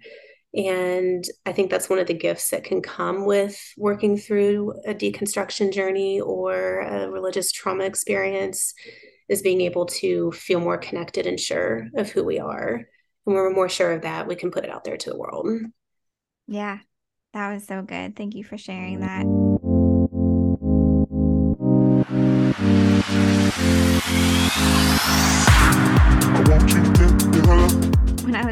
And 0.56 1.24
I 1.46 1.52
think 1.52 1.70
that's 1.70 1.90
one 1.90 2.00
of 2.00 2.08
the 2.08 2.14
gifts 2.14 2.50
that 2.52 2.64
can 2.64 2.82
come 2.82 3.26
with 3.26 3.60
working 3.78 4.18
through 4.18 4.74
a 4.88 4.94
deconstruction 4.94 5.74
journey 5.74 6.22
or 6.22 6.82
a 6.82 7.10
religious 7.10 7.52
trauma 7.52 7.84
experience 7.84 8.74
is 9.28 9.42
being 9.42 9.62
able 9.62 9.86
to 9.88 10.32
feel 10.32 10.60
more 10.60 10.78
connected 10.78 11.26
and 11.28 11.40
sure 11.40 11.88
of 11.96 12.10
who 12.12 12.24
we 12.24 12.40
are 12.40 12.76
And 12.76 12.88
when 13.26 13.36
we're 13.36 13.54
more 13.54 13.70
sure 13.70 13.92
of 13.92 14.04
that, 14.04 14.28
we 14.28 14.36
can 14.36 14.52
put 14.52 14.64
it 14.64 14.70
out 14.70 14.84
there 14.84 14.98
to 14.98 15.10
the 15.10 15.18
world. 15.18 15.48
Yeah, 16.48 16.80
that 17.34 17.54
was 17.54 17.66
so 17.66 17.82
good. 17.82 18.16
Thank 18.16 18.36
you 18.36 18.44
for 18.44 18.58
sharing 18.58 19.00
that. 19.00 19.45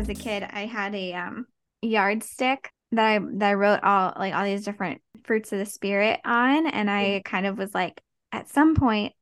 Was 0.08 0.18
a 0.18 0.22
kid, 0.22 0.44
I 0.44 0.66
had 0.66 0.94
a 0.96 1.14
um, 1.14 1.46
yardstick 1.82 2.70
that 2.92 3.06
I 3.06 3.20
that 3.38 3.50
I 3.50 3.54
wrote 3.54 3.84
all 3.84 4.14
like 4.18 4.34
all 4.34 4.44
these 4.44 4.66
different 4.66 5.02
fruits 5.24 5.52
of 5.52 5.60
the 5.60 5.66
spirit 5.66 6.20
on, 6.26 6.68
and 6.68 6.90
I 6.90 7.22
kind 7.26 7.46
of 7.46 7.58
was 7.58 7.74
like, 7.74 8.02
at 8.32 8.50
some 8.50 8.76
point, 8.76 9.14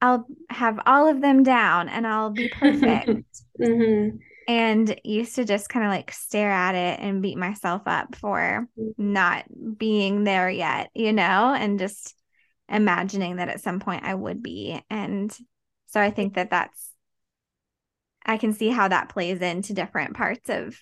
I'll 0.00 0.26
have 0.50 0.80
all 0.86 1.08
of 1.08 1.20
them 1.20 1.42
down, 1.42 1.88
and 1.88 2.06
I'll 2.06 2.30
be 2.30 2.48
perfect. 2.48 3.26
mm-hmm 3.60 4.16
and 4.46 4.98
used 5.04 5.36
to 5.36 5.44
just 5.44 5.68
kind 5.68 5.84
of 5.86 5.90
like 5.90 6.12
stare 6.12 6.50
at 6.50 6.74
it 6.74 7.00
and 7.00 7.22
beat 7.22 7.38
myself 7.38 7.82
up 7.86 8.14
for 8.14 8.68
not 8.98 9.44
being 9.78 10.24
there 10.24 10.50
yet, 10.50 10.90
you 10.94 11.12
know, 11.12 11.54
and 11.54 11.78
just 11.78 12.14
imagining 12.68 13.36
that 13.36 13.48
at 13.48 13.62
some 13.62 13.80
point 13.80 14.04
I 14.04 14.14
would 14.14 14.42
be. 14.42 14.80
And 14.90 15.34
so 15.86 16.00
I 16.00 16.10
think 16.10 16.34
that 16.34 16.50
that's, 16.50 16.90
I 18.24 18.36
can 18.36 18.52
see 18.52 18.68
how 18.68 18.88
that 18.88 19.08
plays 19.08 19.40
into 19.40 19.72
different 19.72 20.14
parts 20.14 20.48
of, 20.48 20.78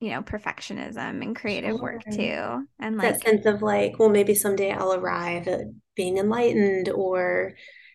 you 0.00 0.10
know, 0.10 0.22
perfectionism 0.22 1.22
and 1.22 1.34
creative 1.34 1.76
sure. 1.76 1.82
work 1.82 2.04
too. 2.04 2.66
And 2.78 2.96
like 2.96 3.14
that 3.14 3.22
sense 3.22 3.46
of 3.46 3.62
like, 3.62 3.98
well, 3.98 4.08
maybe 4.08 4.34
someday 4.34 4.72
I'll 4.72 4.94
arrive 4.94 5.48
at 5.48 5.62
being 5.94 6.18
enlightened 6.18 6.88
or 6.88 7.54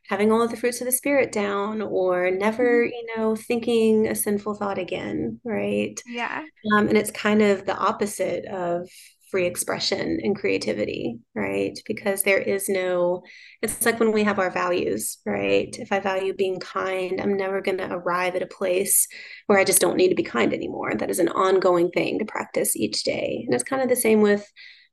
having 0.09 0.31
all 0.31 0.41
of 0.41 0.51
the 0.51 0.57
fruits 0.57 0.81
of 0.81 0.85
the 0.85 0.91
spirit 0.91 1.31
down 1.31 1.81
or 1.81 2.31
never 2.31 2.83
mm-hmm. 2.83 2.91
you 2.91 3.15
know 3.15 3.35
thinking 3.35 4.07
a 4.07 4.15
sinful 4.15 4.55
thought 4.55 4.77
again 4.77 5.39
right 5.45 6.01
yeah 6.05 6.43
um, 6.73 6.87
and 6.89 6.97
it's 6.97 7.11
kind 7.11 7.41
of 7.41 7.65
the 7.65 7.77
opposite 7.77 8.43
of 8.45 8.89
free 9.31 9.47
expression 9.47 10.19
and 10.21 10.35
creativity 10.35 11.17
right? 11.33 11.79
Because 11.87 12.23
there 12.23 12.39
is 12.39 12.69
no 12.69 13.23
it's 13.61 13.85
like 13.85 13.99
when 13.99 14.11
we 14.11 14.23
have 14.23 14.39
our 14.39 14.51
values 14.51 15.17
right? 15.25 15.75
If 15.79 15.91
i 15.91 15.99
value 15.99 16.33
being 16.33 16.59
kind 16.59 17.19
i'm 17.21 17.37
never 17.37 17.61
going 17.61 17.77
to 17.77 17.91
arrive 17.91 18.35
at 18.35 18.43
a 18.43 18.47
place 18.47 19.07
where 19.47 19.57
i 19.57 19.63
just 19.63 19.81
don't 19.81 19.97
need 19.97 20.09
to 20.09 20.15
be 20.15 20.23
kind 20.23 20.53
anymore. 20.53 20.95
That 20.95 21.09
is 21.09 21.19
an 21.19 21.29
ongoing 21.29 21.89
thing 21.89 22.19
to 22.19 22.25
practice 22.25 22.75
each 22.75 23.03
day. 23.03 23.43
And 23.45 23.55
it's 23.55 23.63
kind 23.63 23.81
of 23.81 23.89
the 23.89 23.95
same 23.95 24.21
with 24.21 24.45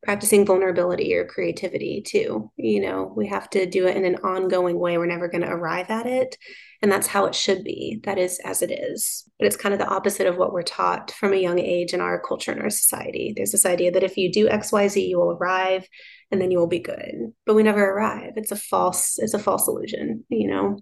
practicing 0.03 0.47
vulnerability 0.47 1.15
or 1.15 1.27
creativity 1.27 2.03
too. 2.07 2.51
You 2.57 2.81
know, 2.81 3.13
we 3.17 3.27
have 3.29 3.51
to 3.51 3.67
do 3.67 3.87
it 3.87 3.97
in 3.97 4.05
an 4.05 4.17
ongoing 4.17 4.79
way. 4.79 4.97
We're 4.97 5.07
never 5.07 5.29
going 5.29 5.43
to 5.43 5.51
arrive 5.51 5.91
at 5.91 6.07
it. 6.07 6.37
And 6.81 6.93
that's 6.93 7.09
how 7.09 7.27
it 7.27 7.35
should 7.35 7.65
be. 7.65 8.01
That 8.05 8.19
is 8.19 8.41
as 8.45 8.63
it 8.63 8.71
is. 8.71 9.29
But 9.39 9.47
it's 9.47 9.57
kind 9.57 9.73
of 9.73 9.81
the 9.81 9.89
opposite 9.89 10.29
of 10.29 10.37
what 10.37 10.53
we're 10.53 10.63
taught 10.63 11.11
from 11.11 11.33
a 11.33 11.37
young 11.37 11.59
age 11.59 11.93
in 11.93 12.01
our 12.01 12.21
culture 12.21 12.53
and 12.53 12.63
our 12.63 12.71
society. 12.71 13.33
There's 13.35 13.51
this 13.51 13.67
idea 13.67 13.91
that 13.91 14.05
if 14.05 14.17
you 14.17 14.31
do 14.31 14.49
XYZ, 14.49 15.09
you 15.09 15.19
will 15.19 15.33
arrive 15.33 15.89
and 16.31 16.41
then 16.41 16.53
you 16.53 16.59
will 16.59 16.69
be 16.69 16.79
good. 16.79 17.33
But 17.45 17.55
we 17.55 17.65
never 17.65 17.85
arrive. 17.85 18.35
It's 18.37 18.53
a 18.53 18.57
false, 18.57 19.19
it's 19.19 19.35
a 19.35 19.39
false 19.39 19.67
illusion, 19.67 20.25
you 20.29 20.49
know? 20.49 20.79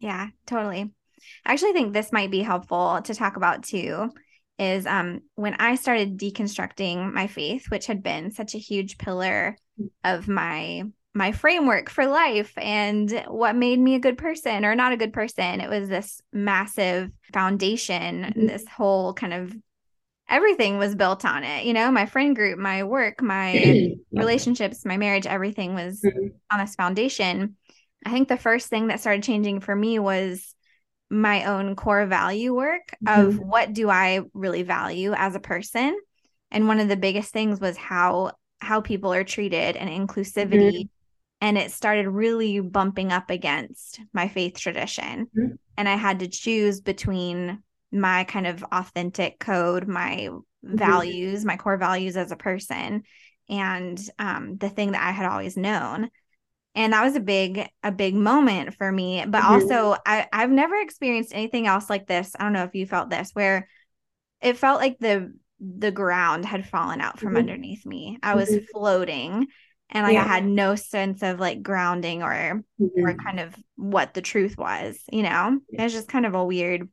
Yeah, 0.00 0.28
totally. 0.46 0.92
I 1.46 1.52
actually 1.52 1.72
think 1.72 1.92
this 1.92 2.12
might 2.12 2.30
be 2.30 2.42
helpful 2.42 3.00
to 3.02 3.14
talk 3.14 3.36
about 3.36 3.62
too 3.62 4.10
is 4.62 4.86
um, 4.86 5.20
when 5.34 5.54
I 5.54 5.74
started 5.74 6.18
deconstructing 6.18 7.12
my 7.12 7.26
faith, 7.26 7.70
which 7.70 7.86
had 7.86 8.02
been 8.02 8.30
such 8.30 8.54
a 8.54 8.58
huge 8.58 8.98
pillar 8.98 9.56
of 10.04 10.28
my 10.28 10.84
my 11.14 11.32
framework 11.32 11.90
for 11.90 12.06
life 12.06 12.54
and 12.56 13.10
what 13.28 13.54
made 13.54 13.78
me 13.78 13.94
a 13.94 14.00
good 14.00 14.16
person 14.16 14.64
or 14.64 14.74
not 14.74 14.92
a 14.92 14.96
good 14.96 15.12
person. 15.12 15.60
It 15.60 15.68
was 15.68 15.88
this 15.88 16.22
massive 16.32 17.10
foundation, 17.34 18.24
mm-hmm. 18.24 18.46
this 18.46 18.66
whole 18.66 19.12
kind 19.12 19.34
of 19.34 19.54
everything 20.28 20.78
was 20.78 20.94
built 20.94 21.26
on 21.26 21.44
it. 21.44 21.66
You 21.66 21.74
know, 21.74 21.90
my 21.90 22.06
friend 22.06 22.34
group, 22.34 22.58
my 22.58 22.84
work, 22.84 23.20
my 23.20 23.92
relationships, 24.12 24.86
my 24.86 24.96
marriage, 24.96 25.26
everything 25.26 25.74
was 25.74 26.00
mm-hmm. 26.00 26.28
on 26.50 26.60
this 26.60 26.74
foundation. 26.74 27.56
I 28.06 28.10
think 28.10 28.28
the 28.28 28.38
first 28.38 28.68
thing 28.68 28.86
that 28.86 29.00
started 29.00 29.22
changing 29.22 29.60
for 29.60 29.76
me 29.76 29.98
was 29.98 30.54
my 31.12 31.44
own 31.44 31.76
core 31.76 32.06
value 32.06 32.54
work 32.54 32.96
of 33.06 33.34
mm-hmm. 33.34 33.46
what 33.46 33.74
do 33.74 33.90
I 33.90 34.20
really 34.32 34.62
value 34.62 35.12
as 35.12 35.34
a 35.34 35.40
person. 35.40 36.00
And 36.50 36.66
one 36.66 36.80
of 36.80 36.88
the 36.88 36.96
biggest 36.96 37.32
things 37.32 37.60
was 37.60 37.76
how 37.76 38.32
how 38.60 38.80
people 38.80 39.12
are 39.12 39.24
treated 39.24 39.76
and 39.76 39.90
inclusivity. 39.90 40.72
Mm-hmm. 40.72 40.86
And 41.42 41.58
it 41.58 41.72
started 41.72 42.08
really 42.08 42.60
bumping 42.60 43.12
up 43.12 43.28
against 43.28 44.00
my 44.14 44.28
faith 44.28 44.58
tradition. 44.58 45.26
Mm-hmm. 45.26 45.54
And 45.76 45.88
I 45.88 45.96
had 45.96 46.20
to 46.20 46.28
choose 46.28 46.80
between 46.80 47.62
my 47.90 48.24
kind 48.24 48.46
of 48.46 48.62
authentic 48.72 49.38
code, 49.38 49.86
my 49.86 50.28
mm-hmm. 50.30 50.76
values, 50.76 51.44
my 51.44 51.56
core 51.58 51.76
values 51.76 52.16
as 52.16 52.32
a 52.32 52.36
person, 52.36 53.02
and 53.50 54.00
um, 54.18 54.56
the 54.56 54.70
thing 54.70 54.92
that 54.92 55.06
I 55.06 55.10
had 55.10 55.26
always 55.26 55.58
known 55.58 56.08
and 56.74 56.92
that 56.92 57.04
was 57.04 57.16
a 57.16 57.20
big 57.20 57.66
a 57.82 57.92
big 57.92 58.14
moment 58.14 58.74
for 58.74 58.90
me 58.90 59.24
but 59.26 59.42
mm-hmm. 59.42 59.52
also 59.52 59.96
I, 60.06 60.26
i've 60.32 60.50
never 60.50 60.76
experienced 60.76 61.34
anything 61.34 61.66
else 61.66 61.90
like 61.90 62.06
this 62.06 62.34
i 62.38 62.44
don't 62.44 62.52
know 62.52 62.64
if 62.64 62.74
you 62.74 62.86
felt 62.86 63.10
this 63.10 63.30
where 63.32 63.68
it 64.40 64.56
felt 64.56 64.80
like 64.80 64.98
the 64.98 65.32
the 65.60 65.90
ground 65.90 66.44
had 66.44 66.68
fallen 66.68 67.00
out 67.00 67.18
from 67.18 67.30
mm-hmm. 67.30 67.38
underneath 67.38 67.86
me 67.86 68.18
i 68.22 68.34
was 68.34 68.50
mm-hmm. 68.50 68.64
floating 68.72 69.46
and 69.90 70.04
like 70.04 70.14
yeah. 70.14 70.24
i 70.24 70.28
had 70.28 70.44
no 70.44 70.74
sense 70.74 71.22
of 71.22 71.38
like 71.38 71.62
grounding 71.62 72.22
or 72.22 72.32
or 72.32 72.62
mm-hmm. 72.80 73.18
kind 73.18 73.40
of 73.40 73.54
what 73.76 74.14
the 74.14 74.22
truth 74.22 74.56
was 74.56 74.98
you 75.12 75.22
know 75.22 75.58
it 75.70 75.82
was 75.82 75.92
just 75.92 76.08
kind 76.08 76.26
of 76.26 76.34
a 76.34 76.44
weird 76.44 76.88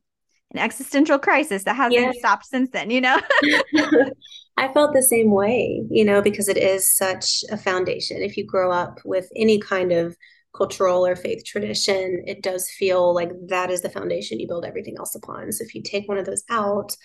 an 0.52 0.58
existential 0.58 1.18
crisis 1.18 1.64
that 1.64 1.76
hasn't 1.76 1.94
yeah. 1.94 2.12
stopped 2.18 2.44
since 2.44 2.70
then, 2.70 2.90
you 2.90 3.00
know? 3.00 3.20
I 4.56 4.72
felt 4.72 4.92
the 4.92 5.02
same 5.02 5.30
way, 5.30 5.82
you 5.90 6.04
know, 6.04 6.20
because 6.20 6.48
it 6.48 6.58
is 6.58 6.94
such 6.94 7.44
a 7.50 7.56
foundation. 7.56 8.22
If 8.22 8.36
you 8.36 8.44
grow 8.44 8.70
up 8.70 9.00
with 9.04 9.28
any 9.34 9.58
kind 9.58 9.90
of 9.92 10.16
cultural 10.54 11.06
or 11.06 11.16
faith 11.16 11.44
tradition, 11.44 12.24
it 12.26 12.42
does 12.42 12.68
feel 12.68 13.14
like 13.14 13.30
that 13.48 13.70
is 13.70 13.82
the 13.82 13.88
foundation 13.88 14.40
you 14.40 14.48
build 14.48 14.64
everything 14.64 14.96
else 14.98 15.14
upon. 15.14 15.52
So 15.52 15.64
if 15.64 15.74
you 15.74 15.82
take 15.82 16.08
one 16.08 16.18
of 16.18 16.26
those 16.26 16.44
out, 16.50 16.96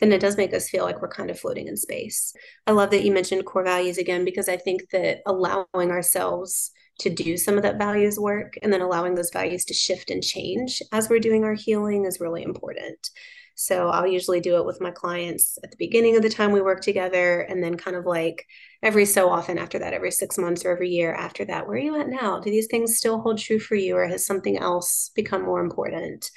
then 0.00 0.12
it 0.12 0.20
does 0.20 0.36
make 0.36 0.52
us 0.52 0.68
feel 0.68 0.84
like 0.84 1.00
we're 1.00 1.08
kind 1.08 1.30
of 1.30 1.38
floating 1.38 1.66
in 1.66 1.76
space. 1.76 2.32
I 2.66 2.72
love 2.72 2.90
that 2.90 3.04
you 3.04 3.12
mentioned 3.12 3.46
core 3.46 3.64
values 3.64 3.98
again, 3.98 4.24
because 4.24 4.48
I 4.48 4.56
think 4.56 4.90
that 4.90 5.20
allowing 5.26 5.90
ourselves 5.90 6.72
to 7.00 7.10
do 7.10 7.36
some 7.36 7.56
of 7.56 7.62
that 7.62 7.78
values 7.78 8.18
work 8.18 8.54
and 8.62 8.72
then 8.72 8.80
allowing 8.80 9.14
those 9.14 9.30
values 9.32 9.64
to 9.64 9.74
shift 9.74 10.10
and 10.10 10.22
change 10.22 10.82
as 10.92 11.08
we're 11.08 11.20
doing 11.20 11.44
our 11.44 11.54
healing 11.54 12.04
is 12.04 12.20
really 12.20 12.42
important. 12.42 13.10
So 13.60 13.88
I'll 13.88 14.06
usually 14.06 14.38
do 14.38 14.56
it 14.58 14.64
with 14.64 14.80
my 14.80 14.92
clients 14.92 15.58
at 15.64 15.72
the 15.72 15.76
beginning 15.76 16.16
of 16.16 16.22
the 16.22 16.30
time 16.30 16.52
we 16.52 16.60
work 16.60 16.80
together 16.80 17.40
and 17.40 17.60
then 17.60 17.76
kind 17.76 17.96
of 17.96 18.06
like 18.06 18.46
every 18.84 19.04
so 19.04 19.28
often 19.28 19.58
after 19.58 19.80
that, 19.80 19.92
every 19.92 20.12
six 20.12 20.38
months 20.38 20.64
or 20.64 20.70
every 20.70 20.90
year 20.90 21.12
after 21.12 21.44
that, 21.44 21.66
where 21.66 21.76
are 21.76 21.80
you 21.80 22.00
at 22.00 22.08
now? 22.08 22.38
Do 22.38 22.52
these 22.52 22.68
things 22.68 22.96
still 22.96 23.20
hold 23.20 23.38
true 23.38 23.58
for 23.58 23.74
you 23.74 23.96
or 23.96 24.06
has 24.06 24.24
something 24.24 24.56
else 24.56 25.10
become 25.16 25.42
more 25.42 25.60
important? 25.60 26.30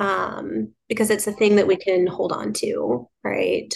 Um, 0.00 0.72
because 0.88 1.10
it's 1.10 1.28
a 1.28 1.32
thing 1.32 1.54
that 1.54 1.68
we 1.68 1.76
can 1.76 2.04
hold 2.08 2.32
on 2.32 2.52
to, 2.54 3.08
right? 3.22 3.72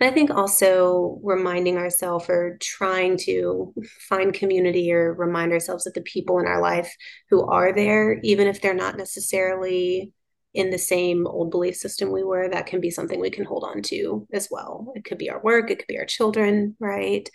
And 0.00 0.10
I 0.10 0.14
think 0.14 0.30
also 0.30 1.20
reminding 1.22 1.76
ourselves 1.76 2.24
or 2.30 2.56
trying 2.58 3.18
to 3.18 3.74
find 4.08 4.32
community 4.32 4.90
or 4.94 5.12
remind 5.12 5.52
ourselves 5.52 5.86
of 5.86 5.92
the 5.92 6.00
people 6.00 6.38
in 6.38 6.46
our 6.46 6.62
life 6.62 6.90
who 7.28 7.46
are 7.46 7.74
there, 7.74 8.18
even 8.22 8.46
if 8.48 8.62
they're 8.62 8.72
not 8.72 8.96
necessarily 8.96 10.14
in 10.52 10.70
the 10.70 10.78
same 10.78 11.26
old 11.26 11.50
belief 11.50 11.76
system 11.76 12.10
we 12.10 12.24
were, 12.24 12.48
that 12.48 12.66
can 12.66 12.80
be 12.80 12.90
something 12.90 13.20
we 13.20 13.30
can 13.30 13.44
hold 13.44 13.64
on 13.64 13.82
to 13.82 14.26
as 14.32 14.48
well. 14.50 14.92
It 14.96 15.04
could 15.04 15.18
be 15.18 15.30
our 15.30 15.40
work, 15.42 15.70
it 15.70 15.78
could 15.78 15.86
be 15.86 15.98
our 15.98 16.06
children, 16.06 16.76
right? 16.80 17.28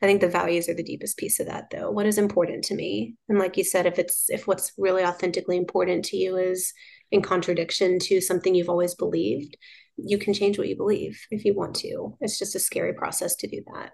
I 0.00 0.06
think 0.06 0.20
the 0.20 0.28
values 0.28 0.68
are 0.68 0.74
the 0.74 0.82
deepest 0.82 1.16
piece 1.16 1.38
of 1.38 1.46
that 1.46 1.70
though. 1.70 1.90
What 1.90 2.06
is 2.06 2.18
important 2.18 2.64
to 2.64 2.74
me? 2.74 3.14
And 3.28 3.38
like 3.38 3.56
you 3.56 3.62
said, 3.62 3.86
if 3.86 3.98
it's 3.98 4.28
if 4.30 4.48
what's 4.48 4.72
really 4.76 5.04
authentically 5.04 5.56
important 5.56 6.04
to 6.06 6.16
you 6.16 6.36
is 6.36 6.72
in 7.12 7.22
contradiction 7.22 8.00
to 8.00 8.20
something 8.20 8.54
you've 8.54 8.68
always 8.68 8.96
believed, 8.96 9.56
you 9.96 10.18
can 10.18 10.34
change 10.34 10.58
what 10.58 10.68
you 10.68 10.76
believe 10.76 11.20
if 11.30 11.44
you 11.44 11.54
want 11.54 11.76
to. 11.76 12.16
It's 12.20 12.38
just 12.38 12.56
a 12.56 12.58
scary 12.58 12.94
process 12.94 13.36
to 13.36 13.46
do 13.46 13.62
that. 13.72 13.92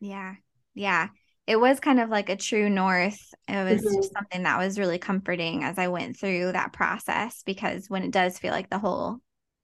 Yeah. 0.00 0.34
Yeah. 0.74 1.08
It 1.46 1.60
was 1.60 1.80
kind 1.80 2.00
of 2.00 2.08
like 2.08 2.30
a 2.30 2.36
true 2.36 2.70
north. 2.70 3.18
It 3.48 3.64
was 3.64 3.82
mm-hmm. 3.82 4.02
something 4.14 4.42
that 4.44 4.58
was 4.58 4.78
really 4.78 4.98
comforting 4.98 5.62
as 5.62 5.78
I 5.78 5.88
went 5.88 6.18
through 6.18 6.52
that 6.52 6.72
process 6.72 7.42
because 7.44 7.90
when 7.90 8.02
it 8.02 8.12
does 8.12 8.38
feel 8.38 8.52
like 8.52 8.70
the 8.70 8.78
whole 8.78 9.18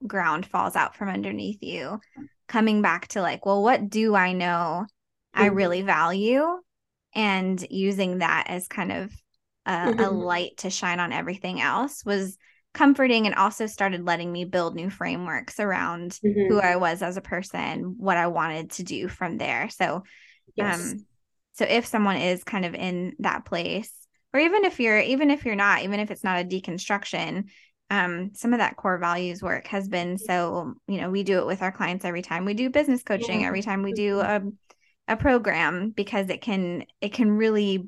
ground 0.06 0.46
falls 0.46 0.76
out 0.76 0.94
from 0.94 1.08
underneath 1.08 1.62
you, 1.62 2.00
coming 2.48 2.82
back 2.82 3.08
to 3.08 3.22
like, 3.22 3.46
well, 3.46 3.62
what 3.62 3.88
do 3.88 4.14
I 4.14 4.32
know 4.32 4.84
mm-hmm. 4.86 5.42
I 5.42 5.46
really 5.46 5.82
value? 5.82 6.44
And 7.14 7.64
using 7.70 8.18
that 8.18 8.44
as 8.48 8.68
kind 8.68 8.92
of 8.92 9.12
a, 9.66 9.72
mm-hmm. 9.72 10.00
a 10.00 10.10
light 10.10 10.58
to 10.58 10.70
shine 10.70 11.00
on 11.00 11.12
everything 11.12 11.60
else 11.60 12.04
was 12.04 12.36
comforting 12.72 13.26
and 13.26 13.34
also 13.34 13.66
started 13.66 14.04
letting 14.04 14.30
me 14.30 14.44
build 14.44 14.74
new 14.74 14.90
frameworks 14.90 15.58
around 15.58 16.12
mm-hmm. 16.24 16.52
who 16.52 16.60
I 16.60 16.76
was 16.76 17.02
as 17.02 17.16
a 17.16 17.22
person, 17.22 17.96
what 17.98 18.16
I 18.16 18.28
wanted 18.28 18.70
to 18.72 18.84
do 18.84 19.08
from 19.08 19.38
there. 19.38 19.68
So, 19.70 20.04
yes. 20.54 20.92
um, 20.92 21.06
so 21.60 21.66
if 21.68 21.84
someone 21.84 22.16
is 22.16 22.42
kind 22.42 22.64
of 22.64 22.74
in 22.74 23.12
that 23.18 23.44
place, 23.44 23.92
or 24.32 24.40
even 24.40 24.64
if 24.64 24.80
you're, 24.80 24.98
even 24.98 25.30
if 25.30 25.44
you're 25.44 25.54
not, 25.54 25.82
even 25.82 26.00
if 26.00 26.10
it's 26.10 26.24
not 26.24 26.40
a 26.40 26.48
deconstruction, 26.48 27.50
um, 27.90 28.30
some 28.32 28.54
of 28.54 28.60
that 28.60 28.76
core 28.76 28.96
values 28.96 29.42
work 29.42 29.66
has 29.66 29.86
been 29.86 30.16
so, 30.16 30.72
you 30.88 30.98
know, 30.98 31.10
we 31.10 31.22
do 31.22 31.38
it 31.40 31.46
with 31.46 31.60
our 31.60 31.70
clients 31.70 32.06
every 32.06 32.22
time 32.22 32.46
we 32.46 32.54
do 32.54 32.70
business 32.70 33.02
coaching, 33.02 33.44
every 33.44 33.60
time 33.60 33.82
we 33.82 33.92
do 33.92 34.20
a, 34.20 34.40
a 35.06 35.18
program, 35.18 35.90
because 35.90 36.30
it 36.30 36.40
can, 36.40 36.86
it 37.02 37.12
can 37.12 37.30
really 37.30 37.86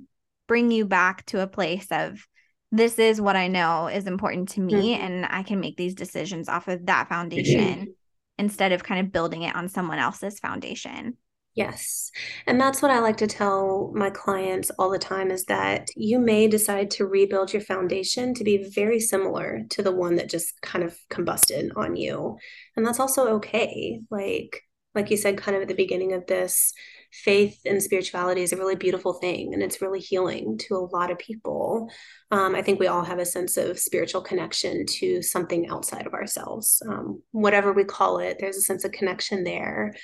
bring 0.49 0.71
you 0.71 0.85
back 0.85 1.25
to 1.25 1.41
a 1.41 1.47
place 1.47 1.87
of 1.91 2.29
this 2.73 2.99
is 2.99 3.23
what 3.23 3.37
I 3.37 3.49
know 3.49 3.87
is 3.87 4.07
important 4.07 4.51
to 4.51 4.61
me, 4.61 4.95
mm-hmm. 4.95 5.03
and 5.03 5.27
I 5.31 5.45
can 5.45 5.61
make 5.61 5.79
these 5.79 5.95
decisions 5.95 6.47
off 6.47 6.69
of 6.69 6.85
that 6.85 7.09
foundation 7.09 7.61
mm-hmm. 7.61 7.91
instead 8.37 8.73
of 8.73 8.85
kind 8.85 9.01
of 9.01 9.13
building 9.13 9.45
it 9.45 9.57
on 9.57 9.71
someone 9.71 9.99
else's 9.99 10.39
foundation. 10.41 11.17
Yes. 11.55 12.11
And 12.47 12.59
that's 12.59 12.81
what 12.81 12.91
I 12.91 13.01
like 13.01 13.19
to 13.19 13.27
tell 13.27 13.93
my 13.95 14.09
clients 14.09 14.71
all 14.79 14.91
the 14.91 14.99
time 14.99 15.31
is 15.31 15.45
that 15.45 15.89
you 15.95 16.19
may 16.19 16.49
decide 16.49 16.91
to 16.93 17.07
rebuild 17.07 17.53
your 17.53 17.61
foundation 17.61 18.33
to 18.35 18.45
be 18.45 18.71
very 18.75 18.99
similar 18.99 19.63
to 19.71 19.83
the 19.83 19.93
one 19.93 20.17
that 20.17 20.31
just 20.31 20.59
kind 20.63 20.83
of 20.83 20.97
combusted 21.11 21.71
on 21.77 21.95
you. 21.95 22.39
And 22.77 22.87
that's 22.87 23.01
also 23.01 23.35
okay. 23.35 24.01
Like 24.11 24.63
like 24.95 25.11
you 25.11 25.17
said 25.17 25.39
kind 25.39 25.57
of 25.57 25.63
at 25.63 25.69
the 25.69 25.75
beginning 25.75 26.13
of 26.13 26.27
this, 26.27 26.73
faith 27.13 27.61
and 27.67 27.83
spirituality 27.83 28.43
is 28.43 28.53
a 28.53 28.57
really 28.57 28.75
beautiful 28.75 29.13
thing 29.13 29.53
and 29.53 29.63
it's 29.63 29.83
really 29.83 30.01
healing 30.01 30.57
to 30.57 30.75
a 30.75 30.89
lot 30.97 31.11
of 31.11 31.19
people. 31.19 31.91
Um, 32.31 32.55
I 32.55 32.63
think 32.63 32.81
we 32.81 32.87
all 32.87 33.05
have 33.05 33.19
a 33.19 33.27
sense 33.27 33.59
of 33.59 33.79
spiritual 33.79 34.23
connection 34.23 34.87
to 34.87 35.21
something 35.21 35.69
outside 35.69 36.07
of 36.07 36.15
ourselves. 36.15 36.83
Um, 36.89 37.23
whatever 37.33 37.73
we 37.73 37.85
call 37.85 38.19
it, 38.19 38.39
there's 38.41 38.57
a 38.57 38.63
sense 38.63 38.85
of 38.85 38.93
connection 38.93 39.45
there. 39.45 39.95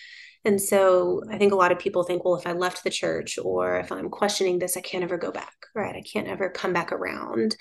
And 0.49 0.59
so 0.59 1.22
I 1.30 1.36
think 1.36 1.53
a 1.53 1.57
lot 1.57 1.72
of 1.72 1.78
people 1.78 2.05
think, 2.05 2.24
well, 2.24 2.34
if 2.34 2.46
I 2.46 2.53
left 2.53 2.82
the 2.82 2.88
church 2.88 3.38
or 3.38 3.78
if 3.80 3.92
I'm 3.92 4.09
questioning 4.09 4.59
this, 4.59 4.78
I 4.78 4.80
can't 4.80 5.05
ever 5.05 5.18
go 5.18 5.30
back, 5.30 5.53
right? 5.74 5.94
I 5.94 6.01
can't 6.01 6.26
ever 6.26 6.49
come 6.49 6.72
back 6.72 6.90
around. 6.90 7.55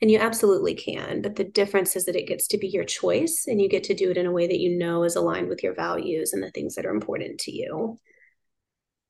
And 0.00 0.10
you 0.10 0.18
absolutely 0.18 0.74
can. 0.74 1.22
But 1.22 1.36
the 1.36 1.44
difference 1.44 1.94
is 1.94 2.04
that 2.06 2.16
it 2.16 2.26
gets 2.26 2.48
to 2.48 2.58
be 2.58 2.66
your 2.66 2.82
choice 2.82 3.44
and 3.46 3.62
you 3.62 3.68
get 3.68 3.84
to 3.84 3.94
do 3.94 4.10
it 4.10 4.16
in 4.16 4.26
a 4.26 4.32
way 4.32 4.48
that 4.48 4.58
you 4.58 4.76
know 4.76 5.04
is 5.04 5.14
aligned 5.14 5.50
with 5.50 5.62
your 5.62 5.72
values 5.72 6.32
and 6.32 6.42
the 6.42 6.50
things 6.50 6.74
that 6.74 6.84
are 6.84 6.90
important 6.90 7.38
to 7.42 7.52
you. 7.52 7.96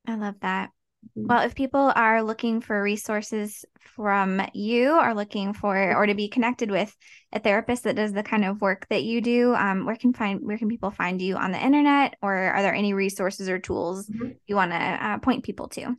I 0.05 0.13
love 0.13 0.35
that. 0.41 0.69
Well, 1.15 1.45
if 1.45 1.55
people 1.55 1.91
are 1.95 2.23
looking 2.23 2.61
for 2.61 2.81
resources 2.81 3.65
from 3.95 4.41
you, 4.53 4.97
or 4.99 5.13
looking 5.13 5.53
for 5.53 5.95
or 5.95 6.05
to 6.05 6.15
be 6.15 6.27
connected 6.27 6.71
with 6.71 6.95
a 7.31 7.39
therapist 7.39 7.83
that 7.83 7.95
does 7.95 8.13
the 8.13 8.23
kind 8.23 8.45
of 8.45 8.61
work 8.61 8.87
that 8.89 9.03
you 9.03 9.21
do, 9.21 9.53
um, 9.53 9.85
where 9.85 9.95
can 9.95 10.13
find 10.13 10.39
where 10.41 10.57
can 10.57 10.69
people 10.69 10.91
find 10.91 11.21
you 11.21 11.35
on 11.35 11.51
the 11.51 11.63
internet, 11.63 12.15
or 12.21 12.33
are 12.35 12.61
there 12.61 12.73
any 12.73 12.93
resources 12.93 13.49
or 13.49 13.59
tools 13.59 14.07
mm-hmm. 14.07 14.29
you 14.47 14.55
want 14.55 14.71
to 14.71 14.77
uh, 14.77 15.17
point 15.19 15.43
people 15.43 15.67
to? 15.69 15.95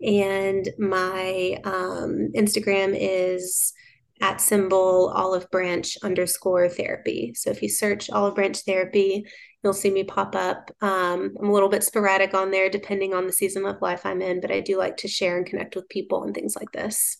and 0.03 0.69
my 0.77 1.57
um, 1.63 2.29
Instagram 2.35 2.95
is 2.99 3.73
at 4.21 4.39
symbol 4.39 5.11
olive 5.15 5.49
branch 5.49 5.97
underscore 6.03 6.69
therapy. 6.69 7.33
So 7.35 7.49
if 7.49 7.63
you 7.63 7.69
search 7.69 8.11
olive 8.11 8.35
branch 8.35 8.59
therapy, 8.59 9.25
you'll 9.63 9.73
see 9.73 9.89
me 9.89 10.03
pop 10.03 10.35
up. 10.35 10.69
Um, 10.81 11.35
I'm 11.39 11.49
a 11.49 11.51
little 11.51 11.69
bit 11.69 11.83
sporadic 11.83 12.35
on 12.35 12.51
there 12.51 12.69
depending 12.69 13.15
on 13.15 13.25
the 13.25 13.33
season 13.33 13.65
of 13.65 13.81
life 13.81 14.05
I'm 14.05 14.21
in, 14.21 14.41
but 14.41 14.51
I 14.51 14.59
do 14.59 14.77
like 14.77 14.97
to 14.97 15.07
share 15.07 15.37
and 15.37 15.45
connect 15.45 15.75
with 15.75 15.89
people 15.89 16.23
and 16.23 16.35
things 16.35 16.55
like 16.55 16.71
this. 16.71 17.17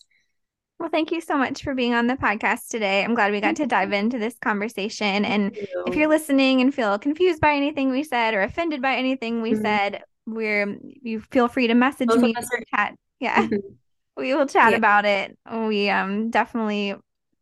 Well, 0.82 0.90
thank 0.90 1.12
you 1.12 1.20
so 1.20 1.38
much 1.38 1.62
for 1.62 1.76
being 1.76 1.94
on 1.94 2.08
the 2.08 2.16
podcast 2.16 2.66
today. 2.66 3.04
I'm 3.04 3.14
glad 3.14 3.30
we 3.30 3.40
got 3.40 3.54
to 3.54 3.66
dive 3.66 3.92
into 3.92 4.18
this 4.18 4.36
conversation. 4.40 5.24
And 5.24 5.54
you. 5.54 5.84
if 5.86 5.94
you're 5.94 6.08
listening 6.08 6.60
and 6.60 6.74
feel 6.74 6.98
confused 6.98 7.40
by 7.40 7.54
anything 7.54 7.92
we 7.92 8.02
said 8.02 8.34
or 8.34 8.42
offended 8.42 8.82
by 8.82 8.96
anything 8.96 9.42
we 9.42 9.52
mm-hmm. 9.52 9.62
said, 9.62 10.02
we're 10.26 10.76
you 10.82 11.20
feel 11.30 11.46
free 11.46 11.68
to 11.68 11.74
message 11.74 12.08
me 12.08 12.34
or 12.36 12.60
chat. 12.74 12.96
Yeah. 13.20 13.46
Mm-hmm. 13.46 13.74
We 14.16 14.34
will 14.34 14.46
chat 14.46 14.72
yeah. 14.72 14.76
about 14.76 15.04
it. 15.04 15.38
We 15.52 15.88
um 15.88 16.30
definitely 16.30 16.96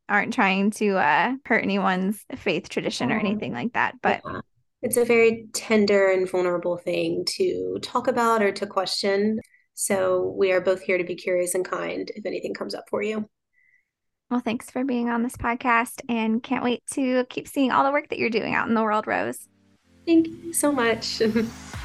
aren't 0.06 0.34
trying 0.34 0.72
to 0.72 0.98
uh 0.98 1.32
hurt 1.46 1.64
anyone's 1.64 2.22
faith 2.36 2.68
tradition 2.68 3.10
or 3.10 3.18
anything 3.18 3.54
like 3.54 3.72
that. 3.72 3.94
But 4.02 4.20
yeah. 4.22 4.40
it's 4.82 4.98
a 4.98 5.04
very 5.06 5.46
tender 5.54 6.10
and 6.10 6.30
vulnerable 6.30 6.76
thing 6.76 7.24
to 7.36 7.78
talk 7.80 8.06
about 8.06 8.42
or 8.42 8.52
to 8.52 8.66
question. 8.66 9.40
So 9.80 10.34
we 10.36 10.52
are 10.52 10.60
both 10.60 10.82
here 10.82 10.98
to 10.98 11.04
be 11.04 11.14
curious 11.14 11.54
and 11.54 11.64
kind 11.64 12.10
if 12.14 12.26
anything 12.26 12.52
comes 12.52 12.74
up 12.74 12.84
for 12.90 13.00
you. 13.00 13.26
Well, 14.30 14.40
thanks 14.40 14.70
for 14.70 14.84
being 14.84 15.08
on 15.08 15.22
this 15.22 15.38
podcast 15.38 16.02
and 16.06 16.42
can't 16.42 16.62
wait 16.62 16.82
to 16.92 17.24
keep 17.30 17.48
seeing 17.48 17.72
all 17.72 17.82
the 17.82 17.90
work 17.90 18.10
that 18.10 18.18
you're 18.18 18.28
doing 18.28 18.54
out 18.54 18.68
in 18.68 18.74
the 18.74 18.82
world, 18.82 19.06
Rose. 19.06 19.48
Thank 20.04 20.28
you 20.28 20.52
so 20.52 20.70
much. 20.70 21.22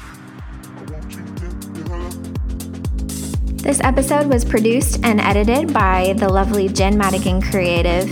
this 3.66 3.80
episode 3.80 4.28
was 4.28 4.44
produced 4.44 5.00
and 5.02 5.20
edited 5.20 5.74
by 5.74 6.14
the 6.18 6.28
lovely 6.28 6.68
Jen 6.68 6.96
Madigan 6.96 7.42
Creative. 7.42 8.06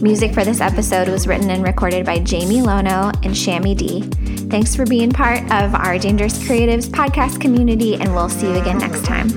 Music 0.00 0.32
for 0.32 0.44
this 0.44 0.60
episode 0.60 1.08
was 1.08 1.26
written 1.26 1.50
and 1.50 1.64
recorded 1.64 2.06
by 2.06 2.20
Jamie 2.20 2.62
Lono 2.62 3.10
and 3.24 3.34
Shammy 3.34 3.76
Dee. 3.76 4.02
Thanks 4.48 4.76
for 4.76 4.86
being 4.86 5.10
part 5.10 5.42
of 5.50 5.74
our 5.74 5.98
Dangerous 5.98 6.38
Creatives 6.38 6.88
podcast 6.88 7.40
community, 7.40 7.94
and 7.94 8.14
we'll 8.14 8.28
see 8.28 8.46
you 8.46 8.54
again 8.54 8.78
next 8.78 9.04
time. 9.04 9.28